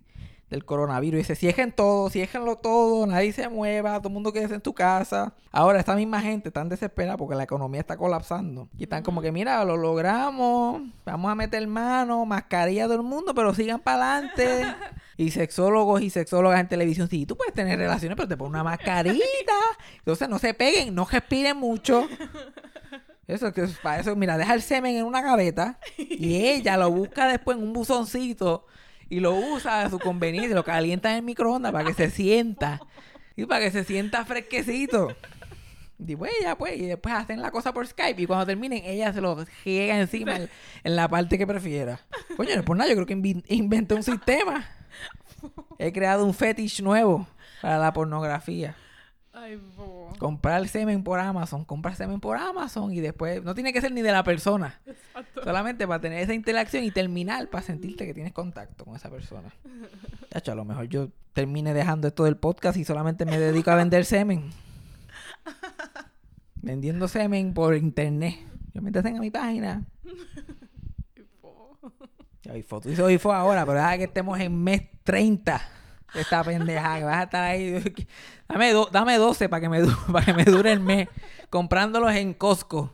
del 0.49 0.65
coronavirus, 0.65 1.19
dice, 1.19 1.35
cierren 1.35 1.71
todo, 1.71 2.09
ciérrenlo 2.09 2.55
todo, 2.57 3.05
nadie 3.05 3.31
se 3.31 3.47
mueva, 3.49 3.99
todo 3.99 4.07
el 4.07 4.13
mundo 4.15 4.33
quédese 4.33 4.55
en 4.55 4.61
tu 4.61 4.73
casa. 4.73 5.33
Ahora, 5.51 5.79
esta 5.79 5.95
misma 5.95 6.21
gente 6.21 6.49
tan 6.49 6.69
desesperada 6.69 7.17
porque 7.17 7.35
la 7.35 7.43
economía 7.43 7.81
está 7.81 7.97
colapsando. 7.97 8.67
Y 8.77 8.83
están 8.83 9.03
como 9.03 9.21
que, 9.21 9.31
mira, 9.31 9.63
lo 9.63 9.77
logramos, 9.77 10.81
vamos 11.05 11.31
a 11.31 11.35
meter 11.35 11.65
mano, 11.67 12.25
mascarilla 12.25 12.85
todo 12.85 12.95
el 12.95 13.03
mundo, 13.03 13.33
pero 13.35 13.53
sigan 13.53 13.79
para 13.79 14.17
adelante. 14.17 14.75
Y 15.19 15.31
sexólogos 15.31 16.01
y 16.01 16.09
sexólogas 16.09 16.61
en 16.61 16.69
televisión, 16.69 17.09
sí, 17.09 17.25
tú 17.25 17.35
puedes 17.35 17.53
tener 17.53 17.77
relaciones, 17.77 18.15
pero 18.15 18.29
te 18.29 18.37
pones 18.37 18.51
una 18.51 18.63
mascarita. 18.63 19.53
Entonces, 19.97 20.29
no 20.29 20.39
se 20.39 20.53
peguen, 20.53 20.95
no 20.95 21.03
respiren 21.03 21.57
mucho. 21.57 22.07
Eso 23.27 23.51
que 23.51 23.63
es 23.63 23.77
para 23.79 23.99
eso, 23.99 24.15
mira, 24.15 24.37
deja 24.37 24.53
el 24.53 24.61
semen 24.61 24.95
en 24.95 25.03
una 25.03 25.21
gaveta 25.21 25.77
y 25.97 26.47
ella 26.47 26.77
lo 26.77 26.89
busca 26.89 27.27
después 27.27 27.57
en 27.57 27.63
un 27.63 27.73
buzoncito 27.73 28.65
y 29.09 29.19
lo 29.19 29.33
usa 29.33 29.81
a 29.81 29.89
su 29.89 29.99
conveniencia, 29.99 30.55
lo 30.55 30.63
calienta 30.63 31.11
en 31.11 31.17
el 31.17 31.23
microondas 31.23 31.71
para 31.71 31.85
que 31.85 31.93
se 31.93 32.09
sienta 32.09 32.79
y 33.35 33.45
para 33.45 33.65
que 33.65 33.71
se 33.71 33.83
sienta 33.83 34.25
fresquecito. 34.25 35.15
Y 36.05 36.15
pues 36.15 36.31
ya 36.41 36.57
pues, 36.57 36.77
y 36.77 36.85
después 36.85 37.13
hacen 37.13 37.41
la 37.41 37.51
cosa 37.51 37.73
por 37.73 37.85
Skype 37.85 38.21
y 38.21 38.25
cuando 38.25 38.45
terminen 38.45 38.83
ella 38.85 39.11
se 39.11 39.19
lo 39.19 39.45
riega 39.65 39.99
encima 39.99 40.37
en, 40.37 40.95
la 40.95 41.09
parte 41.09 41.37
que 41.37 41.45
prefiera. 41.45 41.99
Coño, 42.37 42.55
no 42.55 42.63
por 42.63 42.77
yo 42.77 42.95
creo 42.95 43.05
que 43.05 43.43
inventé 43.49 43.95
un 43.95 44.03
sistema. 44.03 44.65
He 45.77 45.91
creado 45.91 46.25
un 46.25 46.33
fetish 46.33 46.81
nuevo 46.81 47.27
para 47.61 47.77
la 47.77 47.91
pornografía. 47.91 48.75
Ay, 49.41 49.55
bo. 49.77 50.09
Comprar 50.19 50.67
semen 50.67 51.03
por 51.03 51.19
Amazon, 51.19 51.63
comprar 51.63 51.95
semen 51.95 52.19
por 52.19 52.35
Amazon 52.35 52.91
y 52.91 52.99
después 52.99 53.41
no 53.43 53.55
tiene 53.55 53.71
que 53.71 53.79
ser 53.79 53.91
ni 53.93 54.01
de 54.01 54.11
la 54.11 54.23
persona, 54.23 54.81
Exacto. 54.85 55.43
solamente 55.43 55.87
para 55.87 56.01
tener 56.01 56.19
esa 56.19 56.33
interacción 56.33 56.83
y 56.83 56.91
terminar 56.91 57.49
para 57.49 57.63
sentirte 57.63 58.05
que 58.05 58.13
tienes 58.13 58.33
contacto 58.33 58.83
con 58.83 58.95
esa 58.97 59.09
persona. 59.09 59.49
Chacho, 60.29 60.51
a 60.51 60.55
lo 60.55 60.65
mejor 60.65 60.89
yo 60.89 61.09
termine 61.31 61.73
dejando 61.73 62.09
esto 62.09 62.25
del 62.25 62.35
podcast 62.35 62.77
y 62.77 62.83
solamente 62.83 63.25
me 63.25 63.39
dedico 63.39 63.71
a 63.71 63.75
vender 63.75 64.03
semen. 64.03 64.49
Vendiendo 66.55 67.07
semen 67.07 67.53
por 67.53 67.75
internet. 67.75 68.35
Yo 68.73 68.81
me 68.81 68.91
a 68.91 69.21
mi 69.21 69.31
página. 69.31 69.85
Ya 72.43 72.53
vi 72.53 72.63
foto 72.63 72.89
y 72.89 72.95
soy 72.95 73.17
fue 73.17 73.33
ahora, 73.33 73.65
pero 73.65 73.77
deja 73.77 73.97
que 73.97 74.03
estemos 74.05 74.37
en 74.39 74.63
mes 74.63 74.81
30 75.03 75.53
de 75.57 75.78
esta 76.13 76.43
pendeja, 76.43 76.97
que 76.99 77.03
vas 77.03 77.17
a 77.17 77.23
estar 77.23 77.43
ahí. 77.43 77.83
Dame, 78.47 78.71
do- 78.73 78.89
dame 78.91 79.17
12 79.17 79.49
para 79.49 79.61
que, 79.61 79.69
me 79.69 79.81
para 80.11 80.25
que 80.25 80.33
me 80.33 80.45
dure 80.45 80.71
el 80.71 80.79
mes, 80.79 81.07
comprándolos 81.49 82.13
en 82.13 82.33
Costco. 82.33 82.93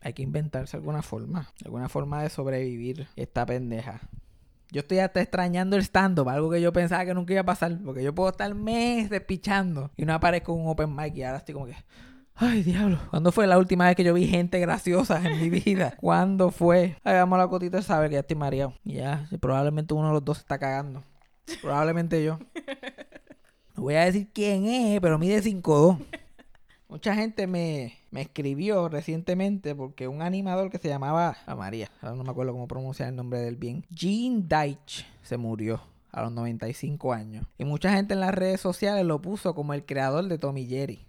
Hay 0.00 0.12
que 0.14 0.22
inventarse 0.22 0.76
alguna 0.76 1.02
forma, 1.02 1.48
alguna 1.64 1.88
forma 1.88 2.22
de 2.22 2.28
sobrevivir 2.28 3.06
esta 3.14 3.46
pendeja. 3.46 4.00
Yo 4.72 4.80
estoy 4.80 4.98
hasta 4.98 5.20
extrañando 5.20 5.76
el 5.76 5.82
stand-up, 5.82 6.28
algo 6.28 6.50
que 6.50 6.60
yo 6.60 6.72
pensaba 6.72 7.04
que 7.04 7.14
nunca 7.14 7.34
iba 7.34 7.42
a 7.42 7.46
pasar, 7.46 7.78
porque 7.84 8.02
yo 8.02 8.14
puedo 8.14 8.30
estar 8.30 8.52
meses 8.54 9.20
pichando 9.20 9.90
y 9.96 10.04
no 10.06 10.14
aparezco 10.14 10.54
en 10.54 10.60
un 10.62 10.68
open 10.68 10.96
mic 10.96 11.14
y 11.14 11.22
ahora 11.22 11.38
estoy 11.38 11.54
como 11.54 11.66
que... 11.66 11.76
Ay, 12.34 12.62
diablo. 12.62 12.98
¿Cuándo 13.10 13.30
fue 13.30 13.46
la 13.46 13.58
última 13.58 13.86
vez 13.86 13.96
que 13.96 14.04
yo 14.04 14.14
vi 14.14 14.26
gente 14.26 14.58
graciosa 14.58 15.22
en 15.24 15.40
mi 15.40 15.50
vida? 15.50 15.94
¿Cuándo 16.00 16.50
fue? 16.50 16.96
Ay, 17.04 17.14
vamos 17.14 17.36
a 17.36 17.42
la 17.42 17.48
cotita 17.48 17.76
de 17.76 17.82
saber 17.82 18.10
que 18.10 18.14
ya 18.14 18.20
estoy 18.20 18.36
mareado. 18.36 18.74
Ya, 18.84 19.28
probablemente 19.40 19.94
uno 19.94 20.08
de 20.08 20.14
los 20.14 20.24
dos 20.24 20.38
está 20.38 20.58
cagando. 20.58 21.02
Probablemente 21.60 22.22
yo. 22.24 22.38
No 23.74 23.82
voy 23.84 23.94
a 23.94 24.04
decir 24.04 24.28
quién 24.32 24.66
es, 24.66 25.00
pero 25.00 25.18
mide 25.18 25.42
5'2". 25.42 25.98
Mucha 26.88 27.14
gente 27.14 27.46
me, 27.46 27.94
me 28.10 28.20
escribió 28.20 28.88
recientemente 28.90 29.74
porque 29.74 30.08
un 30.08 30.20
animador 30.20 30.70
que 30.70 30.76
se 30.76 30.88
llamaba 30.88 31.38
a 31.46 31.54
María, 31.54 31.90
ahora 32.02 32.16
no 32.16 32.22
me 32.22 32.30
acuerdo 32.30 32.52
cómo 32.52 32.68
pronunciar 32.68 33.08
el 33.08 33.16
nombre 33.16 33.40
del 33.40 33.56
bien, 33.56 33.86
Gene 33.94 34.42
Deitch, 34.46 35.06
se 35.22 35.38
murió 35.38 35.80
a 36.10 36.20
los 36.22 36.32
95 36.32 37.14
años. 37.14 37.46
Y 37.56 37.64
mucha 37.64 37.90
gente 37.94 38.12
en 38.12 38.20
las 38.20 38.34
redes 38.34 38.60
sociales 38.60 39.06
lo 39.06 39.22
puso 39.22 39.54
como 39.54 39.72
el 39.72 39.86
creador 39.86 40.28
de 40.28 40.36
Tommy 40.36 40.66
Jerry. 40.66 41.06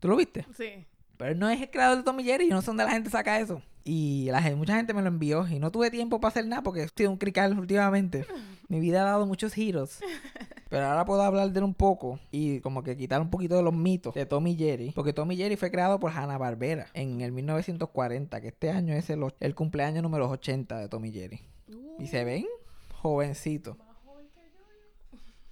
¿Tú 0.00 0.08
lo 0.08 0.16
viste? 0.16 0.46
Sí. 0.56 0.86
Pero 1.18 1.32
él 1.32 1.38
no 1.38 1.50
es 1.50 1.60
el 1.60 1.70
creador 1.70 1.98
de 1.98 2.02
Tommy 2.02 2.24
Jerry. 2.24 2.48
Yo 2.48 2.54
no 2.54 2.62
sé 2.62 2.68
dónde 2.68 2.84
la 2.84 2.90
gente 2.90 3.10
saca 3.10 3.38
eso. 3.38 3.60
Y 3.84 4.28
la 4.30 4.40
gente, 4.40 4.56
mucha 4.56 4.74
gente 4.74 4.94
me 4.94 5.02
lo 5.02 5.08
envió. 5.08 5.46
Y 5.46 5.58
no 5.58 5.70
tuve 5.70 5.90
tiempo 5.90 6.18
para 6.18 6.30
hacer 6.30 6.46
nada 6.46 6.62
porque 6.62 6.82
estoy 6.82 7.06
un 7.06 7.18
crical 7.18 7.58
últimamente. 7.58 8.24
Mi 8.68 8.80
vida 8.80 9.02
ha 9.02 9.04
dado 9.04 9.26
muchos 9.26 9.52
giros. 9.52 9.98
Pero 10.70 10.86
ahora 10.86 11.04
puedo 11.04 11.20
hablar 11.20 11.50
de 11.50 11.58
él 11.58 11.64
un 11.64 11.74
poco. 11.74 12.18
Y 12.30 12.60
como 12.60 12.82
que 12.82 12.96
quitar 12.96 13.20
un 13.20 13.28
poquito 13.28 13.56
de 13.56 13.62
los 13.62 13.74
mitos 13.74 14.14
de 14.14 14.24
Tommy 14.24 14.56
Jerry. 14.56 14.92
Porque 14.92 15.12
Tommy 15.12 15.36
Jerry 15.36 15.56
fue 15.56 15.70
creado 15.70 16.00
por 16.00 16.10
Hanna 16.10 16.38
Barbera 16.38 16.86
en 16.94 17.20
el 17.20 17.32
1940. 17.32 18.40
Que 18.40 18.48
este 18.48 18.70
año 18.70 18.94
es 18.94 19.10
el, 19.10 19.54
cumpleaños 19.54 20.02
número 20.02 20.30
80 20.30 20.78
de 20.78 20.88
Tommy 20.88 21.12
Jerry. 21.12 21.42
Y 21.98 22.06
se 22.06 22.24
ven 22.24 22.46
jovencitos. 23.02 23.76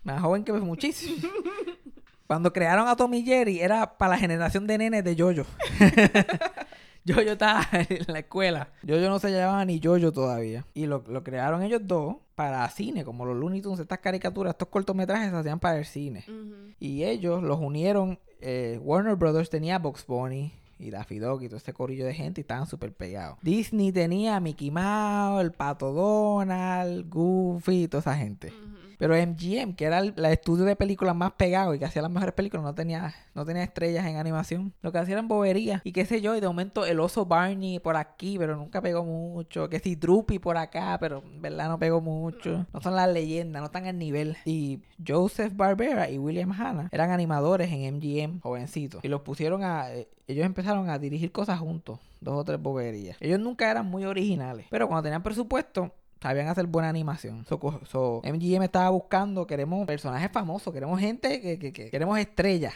Más 0.02 0.22
joven 0.22 0.44
que 0.44 0.52
muchísimo. 0.54 1.16
Cuando 2.28 2.52
crearon 2.52 2.86
a 2.86 2.94
Tommy 2.94 3.24
Jerry 3.24 3.58
era 3.58 3.96
para 3.98 4.10
la 4.10 4.18
generación 4.18 4.66
de 4.68 4.78
nenes 4.78 5.02
de 5.02 5.16
Yoyo. 5.16 5.46
Yo 7.04 7.22
yo 7.22 7.32
estaba 7.32 7.66
en 7.72 8.04
la 8.06 8.18
escuela. 8.18 8.68
Yo 8.82 9.00
no 9.08 9.18
se 9.18 9.30
llamaba 9.30 9.64
ni 9.64 9.80
yo 9.80 10.12
todavía. 10.12 10.66
Y 10.74 10.84
lo, 10.84 11.02
lo 11.08 11.24
crearon 11.24 11.62
ellos 11.62 11.80
dos 11.84 12.16
para 12.34 12.68
cine, 12.68 13.02
como 13.02 13.24
los 13.24 13.34
Looney 13.34 13.62
Tunes, 13.62 13.80
estas 13.80 14.00
caricaturas, 14.00 14.50
estos 14.52 14.68
cortometrajes 14.68 15.30
se 15.30 15.36
hacían 15.36 15.58
para 15.58 15.78
el 15.78 15.86
cine. 15.86 16.26
Y 16.78 17.04
ellos 17.04 17.42
los 17.42 17.58
unieron. 17.60 18.18
eh, 18.42 18.78
Warner 18.82 19.14
Brothers 19.14 19.48
tenía 19.48 19.78
Box 19.78 20.04
Bunny 20.06 20.52
y 20.78 20.90
Daffy 20.90 21.18
Dog 21.18 21.42
y 21.42 21.46
todo 21.48 21.56
este 21.56 21.72
corillo 21.72 22.04
de 22.04 22.12
gente 22.12 22.40
y 22.40 22.42
estaban 22.42 22.66
súper 22.66 22.92
pegados. 22.92 23.38
Disney 23.40 23.90
tenía 23.90 24.36
a 24.36 24.40
Mickey 24.40 24.70
Mouse, 24.70 25.40
el 25.40 25.52
Pato 25.52 25.92
Donald, 25.94 27.08
Goofy 27.08 27.84
y 27.84 27.88
toda 27.88 28.02
esa 28.02 28.16
gente. 28.16 28.48
Ujú. 28.48 28.87
Pero 28.98 29.14
MGM, 29.14 29.74
que 29.74 29.84
era 29.84 30.00
el, 30.00 30.24
estudio 30.26 30.64
de 30.64 30.76
películas 30.76 31.14
más 31.14 31.32
pegado 31.32 31.74
y 31.74 31.78
que 31.78 31.84
hacía 31.84 32.02
las 32.02 32.10
mejores 32.10 32.34
películas, 32.34 32.64
no 32.64 32.74
tenía, 32.74 33.14
no 33.34 33.44
tenía 33.44 33.62
estrellas 33.62 34.04
en 34.06 34.16
animación. 34.16 34.74
Lo 34.82 34.92
que 34.92 34.98
hacía 34.98 35.14
eran 35.14 35.28
boberías. 35.28 35.80
Y 35.84 35.92
qué 35.92 36.04
sé 36.04 36.20
yo, 36.20 36.36
y 36.36 36.40
de 36.40 36.48
momento 36.48 36.84
el 36.84 37.00
oso 37.00 37.24
Barney 37.24 37.78
por 37.78 37.96
aquí, 37.96 38.36
pero 38.38 38.56
nunca 38.56 38.82
pegó 38.82 39.04
mucho. 39.04 39.68
Que 39.68 39.78
si 39.78 39.94
Droopy 39.94 40.38
por 40.38 40.56
acá, 40.56 40.98
pero 41.00 41.22
en 41.24 41.40
verdad 41.40 41.68
no 41.68 41.78
pegó 41.78 42.00
mucho. 42.00 42.66
No 42.72 42.80
son 42.80 42.96
las 42.96 43.08
leyendas, 43.08 43.60
no 43.60 43.66
están 43.66 43.86
al 43.86 43.98
nivel. 43.98 44.36
Y 44.44 44.80
Joseph 45.06 45.52
Barbera 45.54 46.10
y 46.10 46.18
William 46.18 46.52
Hanna 46.52 46.88
eran 46.90 47.10
animadores 47.10 47.70
en 47.72 47.96
MGM, 47.96 48.40
jovencitos. 48.40 49.04
Y 49.04 49.08
los 49.08 49.20
pusieron 49.20 49.62
a... 49.62 49.92
eh, 49.94 50.08
ellos 50.26 50.44
empezaron 50.44 50.90
a 50.90 50.98
dirigir 50.98 51.32
cosas 51.32 51.58
juntos. 51.58 52.00
Dos 52.20 52.34
o 52.34 52.44
tres 52.44 52.60
boberías. 52.60 53.16
Ellos 53.20 53.40
nunca 53.40 53.70
eran 53.70 53.86
muy 53.86 54.04
originales. 54.04 54.66
Pero 54.70 54.88
cuando 54.88 55.04
tenían 55.04 55.22
presupuesto, 55.22 55.92
sabían 56.20 56.48
hacer 56.48 56.66
buena 56.66 56.88
animación. 56.88 57.44
So, 57.46 57.58
so, 57.86 58.20
MGM 58.24 58.62
estaba 58.64 58.90
buscando, 58.90 59.46
queremos 59.46 59.86
personajes 59.86 60.30
famosos, 60.32 60.72
queremos 60.72 60.98
gente 61.00 61.40
que, 61.40 61.58
que- 61.58 61.72
que- 61.72 61.90
queremos 61.90 62.18
estrellas 62.18 62.74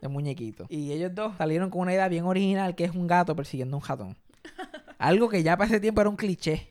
de 0.00 0.08
muñequitos. 0.08 0.66
Y 0.70 0.92
ellos 0.92 1.14
dos 1.14 1.36
salieron 1.36 1.70
con 1.70 1.82
una 1.82 1.92
idea 1.92 2.08
bien 2.08 2.24
original 2.24 2.74
que 2.74 2.84
es 2.84 2.94
un 2.94 3.06
gato 3.06 3.36
persiguiendo 3.36 3.76
un 3.76 3.82
ratón. 3.84 4.16
Algo 4.98 5.28
que 5.28 5.42
ya 5.42 5.56
para 5.56 5.68
ese 5.68 5.80
tiempo 5.80 6.00
era 6.00 6.10
un 6.10 6.16
cliché. 6.16 6.68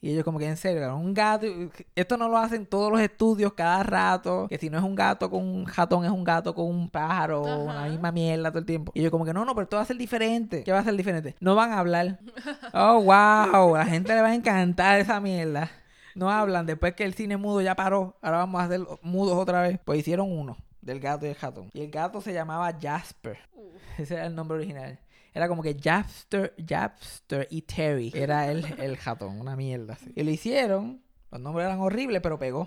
Y 0.00 0.10
ellos 0.10 0.24
como 0.24 0.38
que 0.38 0.46
en 0.46 0.56
serio, 0.56 0.96
un 0.96 1.12
gato. 1.12 1.46
Esto 1.96 2.16
no 2.16 2.28
lo 2.28 2.38
hacen 2.38 2.66
todos 2.66 2.92
los 2.92 3.00
estudios 3.00 3.52
cada 3.54 3.82
rato. 3.82 4.46
Que 4.48 4.56
si 4.56 4.70
no 4.70 4.78
es 4.78 4.84
un 4.84 4.94
gato 4.94 5.28
con 5.28 5.42
un 5.44 5.66
ratón, 5.66 6.04
es 6.04 6.10
un 6.10 6.22
gato 6.22 6.54
con 6.54 6.66
un 6.66 6.88
pájaro. 6.88 7.44
Ajá. 7.44 7.56
Una 7.56 7.84
misma 7.86 8.12
mierda 8.12 8.50
todo 8.50 8.60
el 8.60 8.66
tiempo. 8.66 8.92
Y 8.94 9.00
ellos 9.00 9.10
como 9.10 9.24
que 9.24 9.32
no, 9.32 9.44
no, 9.44 9.54
pero 9.54 9.64
esto 9.64 9.76
va 9.76 9.82
a 9.82 9.86
ser 9.86 9.96
diferente. 9.96 10.62
¿Qué 10.62 10.70
va 10.70 10.78
a 10.78 10.84
ser 10.84 10.94
diferente? 10.94 11.34
No 11.40 11.54
van 11.54 11.72
a 11.72 11.78
hablar. 11.78 12.18
Oh, 12.72 13.02
wow. 13.02 13.74
A 13.74 13.78
la 13.78 13.86
gente 13.86 14.14
le 14.14 14.20
va 14.20 14.28
a 14.28 14.34
encantar 14.34 15.00
esa 15.00 15.20
mierda. 15.20 15.70
No 16.14 16.30
hablan. 16.30 16.66
Después 16.66 16.94
que 16.94 17.04
el 17.04 17.14
cine 17.14 17.36
mudo 17.36 17.60
ya 17.60 17.74
paró. 17.74 18.16
Ahora 18.20 18.38
vamos 18.38 18.60
a 18.60 18.64
hacer 18.64 18.80
mudos 19.02 19.36
otra 19.36 19.62
vez. 19.62 19.80
Pues 19.84 20.00
hicieron 20.00 20.30
uno. 20.30 20.56
Del 20.80 21.00
gato 21.00 21.26
y 21.26 21.30
el 21.30 21.36
ratón. 21.36 21.70
Y 21.72 21.80
el 21.80 21.90
gato 21.90 22.20
se 22.20 22.32
llamaba 22.32 22.72
Jasper. 22.80 23.38
Uh. 23.54 23.70
Ese 23.98 24.14
era 24.14 24.26
el 24.26 24.34
nombre 24.34 24.58
original. 24.58 24.98
Era 25.34 25.48
como 25.48 25.62
que 25.62 25.76
Japster, 25.78 26.54
Japster 26.66 27.46
y 27.50 27.62
Terry. 27.62 28.12
Era 28.14 28.50
el, 28.50 28.64
el 28.78 28.96
ratón, 28.96 29.40
una 29.40 29.56
mierda 29.56 29.94
así. 29.94 30.12
Y 30.14 30.22
lo 30.22 30.30
hicieron. 30.30 31.02
Los 31.30 31.42
nombres 31.42 31.66
eran 31.66 31.80
horribles, 31.80 32.22
pero 32.22 32.38
pegó. 32.38 32.66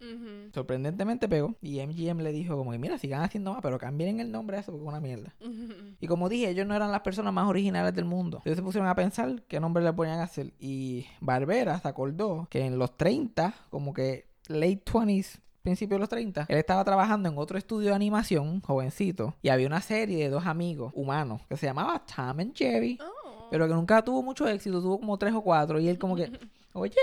Sorprendentemente 0.54 1.28
pegó. 1.28 1.56
Y 1.62 1.82
MGM 1.82 2.20
le 2.20 2.32
dijo 2.32 2.56
como 2.56 2.72
que, 2.72 2.78
mira, 2.78 2.98
sigan 3.00 3.24
haciendo 3.24 3.54
más, 3.54 3.62
pero 3.62 3.80
cambien 3.80 4.20
el 4.20 4.32
nombre 4.32 4.58
a 4.58 4.60
eso 4.60 4.72
porque 4.72 4.86
es 4.86 4.90
una 4.90 5.00
mierda. 5.00 5.34
Ujú. 5.42 5.96
Y 6.00 6.08
como 6.08 6.30
dije, 6.30 6.50
ellos 6.50 6.68
no 6.68 6.76
eran 6.76 6.92
las 6.92 7.02
personas 7.02 7.34
más 7.34 7.48
originales 7.48 7.96
del 7.96 8.06
mundo. 8.06 8.42
Ellos 8.46 8.58
se 8.58 8.64
pusieron 8.64 8.88
a 8.88 8.96
pensar 8.96 9.42
qué 9.48 9.60
nombre 9.60 9.84
le 9.84 9.92
ponían 9.94 10.20
a 10.20 10.24
hacer. 10.24 10.54
Y 10.60 11.08
Barbera 11.22 11.80
se 11.80 11.88
acordó 11.88 12.48
que 12.52 12.64
en 12.64 12.78
los 12.78 12.96
30, 12.98 13.54
como 13.72 13.94
que 13.94 14.28
late 14.48 14.84
20s, 14.86 15.40
principios 15.62 15.98
de 15.98 16.00
los 16.00 16.10
30, 16.10 16.46
él 16.50 16.58
estaba 16.58 16.84
trabajando 16.84 17.30
en 17.30 17.38
otro 17.38 17.58
estudio 17.58 17.90
de 17.90 17.96
animación, 17.96 18.62
jovencito, 18.62 19.36
y 19.42 19.50
había 19.50 19.68
una 19.68 19.82
serie 19.82 20.18
de 20.24 20.30
dos 20.30 20.46
amigos 20.46 20.92
humanos 20.96 21.42
que 21.50 21.58
se 21.58 21.66
llamaba 21.68 22.02
Tom 22.06 22.40
and 22.40 22.56
Jerry, 22.56 22.98
Oh. 23.02 23.48
pero 23.52 23.68
que 23.68 23.74
nunca 23.74 24.02
tuvo 24.04 24.22
mucho 24.24 24.48
éxito, 24.48 24.82
tuvo 24.82 25.00
como 25.00 25.18
tres 25.18 25.34
o 25.34 25.42
cuatro, 25.42 25.80
y 25.80 25.88
él 25.88 25.98
como 26.00 26.16
que, 26.16 26.32
oye, 26.74 26.96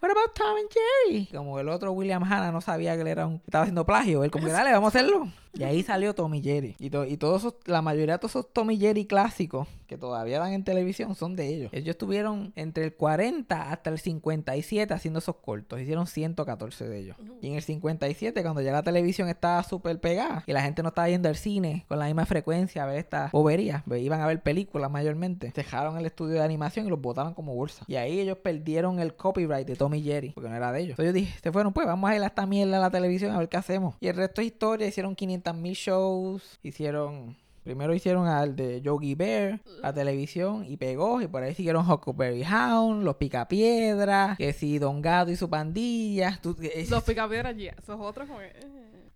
What 0.00 0.10
about 0.12 0.32
Tom 0.32 0.56
and 0.56 0.68
Jerry? 0.70 1.26
Como 1.26 1.58
el 1.58 1.68
otro 1.68 1.90
William 1.90 2.22
Hanna 2.22 2.52
no 2.52 2.60
sabía 2.60 2.94
que 2.94 3.00
él 3.00 3.08
era 3.08 3.26
un, 3.26 3.42
estaba 3.44 3.62
haciendo 3.62 3.84
plagio. 3.84 4.22
Él 4.22 4.30
como 4.30 4.46
que 4.46 4.52
dale, 4.52 4.70
vamos 4.70 4.94
a 4.94 4.98
hacerlo. 4.98 5.28
Y 5.54 5.62
ahí 5.64 5.82
salió 5.82 6.14
Tommy 6.14 6.42
Jerry. 6.42 6.76
Y, 6.78 6.90
to- 6.90 7.04
y 7.06 7.16
todos 7.16 7.42
esos, 7.42 7.54
la 7.66 7.82
mayoría 7.82 8.14
de 8.14 8.18
todos 8.18 8.32
esos 8.32 8.52
Tommy 8.52 8.78
Jerry 8.78 9.06
clásicos 9.06 9.66
que 9.86 9.96
todavía 9.96 10.38
dan 10.38 10.52
en 10.52 10.64
televisión 10.64 11.14
son 11.14 11.34
de 11.34 11.46
ellos. 11.48 11.70
Ellos 11.72 11.88
estuvieron 11.90 12.52
entre 12.56 12.84
el 12.84 12.94
40 12.94 13.70
hasta 13.72 13.88
el 13.90 13.98
57 13.98 14.92
haciendo 14.92 15.18
esos 15.20 15.36
cortos. 15.36 15.80
Hicieron 15.80 16.06
114 16.06 16.86
de 16.88 16.98
ellos. 16.98 17.16
Y 17.40 17.48
en 17.48 17.54
el 17.54 17.62
57, 17.62 18.42
cuando 18.42 18.60
ya 18.60 18.72
la 18.72 18.82
televisión 18.82 19.28
estaba 19.28 19.62
súper 19.64 19.98
pegada 20.00 20.44
y 20.46 20.52
la 20.52 20.62
gente 20.62 20.82
no 20.82 20.90
estaba 20.90 21.08
yendo 21.08 21.28
al 21.30 21.36
cine 21.36 21.84
con 21.88 21.98
la 21.98 22.04
misma 22.06 22.26
frecuencia 22.26 22.82
a 22.82 22.86
ver 22.86 22.98
estas 22.98 23.32
boberías, 23.32 23.82
iban 23.98 24.20
a 24.20 24.26
ver 24.26 24.42
películas 24.42 24.90
mayormente, 24.90 25.52
dejaron 25.54 25.96
el 25.96 26.04
estudio 26.06 26.34
de 26.34 26.42
animación 26.44 26.86
y 26.86 26.90
los 26.90 27.00
botaron 27.00 27.32
como 27.34 27.54
bolsa. 27.54 27.84
Y 27.88 27.96
ahí 27.96 28.20
ellos 28.20 28.38
perdieron 28.38 28.98
el 29.00 29.14
copyright 29.14 29.66
de 29.66 29.76
Tommy 29.76 30.02
Jerry, 30.02 30.30
porque 30.32 30.50
no 30.50 30.56
era 30.56 30.70
de 30.72 30.80
ellos. 30.80 30.90
Entonces 30.90 31.14
yo 31.14 31.18
dije, 31.18 31.38
se 31.42 31.50
fueron, 31.52 31.72
pues 31.72 31.86
vamos 31.86 32.10
a 32.10 32.14
ir 32.16 32.22
a 32.22 32.26
esta 32.26 32.44
mierda 32.46 32.76
a 32.76 32.80
la 32.80 32.90
televisión 32.90 33.34
a 33.34 33.38
ver 33.38 33.48
qué 33.48 33.56
hacemos. 33.56 33.94
Y 34.00 34.08
el 34.08 34.16
resto 34.16 34.42
es 34.42 34.48
historia, 34.48 34.86
hicieron 34.86 35.14
500 35.16 35.37
mil 35.54 35.74
shows, 35.74 36.58
hicieron... 36.62 37.36
Primero 37.64 37.92
hicieron 37.94 38.26
al 38.26 38.56
de 38.56 38.80
Yogi 38.80 39.14
Bear, 39.14 39.60
la 39.82 39.92
televisión, 39.92 40.64
y 40.66 40.78
pegó. 40.78 41.20
Y 41.20 41.26
por 41.26 41.42
ahí 41.42 41.54
siguieron 41.54 41.84
Huckleberry 41.90 42.42
Hound, 42.42 43.04
Los 43.04 43.16
Picapiedras, 43.16 44.38
que 44.38 44.54
si 44.54 44.78
Don 44.78 45.02
Gato 45.02 45.30
y 45.30 45.36
su 45.36 45.50
pandilla. 45.50 46.38
Tú- 46.42 46.56
es- 46.62 46.88
Los 46.88 47.04
picapiedras, 47.04 47.54
ya. 47.58 47.72
Esos 47.72 48.00
otros 48.00 48.26
eh. 48.40 48.52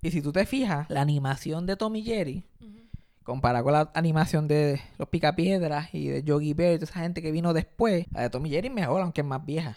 y 0.02 0.10
si 0.10 0.20
tú 0.20 0.32
te 0.32 0.44
fijas, 0.44 0.90
la 0.90 1.00
animación 1.00 1.64
de 1.64 1.76
Tommy 1.76 2.02
Jerry, 2.02 2.44
Ujú. 2.60 2.81
Comparada 3.24 3.62
con 3.62 3.72
la 3.72 3.90
animación 3.94 4.48
de 4.48 4.80
los 4.98 5.08
Picapiedras 5.08 5.94
y 5.94 6.08
de 6.08 6.22
Yogi 6.22 6.54
Bear 6.54 6.72
y 6.74 6.76
toda 6.78 6.90
esa 6.90 7.00
gente 7.00 7.22
que 7.22 7.30
vino 7.32 7.52
después, 7.52 8.06
la 8.12 8.22
de 8.22 8.30
Tommy 8.30 8.50
Jerry 8.50 8.68
es 8.68 8.74
mejor, 8.74 9.00
aunque 9.02 9.20
es 9.20 9.26
más 9.26 9.44
vieja. 9.44 9.76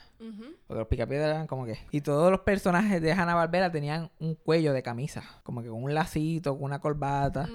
Porque 0.67 0.79
los 0.79 0.87
Picapiedras 0.87 1.29
eran 1.35 1.45
como 1.47 1.65
que... 1.65 1.77
Y 1.91 2.01
todos 2.01 2.31
los 2.31 2.39
personajes 2.41 3.01
de 3.01 3.11
Hanna-Barbera 3.11 3.71
tenían 3.71 4.09
un 4.19 4.33
cuello 4.35 4.73
de 4.73 4.81
camisa. 4.81 5.23
Como 5.43 5.61
que 5.61 5.69
con 5.69 5.83
un 5.83 5.93
lacito, 5.93 6.55
con 6.55 6.63
una 6.63 6.79
corbata. 6.79 7.47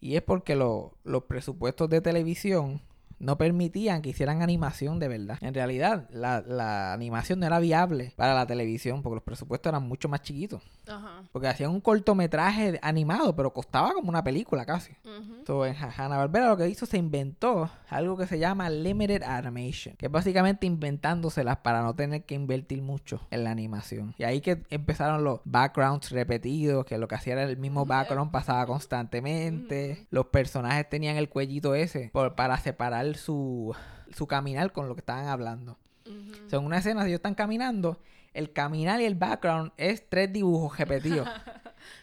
Y 0.00 0.16
es 0.16 0.22
porque 0.22 0.54
lo- 0.54 0.92
los 1.04 1.22
presupuestos 1.24 1.88
de 1.88 2.02
televisión 2.02 2.82
no 3.18 3.38
permitían 3.38 4.02
que 4.02 4.10
hicieran 4.10 4.42
animación 4.42 4.98
de 4.98 5.08
verdad. 5.08 5.38
En 5.40 5.54
realidad, 5.54 6.06
la, 6.10 6.42
la 6.42 6.92
animación 6.92 7.40
no 7.40 7.46
era 7.46 7.58
viable 7.60 8.12
para 8.16 8.34
la 8.34 8.46
televisión 8.46 9.02
porque 9.02 9.14
los 9.14 9.24
presupuestos 9.24 9.70
eran 9.70 9.88
mucho 9.88 10.08
más 10.10 10.20
chiquitos. 10.20 10.60
Ajá. 10.86 11.22
Porque 11.32 11.48
hacían 11.48 11.70
un 11.70 11.80
cortometraje 11.80 12.78
animado, 12.82 13.34
pero 13.34 13.52
costaba 13.52 13.92
como 13.94 14.08
una 14.10 14.22
película 14.22 14.66
casi. 14.66 14.92
Ujú. 15.04 15.44
So, 15.46 15.66
en 15.66 15.74
Hanna 15.76 16.16
Barbera 16.18 16.48
lo 16.48 16.56
que 16.56 16.68
hizo 16.68 16.86
se 16.86 16.98
inventó 16.98 17.70
algo 17.88 18.16
que 18.16 18.26
se 18.26 18.38
llama 18.38 18.68
Limited 18.70 19.22
Animation, 19.22 19.96
que 19.96 20.06
es 20.06 20.12
básicamente 20.12 20.66
inventándoselas 20.66 21.58
para 21.58 21.82
no 21.82 21.94
tener 21.94 22.24
que 22.24 22.34
invertir 22.34 22.82
mucho 22.82 23.20
en 23.30 23.44
la 23.44 23.50
animación. 23.50 24.14
Y 24.18 24.24
ahí 24.24 24.40
que 24.40 24.62
empezaron 24.70 25.24
los 25.24 25.40
backgrounds 25.44 26.10
repetidos, 26.10 26.84
que 26.84 26.98
lo 26.98 27.08
que 27.08 27.14
hacía 27.14 27.32
era 27.34 27.44
el 27.44 27.56
mismo 27.56 27.86
background, 27.86 28.30
pasaba 28.30 28.66
constantemente. 28.66 30.06
Los 30.10 30.26
personajes 30.26 30.88
tenían 30.88 31.16
el 31.16 31.28
cuellito 31.28 31.74
ese 31.74 32.10
por- 32.12 32.34
para 32.34 32.58
separar 32.58 33.16
su, 33.16 33.74
su 34.14 34.26
caminar 34.26 34.72
con 34.72 34.88
lo 34.88 34.94
que 34.94 35.00
estaban 35.00 35.28
hablando. 35.28 35.78
Ujú. 36.06 36.46
O 36.46 36.50
sea, 36.50 36.58
en 36.58 36.64
una 36.66 36.78
escena, 36.78 37.02
ellos 37.02 37.14
están 37.16 37.34
caminando, 37.34 37.98
el 38.34 38.52
caminar 38.52 39.00
y 39.00 39.04
el 39.04 39.14
background 39.14 39.72
es 39.76 40.08
tres 40.08 40.32
dibujos 40.32 40.76
repetidos. 40.78 41.28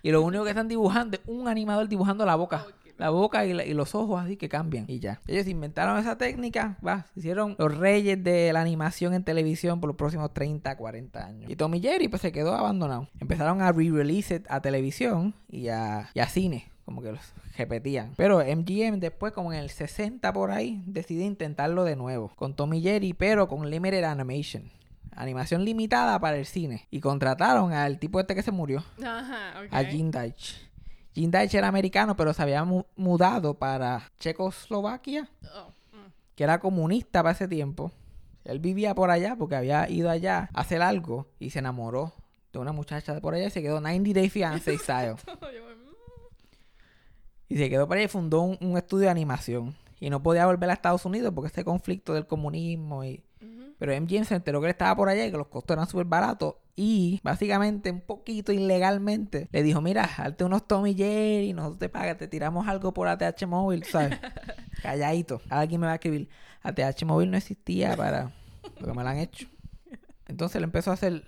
y 0.04 0.12
lo 0.12 0.22
único 0.22 0.44
que 0.44 0.50
están 0.52 0.68
dibujando 0.68 1.18
es 1.18 1.24
un 1.28 1.48
animador 1.48 1.88
dibujando 1.88 2.26
la 2.26 2.36
boca. 2.36 2.66
La 2.98 3.10
boca 3.10 3.46
y, 3.46 3.54
la- 3.54 3.66
y 3.66 3.74
los 3.74 3.96
ojos 3.96 4.22
así 4.24 4.38
que 4.38 4.48
cambian 4.48 4.86
y 4.88 5.00
ya. 5.00 5.20
Ellos 5.28 5.48
inventaron 5.48 5.98
esa 5.98 6.18
técnica, 6.20 6.78
se 7.14 7.20
hicieron 7.22 7.56
los 7.58 7.76
reyes 7.76 8.24
de 8.24 8.54
la 8.54 8.62
animación 8.62 9.16
en 9.16 9.24
televisión 9.24 9.82
por 9.82 9.88
los 9.88 9.96
próximos 9.98 10.32
30, 10.34 10.78
40 10.78 11.26
años. 11.26 11.50
Y 11.50 11.56
Tommy 11.56 11.82
Jerry 11.82 12.10
pues 12.10 12.22
se 12.22 12.32
quedó 12.32 12.54
abandonado. 12.54 13.08
Empezaron 13.20 13.62
a 13.64 13.72
re-release 13.72 14.44
a 14.48 14.62
televisión 14.62 15.34
y 15.50 15.70
a, 15.70 16.10
y 16.14 16.20
a 16.20 16.28
cine. 16.28 16.68
Como 16.86 17.02
que 17.02 17.12
los 17.12 17.22
repetían. 17.58 18.14
Pero 18.18 18.40
MGM 18.40 19.00
después, 19.00 19.34
como 19.34 19.52
en 19.54 19.60
el 19.60 19.70
60 19.70 20.32
por 20.34 20.52
ahí, 20.52 20.84
decide 20.86 21.24
intentarlo 21.24 21.84
de 21.86 21.96
nuevo. 21.96 22.32
Con 22.36 22.56
Tommy 22.56 22.82
Jerry, 22.82 23.14
pero 23.14 23.48
con 23.48 23.68
Limited 23.70 24.04
Animation. 24.04 24.64
Animación 25.16 25.66
limitada 25.66 26.20
para 26.20 26.38
el 26.38 26.46
cine. 26.46 26.88
Y 26.92 27.00
contrataron 27.02 27.74
al 27.74 28.00
tipo 28.00 28.20
este 28.20 28.34
que 28.36 28.44
se 28.44 28.52
murió. 28.52 28.84
Ajá, 29.04 29.62
ok. 29.62 29.68
A 29.74 29.84
Gene 29.84 30.10
Deitch. 30.12 30.70
Gene 31.14 31.28
Deitch 31.38 31.54
era 31.56 31.68
americano, 31.68 32.16
pero 32.16 32.34
se 32.34 32.42
había 32.42 32.64
mu- 32.64 32.86
mudado 32.96 33.54
para 33.56 34.10
Checoslovaquia, 34.20 35.30
Oh, 35.56 35.70
mm. 35.96 36.12
que 36.36 36.44
era 36.44 36.60
comunista 36.60 37.22
para 37.22 37.34
ese 37.34 37.48
tiempo. 37.48 37.92
Él 38.46 38.60
vivía 38.60 38.96
por 38.96 39.12
allá 39.12 39.36
porque 39.36 39.56
había 39.56 39.90
ido 39.90 40.10
allá 40.10 40.50
a 40.54 40.62
hacer 40.62 40.82
algo 40.82 41.28
y 41.40 41.50
se 41.52 41.60
enamoró 41.60 42.14
de 42.54 42.60
una 42.60 42.72
muchacha 42.72 43.14
de 43.14 43.22
por 43.22 43.34
allá 43.36 43.48
y 43.48 43.52
se 43.52 43.62
quedó 43.62 43.80
90 43.82 44.14
Day 44.20 44.30
Fiancé 44.30 44.78
style. 44.80 45.16
Y 47.50 47.58
se 47.58 47.70
quedó 47.70 47.88
por 47.88 47.98
allá 47.98 48.06
y 48.06 48.10
fundó 48.10 48.42
un, 48.42 48.58
un 48.62 48.78
estudio 48.78 49.06
de 49.06 49.12
animación. 49.12 49.76
Y 50.00 50.10
no 50.10 50.24
podía 50.24 50.46
volver 50.46 50.70
a 50.70 50.74
Estados 50.74 51.06
Unidos 51.06 51.32
porque 51.36 51.48
este 51.48 51.64
conflicto 51.66 52.14
del 52.14 52.26
comunismo 52.26 53.04
y... 53.04 53.24
Pero 53.82 54.00
MGM 54.00 54.26
se 54.26 54.36
enteró 54.36 54.62
que 54.62 54.68
él 54.68 54.74
estaba 54.74 54.96
por 54.96 55.10
allá 55.10 55.26
y 55.26 55.32
que 55.32 55.38
los 55.38 55.48
costos 55.48 55.74
eran 55.74 55.88
súper 55.88 56.06
baratos. 56.06 56.54
Y 56.76 57.20
básicamente, 57.24 57.90
un 57.90 58.02
poquito 58.02 58.52
ilegalmente, 58.52 59.50
le 59.52 59.64
dijo: 59.64 59.82
Mira, 59.82 60.04
hazte 60.04 60.44
unos 60.44 60.68
Tommy 60.68 60.94
Jerry, 60.94 61.52
nosotros 61.54 61.80
te 61.80 61.90
pagas, 61.90 62.16
te 62.16 62.28
tiramos 62.28 62.68
algo 62.68 62.94
por 62.94 63.08
ATH 63.08 63.48
móvil, 63.48 63.84
¿sabes? 63.86 64.20
calladito. 64.84 65.42
Alguien 65.50 65.82
me 65.82 65.88
va 65.88 65.94
a 65.94 65.96
escribir, 65.96 66.30
ATH 66.62 67.06
móvil 67.06 67.32
no 67.32 67.38
existía 67.38 67.98
para 67.98 68.32
lo 68.80 68.86
que 68.86 68.94
me 68.94 69.02
lo 69.02 69.10
han 69.10 69.18
hecho. 69.18 69.48
Entonces 70.28 70.58
él 70.58 70.64
empezó 70.64 70.92
a 70.92 70.94
hacer 70.94 71.24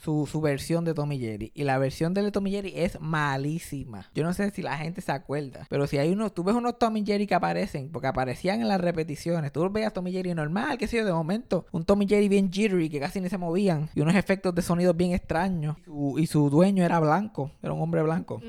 su, 0.00 0.26
su 0.30 0.40
versión 0.40 0.84
de 0.84 0.94
Tommy 0.94 1.18
Jerry. 1.18 1.52
Y 1.54 1.64
la 1.64 1.78
versión 1.78 2.14
de 2.14 2.30
Tommy 2.30 2.50
Jerry 2.50 2.72
es 2.74 3.00
malísima. 3.00 4.08
Yo 4.14 4.22
no 4.24 4.32
sé 4.32 4.50
si 4.50 4.62
la 4.62 4.76
gente 4.78 5.00
se 5.00 5.12
acuerda. 5.12 5.66
Pero 5.68 5.86
si 5.86 5.98
hay 5.98 6.10
unos, 6.10 6.34
tú 6.34 6.44
ves 6.44 6.54
unos 6.54 6.78
Tommy 6.78 7.04
Jerry 7.04 7.26
que 7.26 7.34
aparecen, 7.34 7.90
porque 7.90 8.08
aparecían 8.08 8.60
en 8.60 8.68
las 8.68 8.80
repeticiones. 8.80 9.52
Tú 9.52 9.68
veías 9.70 9.92
Tommy 9.92 10.12
Jerry 10.12 10.34
normal, 10.34 10.78
qué 10.78 10.86
sé 10.86 10.98
yo, 10.98 11.04
de 11.04 11.12
momento. 11.12 11.66
Un 11.72 11.84
Tommy 11.84 12.06
Jerry 12.08 12.28
bien 12.28 12.50
jittery, 12.50 12.88
que 12.88 13.00
casi 13.00 13.20
ni 13.20 13.28
se 13.28 13.38
movían. 13.38 13.90
Y 13.94 14.00
unos 14.00 14.14
efectos 14.14 14.54
de 14.54 14.62
sonido 14.62 14.94
bien 14.94 15.12
extraños. 15.12 15.76
Y 15.78 15.84
su, 15.84 16.14
y 16.18 16.26
su 16.26 16.50
dueño 16.50 16.84
era 16.84 16.98
blanco, 17.00 17.52
era 17.62 17.72
un 17.72 17.82
hombre 17.82 18.02
blanco. 18.02 18.40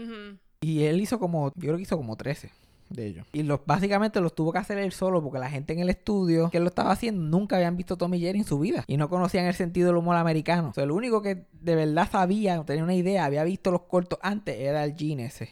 Y 0.62 0.84
él 0.84 1.02
hizo 1.02 1.20
como, 1.20 1.50
yo 1.56 1.62
creo 1.62 1.76
que 1.76 1.84
hizo 1.84 1.98
como 1.98 2.16
13 2.16 2.61
de 2.92 3.08
ellos. 3.08 3.28
Y 3.34 3.44
los, 3.44 3.62
básicamente 3.66 4.22
los 4.22 4.36
tuvo 4.36 4.52
que 4.52 4.60
hacer 4.60 4.78
él 4.78 4.92
solo 4.92 5.22
porque 5.22 5.40
la 5.40 5.50
gente 5.50 5.74
en 5.74 5.80
el 5.80 5.90
estudio 5.90 6.50
que 6.50 6.58
él 6.58 6.64
lo 6.64 6.70
estaba 6.70 6.92
haciendo 6.92 7.22
nunca 7.22 7.56
habían 7.56 7.78
visto 7.78 7.98
Tommy 7.98 8.20
Jerry 8.20 8.40
en 8.40 8.46
su 8.46 8.60
vida. 8.60 8.84
Y 8.88 8.98
no 8.98 9.10
conocían 9.10 9.46
el 9.46 9.54
sentido 9.54 9.88
del 9.88 9.98
humor 9.98 10.16
americano. 10.16 10.70
O 10.70 10.74
sea, 10.74 10.84
el 10.84 10.92
único 10.92 11.22
que 11.22 11.46
de 11.54 11.76
verdad 11.76 12.10
sabía, 12.12 12.62
tenía 12.64 12.84
una 12.84 12.96
idea, 12.96 13.26
había 13.26 13.44
visto 13.44 13.72
los 13.72 13.84
cortos 13.84 14.20
antes, 14.22 14.60
era 14.60 14.84
el 14.84 14.96
Gene 14.96 15.26
ese. 15.26 15.50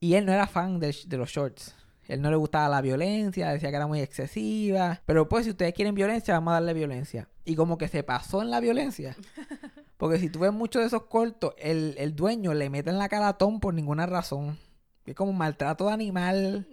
Y 0.00 0.14
él 0.14 0.26
no 0.26 0.32
era 0.32 0.46
fan 0.46 0.80
de, 0.80 0.94
de 1.06 1.16
los 1.16 1.30
shorts. 1.30 1.74
Él 2.08 2.20
no 2.20 2.30
le 2.30 2.36
gustaba 2.36 2.68
la 2.68 2.82
violencia, 2.82 3.50
decía 3.50 3.70
que 3.70 3.76
era 3.76 3.86
muy 3.86 4.00
excesiva. 4.00 5.00
Pero 5.06 5.28
pues 5.28 5.44
si 5.44 5.50
ustedes 5.50 5.72
quieren 5.72 5.94
violencia, 5.94 6.34
vamos 6.34 6.52
a 6.52 6.54
darle 6.54 6.74
violencia. 6.74 7.28
Y 7.44 7.54
como 7.54 7.78
que 7.78 7.88
se 7.88 8.02
pasó 8.02 8.42
en 8.42 8.50
la 8.50 8.60
violencia. 8.60 9.16
Porque 9.96 10.18
si 10.18 10.28
tú 10.28 10.40
ves 10.40 10.52
muchos 10.52 10.82
de 10.82 10.88
esos 10.88 11.04
cortos, 11.04 11.54
el, 11.56 11.94
el 11.98 12.14
dueño 12.14 12.52
le 12.52 12.68
mete 12.68 12.90
en 12.90 12.98
la 12.98 13.08
cara 13.08 13.28
a 13.28 13.38
Tom 13.38 13.60
por 13.60 13.72
ninguna 13.72 14.06
razón. 14.06 14.58
Es 15.06 15.14
como 15.14 15.30
un 15.32 15.38
maltrato 15.38 15.86
de 15.88 15.92
animal. 15.92 16.66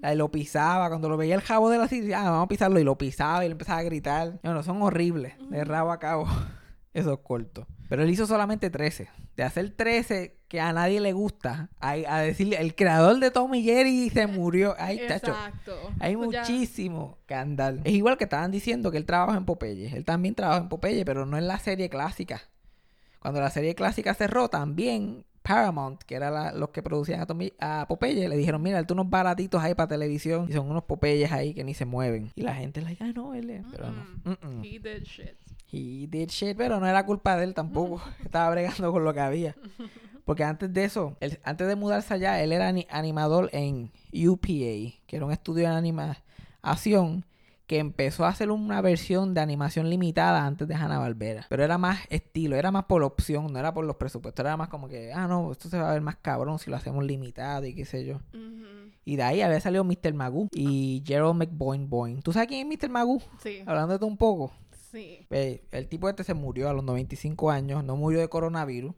La- 0.00 0.14
lo 0.14 0.30
pisaba. 0.30 0.88
Cuando 0.88 1.08
lo 1.08 1.16
veía 1.16 1.34
el 1.34 1.40
jabo 1.42 1.68
de 1.70 1.78
la 1.78 1.88
silla, 1.88 2.20
ah, 2.22 2.30
vamos 2.30 2.46
a 2.46 2.48
pisarlo. 2.48 2.78
Y 2.78 2.84
lo 2.84 2.96
pisaba 2.96 3.44
y 3.44 3.48
le 3.48 3.52
empezaba 3.52 3.78
a 3.80 3.82
gritar. 3.82 4.38
Bueno, 4.42 4.62
son 4.62 4.80
horribles. 4.82 5.34
De 5.50 5.64
rabo 5.64 5.92
a 5.92 5.98
cabo. 5.98 6.26
Esos 6.94 7.18
cortos. 7.20 7.66
Pero 7.88 8.02
él 8.02 8.10
hizo 8.10 8.26
solamente 8.26 8.70
13. 8.70 9.08
De 9.36 9.42
hacer 9.44 9.70
13 9.70 10.36
que 10.48 10.60
a 10.60 10.72
nadie 10.72 11.00
le 11.00 11.12
gusta. 11.12 11.68
A, 11.78 11.90
a 11.92 12.20
decirle, 12.22 12.56
el 12.60 12.74
creador 12.74 13.18
de 13.20 13.30
Tom 13.30 13.54
y 13.54 13.62
Jerry 13.62 14.10
se 14.10 14.26
murió. 14.26 14.74
Ay. 14.78 14.98
Exacto. 14.98 15.32
Hay 16.00 16.16
muchísimo 16.16 17.18
andar. 17.28 17.76
Es 17.84 17.92
igual 17.92 18.16
que 18.16 18.24
estaban 18.24 18.50
diciendo 18.50 18.90
que 18.90 18.96
él 18.96 19.04
trabaja 19.06 19.36
en 19.38 19.44
Popeye. 19.44 19.94
Él 19.94 20.04
también 20.04 20.34
trabaja 20.34 20.60
en 20.62 20.68
Popeye, 20.68 21.04
pero 21.04 21.24
no 21.26 21.36
en 21.38 21.46
la 21.46 21.58
serie 21.58 21.88
clásica. 21.88 22.40
Cuando 23.20 23.40
la 23.40 23.50
serie 23.50 23.74
clásica 23.74 24.14
cerró, 24.14 24.48
también 24.48 25.24
Paramount, 25.48 26.02
que 26.02 26.14
era 26.14 26.30
la- 26.30 26.52
los 26.52 26.68
que 26.68 26.82
producían 26.82 27.20
a, 27.20 27.26
Tommy- 27.26 27.54
a 27.58 27.86
Popeye, 27.88 28.28
le 28.28 28.36
dijeron, 28.36 28.60
mira, 28.62 28.84
tú 28.86 28.92
unos 28.94 29.08
baratitos 29.08 29.62
ahí 29.62 29.74
para 29.74 29.88
televisión. 29.88 30.46
Y 30.48 30.52
son 30.52 30.70
unos 30.70 30.84
Popeyes 30.84 31.32
ahí 31.32 31.54
que 31.54 31.64
ni 31.64 31.72
se 31.74 31.86
mueven. 31.86 32.30
Y 32.34 32.42
la 32.42 32.54
gente 32.54 32.82
le 32.82 32.90
dice, 32.90 33.04
ah, 33.04 33.12
no, 33.14 33.32
él 33.34 33.48
es. 33.50 33.64
Pero 33.70 33.86
no. 33.90 34.04
Mm. 34.42 34.62
He 34.64 34.78
did 34.78 35.04
shit. 35.04 35.34
He 35.72 36.06
did 36.06 36.28
shit, 36.28 36.56
pero 36.56 36.78
no 36.80 36.86
era 36.86 37.04
culpa 37.06 37.36
de 37.36 37.44
él 37.44 37.54
tampoco. 37.54 38.00
Estaba 38.24 38.50
bregando 38.50 38.92
con 38.92 39.04
lo 39.04 39.12
que 39.14 39.20
había. 39.20 39.54
Porque 40.24 40.44
antes 40.44 40.70
de 40.74 40.84
eso, 40.84 41.16
él- 41.20 41.40
antes 41.44 41.66
de 41.66 41.76
mudarse 41.76 42.12
allá, 42.12 42.42
él 42.42 42.52
era 42.52 42.68
ani- 42.68 42.86
animador 42.90 43.48
en 43.52 43.90
UPA, 44.12 44.46
que 45.06 45.16
era 45.16 45.24
un 45.24 45.32
estudio 45.32 45.68
de 45.70 45.74
animación 46.62 47.24
que 47.68 47.78
empezó 47.78 48.24
a 48.24 48.30
hacer 48.30 48.50
una 48.50 48.80
versión 48.80 49.34
de 49.34 49.42
animación 49.42 49.90
limitada 49.90 50.46
antes 50.46 50.66
de 50.66 50.74
Hanna 50.74 50.98
Barbera. 50.98 51.46
Pero 51.50 51.62
era 51.62 51.76
más 51.76 52.00
estilo, 52.08 52.56
era 52.56 52.72
más 52.72 52.86
por 52.86 53.02
opción, 53.02 53.52
no 53.52 53.58
era 53.58 53.74
por 53.74 53.84
los 53.84 53.96
presupuestos. 53.96 54.42
Era 54.42 54.56
más 54.56 54.70
como 54.70 54.88
que, 54.88 55.12
ah, 55.12 55.28
no, 55.28 55.52
esto 55.52 55.68
se 55.68 55.78
va 55.78 55.90
a 55.90 55.92
ver 55.92 56.00
más 56.00 56.16
cabrón 56.16 56.58
si 56.58 56.70
lo 56.70 56.76
hacemos 56.76 57.04
limitado 57.04 57.66
y 57.66 57.74
qué 57.74 57.84
sé 57.84 58.06
yo. 58.06 58.20
Y 59.04 59.16
de 59.16 59.22
ahí 59.22 59.42
había 59.42 59.60
salido 59.60 59.84
Mr. 59.84 60.14
Magoo 60.14 60.48
y 60.50 61.02
Gerald 61.06 61.34
McBoyne 61.34 61.86
Boyne. 61.86 62.22
¿Tú 62.22 62.32
sabes 62.32 62.48
quién 62.48 62.72
es 62.72 62.82
Mr. 62.82 62.88
Magoo? 62.88 63.20
Sí. 63.42 63.62
Hablando 63.66 63.92
de 63.92 63.98
todo 63.98 64.08
un 64.08 64.16
poco. 64.16 64.50
Sí. 64.90 65.26
Eh, 65.28 65.62
el 65.70 65.88
tipo 65.88 66.08
este 66.08 66.24
se 66.24 66.32
murió 66.32 66.70
a 66.70 66.72
los 66.72 66.82
95 66.82 67.50
años, 67.50 67.84
no 67.84 67.96
murió 67.96 68.18
de 68.18 68.28
coronavirus, 68.28 68.94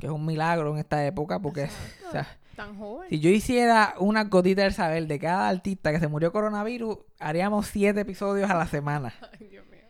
que 0.00 0.06
es 0.06 0.12
un 0.12 0.24
milagro 0.24 0.72
en 0.72 0.78
esta 0.78 1.04
época, 1.04 1.40
porque 1.40 1.64
o 2.08 2.10
sea, 2.10 2.26
Tan 2.58 2.76
joven. 2.76 3.08
si 3.08 3.20
yo 3.20 3.30
hiciera 3.30 3.94
una 4.00 4.24
gotita 4.24 4.62
del 4.62 4.74
saber 4.74 5.06
de 5.06 5.20
cada 5.20 5.48
artista 5.48 5.92
que 5.92 6.00
se 6.00 6.08
murió 6.08 6.32
coronavirus, 6.32 6.98
haríamos 7.20 7.68
siete 7.68 8.00
episodios 8.00 8.50
a 8.50 8.56
la 8.56 8.66
semana. 8.66 9.14
Ay, 9.40 9.46
Dios 9.46 9.64
mío. 9.68 9.84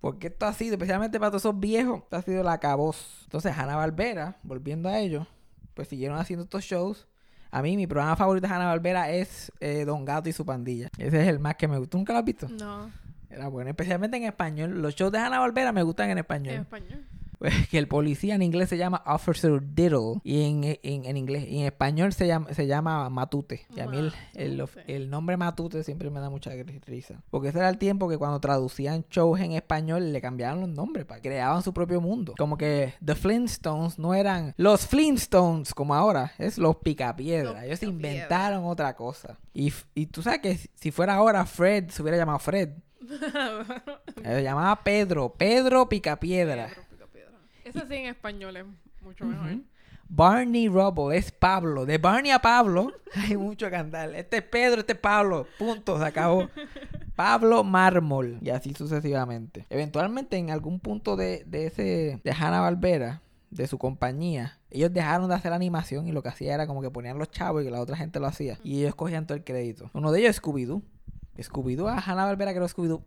Porque 0.00 0.26
esto 0.26 0.46
ha 0.46 0.52
sido, 0.52 0.74
especialmente 0.74 1.20
para 1.20 1.30
todos 1.30 1.42
esos 1.42 1.60
viejos, 1.60 2.02
esto 2.02 2.16
ha 2.16 2.22
sido 2.22 2.42
la 2.42 2.58
caboz. 2.58 3.20
Entonces, 3.22 3.56
Hanna 3.56 3.76
Barbera, 3.76 4.36
volviendo 4.42 4.88
a 4.88 4.98
ellos, 4.98 5.28
pues 5.74 5.86
siguieron 5.86 6.18
haciendo 6.18 6.42
estos 6.42 6.64
shows. 6.64 7.06
A 7.52 7.62
mí, 7.62 7.76
mi 7.76 7.86
programa 7.86 8.16
favorito 8.16 8.48
de 8.48 8.52
Hanna 8.52 8.66
Barbera 8.66 9.12
es 9.12 9.52
eh, 9.60 9.84
Don 9.84 10.04
Gato 10.04 10.28
y 10.28 10.32
su 10.32 10.44
pandilla. 10.44 10.88
Ese 10.98 11.22
es 11.22 11.28
el 11.28 11.38
más 11.38 11.54
que 11.54 11.68
me 11.68 11.78
gusta. 11.78 11.90
¿Tú 11.92 11.98
nunca 11.98 12.12
lo 12.14 12.18
has 12.18 12.24
visto? 12.24 12.48
No. 12.48 12.90
Era 13.30 13.46
bueno, 13.46 13.70
especialmente 13.70 14.16
en 14.16 14.24
español. 14.24 14.82
Los 14.82 14.96
shows 14.96 15.12
de 15.12 15.18
Hanna 15.18 15.38
Barbera 15.38 15.70
me 15.70 15.84
gustan 15.84 16.10
en 16.10 16.18
español. 16.18 16.54
En 16.54 16.60
español. 16.62 17.06
Que 17.70 17.78
el 17.78 17.88
policía 17.88 18.34
en 18.34 18.42
inglés 18.42 18.68
se 18.68 18.76
llama 18.76 19.02
Officer 19.06 19.60
Diddle 19.74 20.20
y 20.24 20.44
en, 20.44 20.64
en, 20.82 21.04
en 21.04 21.16
inglés 21.16 21.46
y 21.48 21.60
en 21.60 21.66
español 21.66 22.12
se 22.12 22.26
llama, 22.26 22.52
se 22.54 22.66
llama 22.66 23.08
Matute. 23.10 23.66
Y 23.74 23.80
a 23.80 23.86
mí 23.86 23.98
el, 24.34 24.64
el, 24.86 25.10
nombre 25.10 25.36
Matute 25.36 25.84
siempre 25.84 26.10
me 26.10 26.20
da 26.20 26.30
mucha 26.30 26.50
risa. 26.86 27.22
Porque 27.30 27.48
ese 27.48 27.58
era 27.58 27.68
el 27.68 27.78
tiempo 27.78 28.08
que 28.08 28.18
cuando 28.18 28.40
traducían 28.40 29.04
shows 29.10 29.40
en 29.40 29.52
español 29.52 30.12
le 30.12 30.20
cambiaban 30.20 30.60
los 30.60 30.68
nombres, 30.68 31.04
para 31.04 31.20
creaban 31.20 31.62
su 31.62 31.72
propio 31.72 32.00
mundo. 32.00 32.34
Como 32.38 32.56
que 32.56 32.94
The 33.04 33.14
Flintstones 33.14 33.98
no 33.98 34.14
eran 34.14 34.54
los 34.56 34.86
Flintstones 34.86 35.74
como 35.74 35.94
ahora, 35.94 36.32
es 36.38 36.58
los 36.58 36.76
Picapiedra. 36.76 37.52
Los 37.52 37.62
Ellos 37.62 37.82
inventaron 37.82 38.64
otra 38.64 38.94
cosa. 38.96 39.38
Y, 39.54 39.72
y 39.94 40.06
tú 40.06 40.22
sabes 40.22 40.40
que 40.40 40.58
si- 40.74 40.90
fuera 40.90 41.14
ahora 41.14 41.44
Fred 41.46 41.90
se 41.90 42.02
hubiera 42.02 42.18
llamado 42.18 42.38
Fred. 42.38 42.70
Se 44.22 44.42
llamaba 44.42 44.82
Pedro, 44.84 45.34
Pedro 45.36 45.88
Picapiedra. 45.88 46.68
Piedra, 46.68 46.82
Ese 47.64 47.86
sí 47.86 47.94
en 47.94 48.06
español 48.06 48.56
es 48.56 48.64
mucho 49.02 49.24
mejor. 49.24 49.58
Barney 50.08 50.68
Rubble 50.68 51.16
es 51.16 51.32
Pablo. 51.32 51.86
De 51.86 51.98
Barney 51.98 52.32
a 52.32 52.38
Pablo 52.38 52.92
hay 53.14 53.36
mucho 53.36 53.70
que 53.70 53.76
andar. 53.76 54.14
Este 54.14 54.38
es 54.38 54.42
Pedro, 54.42 54.80
este 54.80 54.92
es 54.92 54.98
Pablo. 54.98 55.46
Punto, 55.58 55.98
se 55.98 56.04
acabó. 56.04 56.48
Pablo 57.16 57.64
Mármol. 57.64 58.38
Y 58.42 58.50
así 58.50 58.74
sucesivamente. 58.74 59.66
Eventualmente, 59.70 60.36
en 60.36 60.50
algún 60.50 60.80
punto 60.80 61.16
de, 61.16 61.44
de 61.46 61.66
ese. 61.66 62.20
de 62.22 62.30
Hanna 62.32 62.60
Barbera, 62.60 63.22
de 63.50 63.66
su 63.66 63.78
compañía, 63.78 64.58
ellos 64.70 64.92
dejaron 64.92 65.28
de 65.28 65.34
hacer 65.34 65.52
animación 65.52 66.08
y 66.08 66.12
lo 66.12 66.22
que 66.22 66.30
hacía 66.30 66.54
era 66.54 66.66
como 66.66 66.82
que 66.82 66.90
ponían 66.90 67.18
los 67.18 67.30
chavos 67.30 67.62
y 67.62 67.66
que 67.66 67.70
la 67.70 67.80
otra 67.80 67.96
gente 67.96 68.20
lo 68.20 68.26
hacía. 68.26 68.58
Y 68.64 68.80
ellos 68.80 68.94
cogían 68.94 69.26
todo 69.26 69.36
el 69.36 69.44
crédito. 69.44 69.90
Uno 69.94 70.10
de 70.12 70.20
ellos 70.20 70.30
es 70.30 70.42
Scooby-Doo. 70.42 70.82
Scooby-Doo 71.38 71.88
a 71.88 71.98
Hanna 71.98 72.24
Barbera, 72.24 72.52
creo 72.52 72.66
Scooby-Doo. 72.66 73.02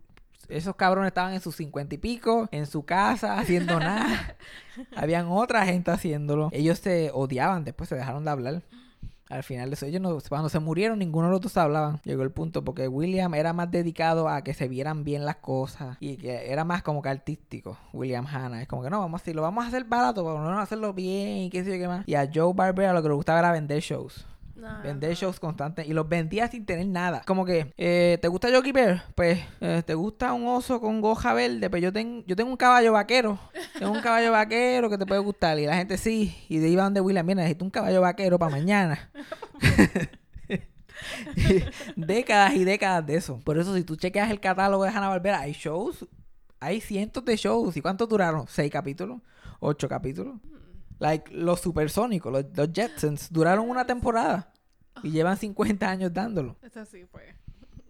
Esos 0.48 0.76
cabrones 0.76 1.08
estaban 1.08 1.34
en 1.34 1.40
sus 1.40 1.56
cincuenta 1.56 1.94
y 1.94 1.98
pico, 1.98 2.48
en 2.52 2.66
su 2.66 2.84
casa, 2.84 3.38
haciendo 3.38 3.78
nada. 3.80 4.36
Habían 4.96 5.26
otra 5.28 5.64
gente 5.64 5.90
haciéndolo. 5.90 6.50
Ellos 6.52 6.78
se 6.78 7.10
odiaban, 7.12 7.64
después 7.64 7.88
se 7.88 7.94
dejaron 7.94 8.24
de 8.24 8.30
hablar. 8.30 8.62
Al 9.28 9.42
final 9.42 9.70
de 9.70 9.74
eso, 9.74 9.86
ellos 9.86 10.00
no, 10.00 10.16
cuando 10.28 10.48
se 10.48 10.60
murieron, 10.60 11.00
ninguno 11.00 11.26
de 11.26 11.32
los 11.32 11.40
dos 11.40 11.56
hablaban. 11.56 12.00
Llegó 12.04 12.22
el 12.22 12.30
punto 12.30 12.62
porque 12.62 12.86
William 12.86 13.34
era 13.34 13.52
más 13.52 13.70
dedicado 13.70 14.28
a 14.28 14.42
que 14.42 14.54
se 14.54 14.68
vieran 14.68 15.02
bien 15.02 15.24
las 15.24 15.36
cosas 15.36 15.96
y 15.98 16.16
que 16.16 16.52
era 16.52 16.64
más 16.64 16.84
como 16.84 17.02
que 17.02 17.08
artístico. 17.08 17.76
William 17.92 18.24
Hanna 18.26 18.62
es 18.62 18.68
como 18.68 18.84
que 18.84 18.90
no, 18.90 19.00
vamos 19.00 19.26
a 19.26 19.30
lo 19.32 19.42
vamos 19.42 19.64
a 19.64 19.68
hacer 19.68 19.84
barato, 19.84 20.22
pero 20.22 20.38
no 20.38 20.44
vamos 20.44 20.60
a 20.60 20.62
hacerlo 20.62 20.92
bien 20.92 21.38
y 21.38 21.50
qué 21.50 21.64
sé 21.64 21.72
yo 21.72 21.78
qué 21.78 21.88
más. 21.88 22.06
Y 22.06 22.14
a 22.14 22.30
Joe 22.32 22.52
Barbera 22.54 22.92
lo 22.92 23.02
que 23.02 23.08
le 23.08 23.14
gustaba 23.14 23.40
era 23.40 23.50
vender 23.50 23.80
shows. 23.80 24.24
Vender 24.82 25.14
shows 25.14 25.38
constantes 25.38 25.86
y 25.86 25.92
los 25.92 26.08
vendía 26.08 26.48
sin 26.48 26.64
tener 26.64 26.86
nada. 26.86 27.22
Como 27.26 27.44
que, 27.44 27.72
eh, 27.76 28.18
¿te 28.22 28.28
gusta 28.28 28.48
Yogi 28.50 28.72
Bear? 28.72 29.04
Pues, 29.14 29.38
eh, 29.60 29.82
¿te 29.84 29.94
gusta 29.94 30.32
un 30.32 30.46
oso 30.48 30.80
con 30.80 31.00
goja 31.00 31.34
verde? 31.34 31.68
Pues 31.68 31.82
yo, 31.82 31.92
ten- 31.92 32.24
yo 32.26 32.36
tengo 32.36 32.50
un 32.50 32.56
caballo 32.56 32.92
vaquero. 32.92 33.38
Tengo 33.78 33.92
un 33.92 34.00
caballo 34.00 34.32
vaquero 34.32 34.88
que 34.88 34.98
te 34.98 35.06
puede 35.06 35.20
gustar. 35.20 35.58
Y 35.58 35.66
la 35.66 35.76
gente 35.76 35.98
sí. 35.98 36.34
Y 36.48 36.58
de 36.58 36.74
va 36.74 36.84
donde 36.84 37.00
William, 37.00 37.26
mira, 37.26 37.42
necesito 37.42 37.64
un 37.64 37.70
caballo 37.70 38.00
vaquero 38.00 38.38
para 38.38 38.50
mañana. 38.50 39.10
décadas 41.96 42.54
y 42.54 42.64
décadas 42.64 43.06
de 43.06 43.16
eso. 43.16 43.40
Por 43.44 43.58
eso, 43.58 43.74
si 43.74 43.84
tú 43.84 43.96
chequeas 43.96 44.30
el 44.30 44.40
catálogo 44.40 44.84
de 44.84 44.90
Hanna 44.90 45.08
Barbera, 45.08 45.40
hay 45.40 45.52
shows. 45.52 46.06
Hay 46.60 46.80
cientos 46.80 47.24
de 47.24 47.36
shows. 47.36 47.76
¿Y 47.76 47.82
cuántos 47.82 48.08
duraron? 48.08 48.46
¿Seis 48.48 48.70
capítulos? 48.70 49.20
¿Ocho 49.60 49.88
capítulos? 49.88 50.36
Like, 50.98 51.32
los 51.32 51.60
supersónicos, 51.60 52.32
los, 52.32 52.44
los 52.54 52.72
Jetsons, 52.72 53.32
duraron 53.32 53.68
una 53.68 53.86
temporada. 53.86 54.52
Y 55.02 55.10
llevan 55.10 55.36
50 55.36 55.88
años 55.88 56.12
dándolo. 56.12 56.56
Ese 56.62 56.86
sí 56.86 57.04
fue. 57.04 57.34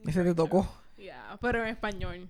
Ese 0.05 0.25
te 0.25 0.35
tocó. 0.35 0.69
Ya, 0.99 1.39
pero 1.41 1.63
en 1.63 1.69
español. 1.69 2.29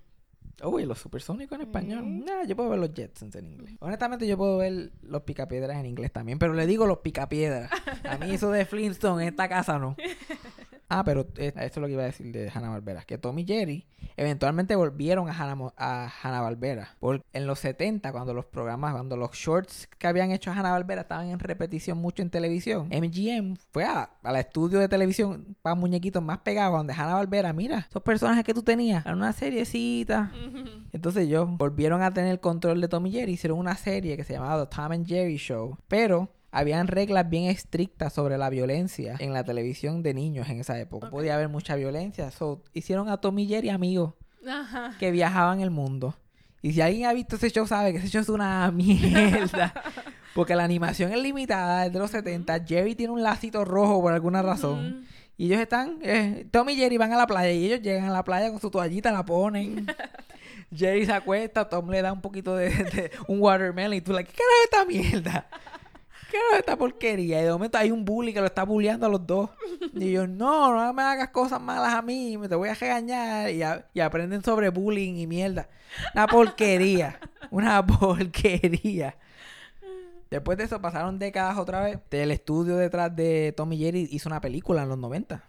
Uy, 0.63 0.85
los 0.85 0.97
supersónicos 0.97 1.55
en 1.59 1.67
español. 1.67 2.03
Mm. 2.03 2.25
Nah, 2.25 2.43
yo 2.45 2.55
puedo 2.55 2.69
ver 2.69 2.79
los 2.79 2.91
Jetsons 2.93 3.35
en 3.35 3.47
inglés. 3.47 3.75
Honestamente, 3.79 4.27
yo 4.27 4.37
puedo 4.37 4.57
ver 4.57 4.91
los 5.03 5.21
picapiedras 5.21 5.77
en 5.77 5.85
inglés 5.85 6.11
también. 6.11 6.39
Pero 6.39 6.53
le 6.53 6.65
digo 6.65 6.87
los 6.87 6.99
picapiedras. 6.99 7.69
A 8.03 8.17
mí 8.17 8.31
eso 8.31 8.51
de 8.51 8.65
Flintstone 8.65 9.23
en 9.23 9.29
esta 9.29 9.47
casa 9.47 9.77
no. 9.77 9.95
Ah, 10.89 11.03
pero 11.03 11.27
eh, 11.37 11.51
eso 11.55 11.63
es 11.65 11.77
lo 11.77 11.87
que 11.87 11.93
iba 11.93 12.03
a 12.03 12.05
decir 12.05 12.31
de 12.31 12.49
Hanna 12.53 12.69
Barbera. 12.69 13.01
Que 13.03 13.17
Tom 13.17 13.37
y 13.39 13.45
Jerry 13.45 13.85
eventualmente 14.15 14.75
volvieron 14.75 15.29
a 15.29 15.33
Hanna, 15.33 15.71
a 15.77 16.09
Hanna 16.23 16.41
Barbera. 16.41 16.95
Porque 16.99 17.25
en 17.33 17.45
los 17.45 17.59
70, 17.59 18.11
cuando 18.13 18.33
los 18.33 18.45
programas, 18.45 18.93
cuando 18.93 19.17
los 19.17 19.31
shorts 19.31 19.87
que 19.97 20.07
habían 20.07 20.31
hecho 20.31 20.49
Hanna 20.51 20.71
Barbera 20.71 21.01
estaban 21.01 21.27
en 21.27 21.39
repetición 21.39 21.97
mucho 21.97 22.21
en 22.21 22.29
televisión, 22.29 22.87
MGM 22.91 23.57
fue 23.71 23.83
a- 23.83 24.11
al 24.23 24.35
estudio 24.37 24.79
de 24.79 24.87
televisión 24.87 25.57
para 25.61 25.75
muñequitos 25.75 26.23
más 26.23 26.37
pegados, 26.39 26.77
donde 26.77 26.93
Hanna 26.93 27.15
Barbera, 27.15 27.51
mira, 27.53 27.85
esos 27.89 28.01
personajes 28.03 28.43
que 28.45 28.53
tú 28.53 28.63
tenías, 28.63 29.05
eran 29.05 29.17
una 29.17 29.33
seriecita. 29.33 30.31
Entonces 30.93 31.25
ellos 31.25 31.47
volvieron 31.49 32.01
a 32.01 32.13
tener 32.13 32.31
el 32.31 32.39
control 32.39 32.79
de 32.81 32.87
Tom 32.87 33.05
y 33.07 33.11
Jerry, 33.11 33.33
hicieron 33.33 33.59
una 33.59 33.75
serie 33.75 34.15
que 34.17 34.23
se 34.23 34.33
llamaba 34.33 34.65
The 34.65 34.75
Tom 34.75 34.91
and 34.91 35.05
Jerry 35.07 35.37
Show, 35.37 35.77
pero 35.87 36.29
habían 36.51 36.87
reglas 36.87 37.29
bien 37.29 37.45
estrictas 37.45 38.13
sobre 38.13 38.37
la 38.37 38.49
violencia 38.49 39.15
en 39.19 39.33
la 39.33 39.43
televisión 39.43 40.01
de 40.03 40.13
niños 40.13 40.49
en 40.49 40.59
esa 40.59 40.79
época. 40.79 41.09
Podía 41.09 41.35
haber 41.35 41.49
mucha 41.49 41.75
violencia. 41.75 42.31
So, 42.31 42.63
hicieron 42.73 43.09
a 43.09 43.17
Tom 43.17 43.37
y 43.39 43.47
Jerry 43.47 43.69
amigos 43.69 44.13
Ajá. 44.47 44.95
que 44.99 45.11
viajaban 45.11 45.61
el 45.61 45.71
mundo. 45.71 46.15
Y 46.61 46.73
si 46.73 46.81
alguien 46.81 47.05
ha 47.07 47.13
visto 47.13 47.35
ese 47.35 47.49
show 47.51 47.67
sabe 47.67 47.91
que 47.91 47.99
ese 47.99 48.07
show 48.09 48.21
es 48.21 48.29
una 48.29 48.71
mierda. 48.73 49.73
Porque 50.33 50.55
la 50.55 50.63
animación 50.63 51.11
es 51.11 51.19
limitada, 51.21 51.85
es 51.85 51.93
de 51.93 51.99
los 51.99 52.11
70. 52.11 52.63
Jerry 52.65 52.95
tiene 52.95 53.13
un 53.13 53.23
lacito 53.23 53.65
rojo 53.65 54.01
por 54.01 54.13
alguna 54.13 54.41
razón. 54.41 55.05
Y 55.35 55.45
ellos 55.47 55.59
están, 55.61 55.99
eh, 56.01 56.47
Tom 56.51 56.67
y 56.69 56.75
Jerry 56.75 56.97
van 56.97 57.13
a 57.13 57.17
la 57.17 57.27
playa 57.27 57.51
y 57.51 57.65
ellos 57.65 57.81
llegan 57.81 58.05
a 58.05 58.11
la 58.11 58.23
playa 58.23 58.49
con 58.49 58.59
su 58.59 58.71
toallita, 58.71 59.11
la 59.11 59.23
ponen. 59.25 59.85
Jerry 60.75 61.05
se 61.05 61.13
acuesta, 61.13 61.69
Tom 61.69 61.89
le 61.89 62.01
da 62.01 62.11
un 62.11 62.21
poquito 62.21 62.55
de, 62.55 62.69
de- 62.69 63.11
un 63.27 63.39
watermelon 63.39 63.93
y 63.93 64.01
tú 64.01 64.13
like, 64.13 64.31
¿qué 64.31 64.37
carajo 64.37 64.53
es 64.57 64.63
esta 64.65 64.85
mierda? 65.21 65.47
¿Qué 66.29 66.37
es 66.53 66.59
esta 66.59 66.75
porquería? 66.75 67.41
Y 67.41 67.45
de 67.45 67.51
momento 67.51 67.77
hay 67.77 67.89
un 67.91 68.03
bully 68.03 68.33
que 68.33 68.39
lo 68.41 68.47
está 68.47 68.63
bulleando 68.63 69.05
a 69.05 69.09
los 69.09 69.25
dos. 69.25 69.49
Y 69.93 70.11
yo, 70.11 70.27
no, 70.27 70.73
no 70.75 70.93
me 70.93 71.01
hagas 71.01 71.29
cosas 71.29 71.61
malas 71.61 71.93
a 71.93 72.01
mí, 72.01 72.37
me 72.37 72.49
te 72.49 72.55
voy 72.55 72.69
a 72.69 72.73
regañar. 72.73 73.49
Y, 73.51 73.63
a- 73.63 73.85
y 73.93 73.99
aprenden 74.01 74.43
sobre 74.43 74.69
bullying 74.69 75.15
y 75.15 75.27
mierda. 75.27 75.69
Una 76.13 76.27
porquería. 76.27 77.19
Una 77.51 77.85
porquería. 77.85 79.15
Después 80.29 80.57
de 80.57 80.65
eso 80.65 80.81
pasaron 80.81 81.17
décadas 81.19 81.57
otra 81.57 81.81
vez. 81.81 81.99
El 82.11 82.31
estudio 82.31 82.75
detrás 82.75 83.15
de 83.15 83.53
Tom 83.55 83.71
y 83.73 83.77
Jerry 83.77 84.07
hizo 84.11 84.27
una 84.27 84.41
película 84.41 84.83
en 84.83 84.89
los 84.89 84.97
90 84.97 85.41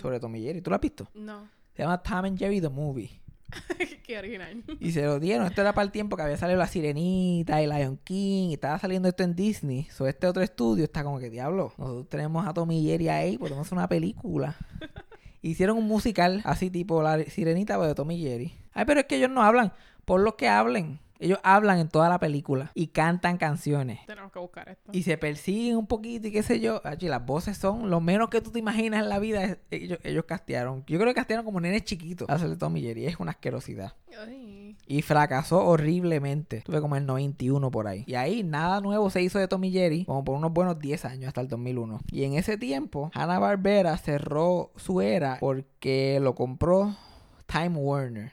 sobre 0.00 0.18
Tom 0.18 0.34
y 0.36 0.42
Jerry. 0.42 0.60
¿Tú 0.60 0.70
la 0.70 0.76
has 0.76 0.82
visto? 0.82 1.06
No. 1.14 1.48
Se 1.76 1.82
llama 1.82 2.02
Tom 2.02 2.24
and 2.24 2.38
Jerry 2.38 2.60
the 2.60 2.68
Movie. 2.68 3.20
Qué 4.06 4.18
original. 4.18 4.62
Y 4.80 4.92
se 4.92 5.02
lo 5.02 5.20
dieron. 5.20 5.46
Esto 5.46 5.60
era 5.60 5.72
para 5.72 5.84
el 5.84 5.92
tiempo 5.92 6.16
que 6.16 6.22
había 6.22 6.36
salido 6.36 6.58
La 6.58 6.66
Sirenita 6.66 7.62
y 7.62 7.66
Lion 7.66 7.98
King. 8.02 8.50
Y 8.50 8.54
estaba 8.54 8.78
saliendo 8.78 9.08
esto 9.08 9.22
en 9.22 9.34
Disney. 9.34 9.84
So, 9.84 10.06
este 10.06 10.26
otro 10.26 10.42
estudio 10.42 10.84
está 10.84 11.04
como 11.04 11.18
que, 11.18 11.30
diablo, 11.30 11.72
nosotros 11.78 12.08
tenemos 12.08 12.46
a 12.46 12.54
Tom 12.54 12.70
y 12.72 12.84
Jerry 12.84 13.08
ahí, 13.08 13.38
podemos 13.38 13.66
hacer 13.66 13.78
una 13.78 13.88
película. 13.88 14.56
Hicieron 15.42 15.78
un 15.78 15.86
musical 15.86 16.40
así 16.44 16.70
tipo 16.70 17.02
La 17.02 17.22
Sirenita, 17.24 17.74
pero 17.74 17.88
de 17.88 17.94
Tom 17.94 18.10
y 18.10 18.20
Jerry. 18.20 18.54
Ay, 18.72 18.84
pero 18.84 19.00
es 19.00 19.06
que 19.06 19.16
ellos 19.16 19.30
no 19.30 19.42
hablan. 19.42 19.72
Por 20.04 20.20
lo 20.20 20.36
que 20.36 20.48
hablen. 20.48 20.98
Ellos 21.18 21.38
hablan 21.42 21.78
en 21.78 21.88
toda 21.88 22.08
la 22.08 22.18
película 22.18 22.70
y 22.74 22.88
cantan 22.88 23.38
canciones. 23.38 24.00
Tenemos 24.06 24.32
que 24.32 24.38
buscar 24.38 24.68
esto. 24.68 24.90
Y 24.92 25.02
se 25.02 25.16
persiguen 25.18 25.76
un 25.76 25.86
poquito 25.86 26.28
y 26.28 26.32
qué 26.32 26.42
sé 26.42 26.60
yo. 26.60 26.80
Allí 26.84 27.08
las 27.08 27.24
voces 27.24 27.56
son 27.56 27.90
lo 27.90 28.00
menos 28.00 28.28
que 28.28 28.40
tú 28.40 28.50
te 28.50 28.58
imaginas 28.58 29.02
en 29.02 29.08
la 29.08 29.18
vida. 29.18 29.58
ellos, 29.70 29.98
ellos 30.02 30.24
castearon. 30.24 30.84
Yo 30.86 30.98
creo 30.98 31.08
que 31.08 31.14
castearon 31.14 31.44
como 31.44 31.60
nenes 31.60 31.84
chiquitos. 31.84 32.28
Hacerle 32.28 32.56
Tom 32.56 32.76
y 32.76 32.82
Jerry. 32.82 33.06
Es 33.06 33.18
una 33.18 33.32
asquerosidad. 33.32 33.94
Ay. 34.18 34.76
Y 34.86 35.02
fracasó 35.02 35.64
horriblemente. 35.64 36.62
Tuve 36.62 36.80
como 36.80 36.96
el 36.96 37.06
91 37.06 37.70
por 37.70 37.88
ahí. 37.88 38.04
Y 38.06 38.14
ahí 38.14 38.42
nada 38.42 38.80
nuevo 38.80 39.10
se 39.10 39.22
hizo 39.22 39.38
de 39.38 39.48
Tom 39.48 39.64
y 39.64 39.72
Jerry. 39.72 40.04
Como 40.04 40.24
por 40.24 40.36
unos 40.36 40.52
buenos 40.52 40.78
10 40.78 41.04
años 41.06 41.28
hasta 41.28 41.40
el 41.40 41.48
2001. 41.48 42.00
Y 42.10 42.24
en 42.24 42.34
ese 42.34 42.56
tiempo, 42.56 43.10
Hanna-Barbera 43.14 43.96
cerró 43.96 44.70
su 44.76 45.00
era 45.00 45.38
porque 45.40 46.18
lo 46.20 46.34
compró 46.34 46.94
Time 47.46 47.76
Warner. 47.76 48.32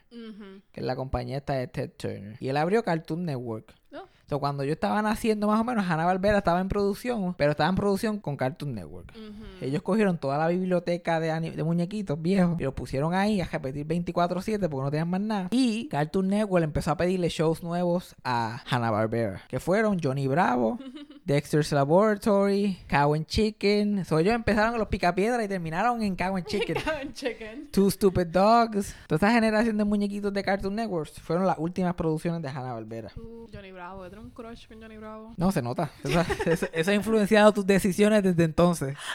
Que 0.71 0.81
es 0.81 0.85
la 0.85 0.95
compañía 0.95 1.37
esta 1.37 1.53
de 1.53 1.67
Ted 1.67 1.91
Turner. 1.97 2.37
Y 2.39 2.49
él 2.49 2.57
abrió 2.57 2.83
Cartoon 2.83 3.25
Network. 3.25 3.73
Oh. 3.93 4.07
So, 4.33 4.39
cuando 4.39 4.63
yo 4.63 4.73
estaba 4.73 4.99
naciendo 5.03 5.45
más 5.45 5.61
o 5.61 5.63
menos, 5.63 5.85
Hanna-Barbera 5.87 6.39
estaba 6.39 6.59
en 6.59 6.67
producción. 6.67 7.35
Pero 7.37 7.51
estaba 7.51 7.69
en 7.69 7.75
producción 7.75 8.17
con 8.17 8.35
Cartoon 8.35 8.73
Network. 8.73 9.13
Ellos 9.61 9.83
cogieron 9.83 10.17
toda 10.17 10.39
la 10.39 10.47
biblioteca 10.47 11.19
de, 11.19 11.63
muñequitos 11.63 12.19
viejos 12.19 12.59
y 12.59 12.63
los 12.63 12.73
pusieron 12.73 13.13
ahí 13.13 13.41
a 13.41 13.45
repetir 13.45 13.85
24-7 13.85 14.67
porque 14.69 14.83
no 14.85 14.89
tenían 14.89 15.09
más 15.11 15.21
nada. 15.21 15.47
Y 15.51 15.87
Cartoon 15.87 16.29
Network 16.29 16.63
empezó 16.63 16.89
a 16.89 16.97
pedirle 16.97 17.29
shows 17.29 17.61
nuevos 17.61 18.15
a 18.23 18.63
Hanna-Barbera, 18.67 19.43
que 19.47 19.59
fueron 19.59 19.99
Johnny 20.03 20.25
Bravo, 20.25 20.79
Dexter's 21.25 21.71
Laboratory, 21.71 22.79
Cow 22.87 23.13
and 23.13 23.27
Chicken. 23.27 24.03
So, 24.03 24.17
ellos 24.17 24.33
empezaron 24.33 24.71
con 24.71 24.79
los 24.79 24.87
picapiedras 24.87 25.45
y 25.45 25.47
terminaron 25.47 26.01
en 26.01 26.15
Cow 26.15 26.37
and 26.37 26.47
Chicken. 26.47 26.77
Chicken. 27.13 27.69
Two 27.69 27.91
Stupid 27.91 28.25
Dogs. 28.25 28.95
Toda 29.05 29.17
esa 29.17 29.31
generación 29.31 29.77
de 29.77 29.83
muñequitos 29.83 30.33
de 30.33 30.43
Cartoon 30.43 30.73
Network 30.73 31.11
fueron 31.21 31.45
las 31.45 31.59
últimas 31.59 31.93
producciones 31.93 32.41
de 32.41 32.49
Hanna-Barbera. 32.49 33.11
Uh, 33.15 33.47
Johnny 33.53 33.71
Bravo. 33.71 34.09
Tengo 34.09 34.22
un 34.23 34.31
crush 34.31 34.67
con 34.67 34.81
Johnny 34.81 34.97
Bravo. 34.97 35.33
No, 35.37 35.51
se 35.51 35.61
nota. 35.61 35.91
Eso, 36.73 36.91
ha 36.91 36.93
influenciado 36.93 37.51
tus 37.51 37.65
decisiones 37.65 38.23
desde 38.23 38.43
entonces. 38.43 38.97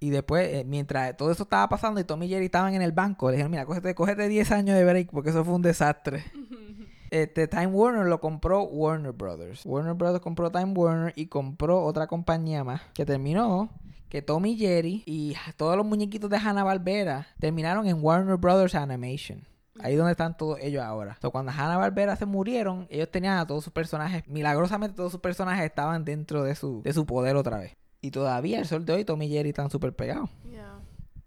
Y 0.00 0.10
después, 0.10 0.48
eh, 0.54 0.64
mientras 0.64 1.16
todo 1.16 1.32
eso 1.32 1.42
estaba 1.42 1.68
pasando 1.68 1.98
y 1.98 2.04
Tom 2.04 2.22
y 2.22 2.28
Jerry 2.28 2.44
estaban 2.44 2.72
en 2.72 2.82
el 2.82 2.92
banco, 2.92 3.30
le 3.30 3.32
dijeron, 3.32 3.50
mira, 3.50 3.66
cógete, 3.66 3.96
cógete 3.96 4.28
10 4.28 4.52
años 4.52 4.76
de 4.76 4.84
break 4.84 5.10
porque 5.10 5.30
eso 5.30 5.44
fue 5.44 5.54
un 5.54 5.62
desastre. 5.62 6.24
Este, 7.10 7.48
Time 7.48 7.68
Warner 7.68 8.06
lo 8.06 8.20
compró 8.20 8.64
Warner 8.64 9.12
Brothers. 9.12 9.64
Warner 9.64 9.94
Brothers 9.94 10.22
compró 10.22 10.52
Time 10.52 10.74
Warner 10.74 11.14
y 11.16 11.26
compró 11.26 11.82
otra 11.82 12.06
compañía 12.06 12.64
más 12.64 12.82
que 12.92 13.06
terminó 13.06 13.70
que 14.08 14.22
Tom 14.22 14.44
y 14.46 14.56
Jerry 14.56 15.02
y 15.06 15.34
todos 15.56 15.76
los 15.76 15.86
muñequitos 15.86 16.30
de 16.30 16.36
Hanna-Barbera 16.36 17.26
terminaron 17.38 17.86
en 17.86 18.04
Warner 18.04 18.36
Brothers 18.36 18.74
Animation. 18.74 19.42
Ahí 19.80 19.96
donde 19.96 20.12
están 20.12 20.36
todos 20.36 20.58
ellos 20.60 20.82
ahora. 20.82 21.16
So, 21.20 21.30
cuando 21.30 21.52
Hanna-Barbera 21.52 22.16
se 22.16 22.26
murieron, 22.26 22.86
ellos 22.90 23.10
tenían 23.10 23.38
a 23.38 23.46
todos 23.46 23.64
sus 23.64 23.72
personajes. 23.72 24.26
Milagrosamente 24.26 24.96
todos 24.96 25.12
sus 25.12 25.20
personajes 25.20 25.64
estaban 25.64 26.04
dentro 26.04 26.42
de 26.42 26.54
su, 26.54 26.82
de 26.82 26.92
su 26.92 27.06
poder 27.06 27.36
otra 27.36 27.58
vez. 27.58 27.76
Y 28.00 28.10
todavía, 28.10 28.58
el 28.60 28.66
sol 28.66 28.84
de 28.84 28.92
hoy, 28.92 29.04
Tom 29.04 29.20
y 29.22 29.28
Jerry 29.28 29.50
están 29.50 29.70
súper 29.70 29.92
pegados. 29.94 30.30
Yeah. 30.50 30.78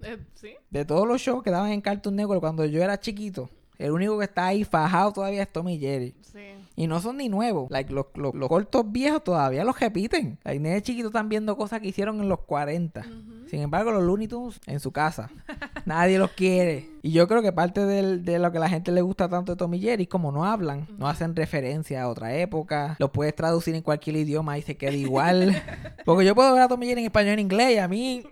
Eh, 0.02 0.18
sí. 0.36 0.56
De 0.70 0.86
todos 0.86 1.08
los 1.08 1.22
shows 1.22 1.44
que 1.44 1.52
daban 1.52 1.72
en 1.72 1.82
Cartoon 1.82 2.16
Network 2.16 2.42
cuando 2.42 2.66
yo 2.66 2.82
era 2.82 3.00
chiquito, 3.00 3.50
el 3.78 3.92
único 3.92 4.18
que 4.18 4.26
está 4.26 4.48
ahí 4.48 4.64
fajado 4.64 5.12
todavía 5.12 5.44
es 5.44 5.52
Tom 5.52 5.68
y 5.70 5.80
Jerry. 5.80 6.16
Sí. 6.22 6.40
Y 6.82 6.88
no 6.88 7.00
son 7.00 7.18
ni 7.18 7.30
nuevos. 7.30 7.70
Like, 7.70 7.94
los, 7.94 8.08
los- 8.16 8.34
los 8.34 8.50
cortos 8.50 8.92
viejos 8.92 9.24
todavía 9.24 9.64
los 9.64 9.80
repiten. 9.80 10.40
Like, 10.44 10.60
nenes 10.60 10.82
chiquitos 10.82 11.10
están 11.10 11.30
viendo 11.30 11.56
cosas 11.56 11.80
que 11.80 11.88
hicieron 11.90 12.20
en 12.22 12.28
los 12.28 12.40
40. 12.40 13.04
Sin 13.50 13.62
embargo, 13.62 13.92
los 13.92 14.02
Looney 14.02 14.28
Tunes 14.28 14.60
en 14.66 14.80
su 14.80 14.92
casa. 14.92 15.30
Nadie 15.86 16.18
los 16.18 16.32
quiere. 16.32 16.90
Y 17.04 17.12
yo 17.12 17.28
creo 17.28 17.44
que 17.44 17.52
parte 17.52 17.86
del- 17.86 18.26
de 18.26 18.40
lo 18.40 18.52
que 18.52 18.58
a 18.58 18.62
la 18.62 18.70
gente 18.70 18.92
le 18.92 19.02
gusta 19.02 19.30
tanto 19.30 19.52
de 19.52 19.58
Tom 19.58 19.72
y 19.76 19.80
Jerry, 19.80 20.08
como 20.08 20.32
no 20.32 20.44
hablan, 20.46 20.88
no 20.98 21.08
hacen 21.08 21.36
referencia 21.36 22.02
a 22.02 22.08
otra 22.08 22.34
época, 22.36 22.96
lo 22.98 23.12
puedes 23.12 23.36
traducir 23.36 23.76
en 23.76 23.84
cualquier 23.84 24.16
idioma 24.16 24.58
y 24.58 24.64
se 24.64 24.76
queda 24.76 24.94
igual. 24.94 25.62
Porque 26.06 26.26
yo 26.26 26.34
puedo 26.34 26.52
ver 26.54 26.64
a 26.64 26.68
Tom 26.68 26.82
y 26.82 26.88
Jerry 26.88 27.02
en 27.02 27.06
español 27.08 27.30
y 27.32 27.34
en 27.34 27.40
inglés 27.42 27.76
y 27.76 27.78
a 27.78 27.88
mí... 27.88 28.24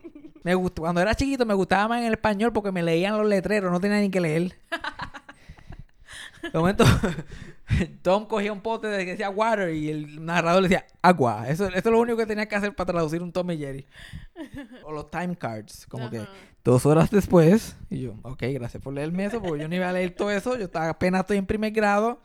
Me 0.42 0.56
gustó, 0.56 0.84
cuando 0.84 1.02
era 1.02 1.14
chiquito 1.14 1.46
me 1.46 1.54
gustaba 1.54 1.90
más 1.90 2.00
en 2.00 2.08
el 2.08 2.14
español 2.14 2.54
porque 2.54 2.72
me 2.72 2.82
leían 2.82 3.18
los 3.18 3.28
letreros, 3.28 3.72
no 3.74 3.80
tenía 3.82 4.00
ni 4.00 4.10
que 4.10 4.22
leer. 4.22 4.56
De 6.42 6.58
momento, 6.58 6.86
Tom 8.02 8.26
cogía 8.26 8.52
un 8.52 8.62
pote 8.62 8.88
de 8.88 9.06
que 9.06 9.12
decía 9.12 9.30
water 9.30 9.74
y 9.74 9.90
el 9.90 10.26
narrador 10.26 10.62
le 10.62 10.70
decía 10.70 10.86
agua. 11.02 11.48
Eso, 11.48 11.68
eso 11.68 11.78
es 11.78 11.86
lo 11.86 12.00
único 12.00 12.18
que 12.18 12.26
tenía 12.26 12.48
que 12.48 12.56
hacer 12.56 12.76
para 12.76 12.92
traducir 12.92 13.22
un 13.22 13.32
Tom 13.32 13.52
y 13.52 13.58
Jerry. 13.58 13.86
O 14.84 14.92
los 14.92 15.12
time 15.12 15.36
cards, 15.36 15.86
como 15.88 16.10
que 16.10 16.26
dos 16.64 16.86
horas 16.86 17.12
después. 17.12 17.76
Y 17.90 18.02
yo, 18.02 18.16
ok, 18.24 18.44
gracias 18.54 18.82
por 18.82 18.94
leerme 18.94 19.26
eso, 19.26 19.42
porque 19.42 19.62
yo 19.62 19.68
no 19.68 19.76
iba 19.76 19.90
a 19.90 19.94
leer 19.94 20.12
todo 20.12 20.32
eso. 20.32 20.58
Yo 20.58 20.66
estaba, 20.66 20.90
apenas 20.90 21.22
estoy 21.22 21.38
en 21.38 21.46
primer 21.46 21.72
grado. 21.72 22.22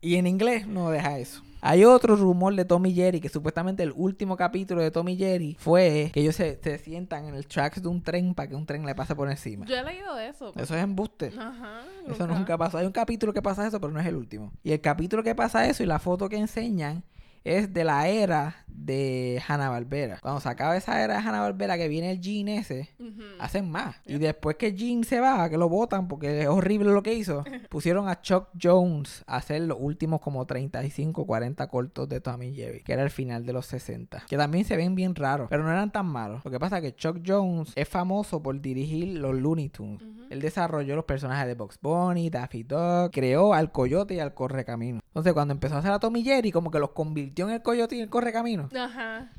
Y 0.00 0.16
en 0.16 0.26
inglés 0.26 0.66
no 0.66 0.90
deja 0.90 1.18
eso. 1.18 1.42
Hay 1.66 1.82
otro 1.86 2.14
rumor 2.14 2.54
de 2.54 2.66
Tom 2.66 2.84
y 2.84 2.92
Jerry 2.92 3.22
que 3.22 3.30
supuestamente 3.30 3.82
el 3.82 3.94
último 3.96 4.36
capítulo 4.36 4.82
de 4.82 4.90
Tom 4.90 5.08
y 5.08 5.16
Jerry 5.16 5.56
fue 5.58 6.10
que 6.12 6.20
ellos 6.20 6.36
se, 6.36 6.60
se 6.62 6.76
sientan 6.76 7.24
en 7.24 7.34
el 7.34 7.46
tracks 7.46 7.80
de 7.80 7.88
un 7.88 8.02
tren 8.02 8.34
para 8.34 8.50
que 8.50 8.54
un 8.54 8.66
tren 8.66 8.84
le 8.84 8.94
pase 8.94 9.16
por 9.16 9.30
encima. 9.30 9.64
Yo 9.64 9.74
he 9.74 9.82
leído 9.82 10.18
eso. 10.18 10.52
Eso 10.56 10.76
es 10.76 10.82
embuste. 10.82 11.32
Ajá. 11.38 11.80
Eso 12.06 12.26
nunca 12.26 12.58
pasó. 12.58 12.76
Hay 12.76 12.84
un 12.84 12.92
capítulo 12.92 13.32
que 13.32 13.40
pasa 13.40 13.66
eso, 13.66 13.80
pero 13.80 13.90
no 13.90 13.98
es 13.98 14.04
el 14.04 14.14
último. 14.14 14.52
Y 14.62 14.72
el 14.72 14.82
capítulo 14.82 15.22
que 15.22 15.34
pasa 15.34 15.66
eso 15.66 15.82
y 15.82 15.86
la 15.86 15.98
foto 15.98 16.28
que 16.28 16.36
enseñan 16.36 17.02
es 17.44 17.72
de 17.72 17.84
la 17.84 18.08
era 18.08 18.64
de 18.66 19.42
Hanna-Barbera. 19.46 20.18
Cuando 20.20 20.40
se 20.40 20.48
acaba 20.48 20.76
esa 20.76 21.02
era 21.02 21.14
de 21.14 21.20
Hanna-Barbera 21.20 21.76
que 21.78 21.88
viene 21.88 22.10
el 22.10 22.20
Gene 22.20 22.58
ese, 22.58 22.90
hacen 23.38 23.70
más. 23.70 23.96
Y 24.04 24.18
después 24.18 24.56
que 24.56 24.76
Gene 24.76 25.04
se 25.04 25.20
va, 25.20 25.48
que 25.48 25.56
lo 25.56 25.68
votan 25.68 26.08
porque 26.08 26.42
es 26.42 26.48
horrible 26.48 26.92
lo 26.92 27.02
que 27.02 27.14
hizo, 27.14 27.44
pusieron 27.70 28.08
a 28.08 28.20
Chuck 28.20 28.48
Jones 28.60 29.24
a 29.26 29.36
hacer 29.36 29.62
los 29.62 29.78
últimos 29.80 30.20
como 30.20 30.44
35, 30.46 31.26
40 31.26 31.66
cortos 31.68 32.08
de 32.08 32.20
Tommy 32.20 32.54
Jerry, 32.54 32.82
que 32.82 32.92
era 32.92 33.02
el 33.02 33.10
final 33.10 33.46
de 33.46 33.52
los 33.52 33.66
60. 33.66 34.24
Que 34.28 34.36
también 34.36 34.64
se 34.64 34.76
ven 34.76 34.94
bien 34.94 35.14
raros, 35.14 35.48
pero 35.48 35.62
no 35.62 35.70
eran 35.70 35.92
tan 35.92 36.06
malos. 36.06 36.44
Lo 36.44 36.50
que 36.50 36.58
pasa 36.58 36.78
es 36.78 36.82
que 36.82 36.94
Chuck 36.94 37.20
Jones 37.24 37.72
es 37.76 37.88
famoso 37.88 38.42
por 38.42 38.60
dirigir 38.60 39.18
los 39.18 39.34
Looney 39.34 39.68
Tunes. 39.68 40.02
Él 40.30 40.40
desarrolló 40.40 40.96
los 40.96 41.04
personajes 41.04 41.46
de 41.46 41.54
Bugs 41.54 41.78
Bunny, 41.80 42.30
Daffy 42.30 42.62
Duck, 42.64 43.12
creó 43.12 43.54
al 43.54 43.70
Coyote 43.70 44.14
y 44.14 44.20
al 44.20 44.34
Correcamino. 44.34 45.00
Entonces, 45.06 45.32
cuando 45.32 45.52
empezó 45.52 45.76
a 45.76 45.78
hacer 45.78 45.92
a 45.92 45.98
Tommy 45.98 46.24
Jerry, 46.24 46.50
como 46.50 46.70
que 46.70 46.78
los 46.78 46.90
convirtió 46.90 47.33
en 47.42 47.50
el 47.50 47.62
Coyote 47.62 47.96
y 47.96 48.00
el 48.00 48.08
Correcamino. 48.08 48.68
Ajá. 48.74 49.30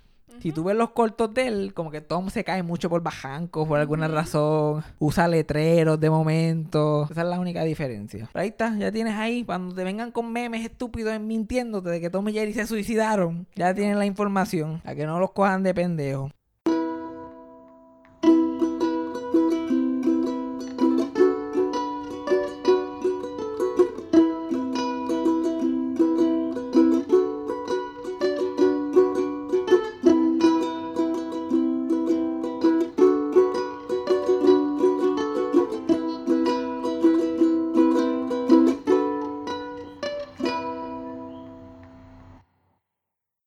Si 0.41 0.51
tú 0.51 0.63
ves 0.63 0.75
los 0.75 0.91
cortos 0.91 1.33
de 1.33 1.47
él, 1.47 1.73
como 1.73 1.91
que 1.91 2.01
Tom 2.01 2.29
se 2.29 2.43
cae 2.43 2.63
mucho 2.63 2.89
por 2.89 3.01
bajancos 3.01 3.67
por 3.67 3.79
alguna 3.79 4.07
razón. 4.07 4.83
Usa 4.99 5.27
letreros 5.27 5.99
de 5.99 6.09
momento. 6.09 7.07
Esa 7.09 7.21
es 7.21 7.27
la 7.27 7.39
única 7.39 7.63
diferencia. 7.63 8.29
Pero 8.33 8.43
ahí 8.43 8.49
está, 8.49 8.75
ya 8.77 8.91
tienes 8.91 9.15
ahí. 9.15 9.43
Cuando 9.43 9.73
te 9.73 9.83
vengan 9.83 10.11
con 10.11 10.31
memes 10.31 10.65
estúpidos 10.65 11.19
mintiéndote 11.19 11.89
de 11.89 12.01
que 12.01 12.09
Tom 12.09 12.27
y 12.29 12.33
Jerry 12.33 12.53
se 12.53 12.67
suicidaron, 12.67 13.47
ya 13.55 13.73
tienen 13.73 13.97
la 13.97 14.05
información. 14.05 14.81
A 14.83 14.93
que 14.93 15.05
no 15.05 15.19
los 15.19 15.31
cojan 15.31 15.63
de 15.63 15.73
pendejo. 15.73 16.31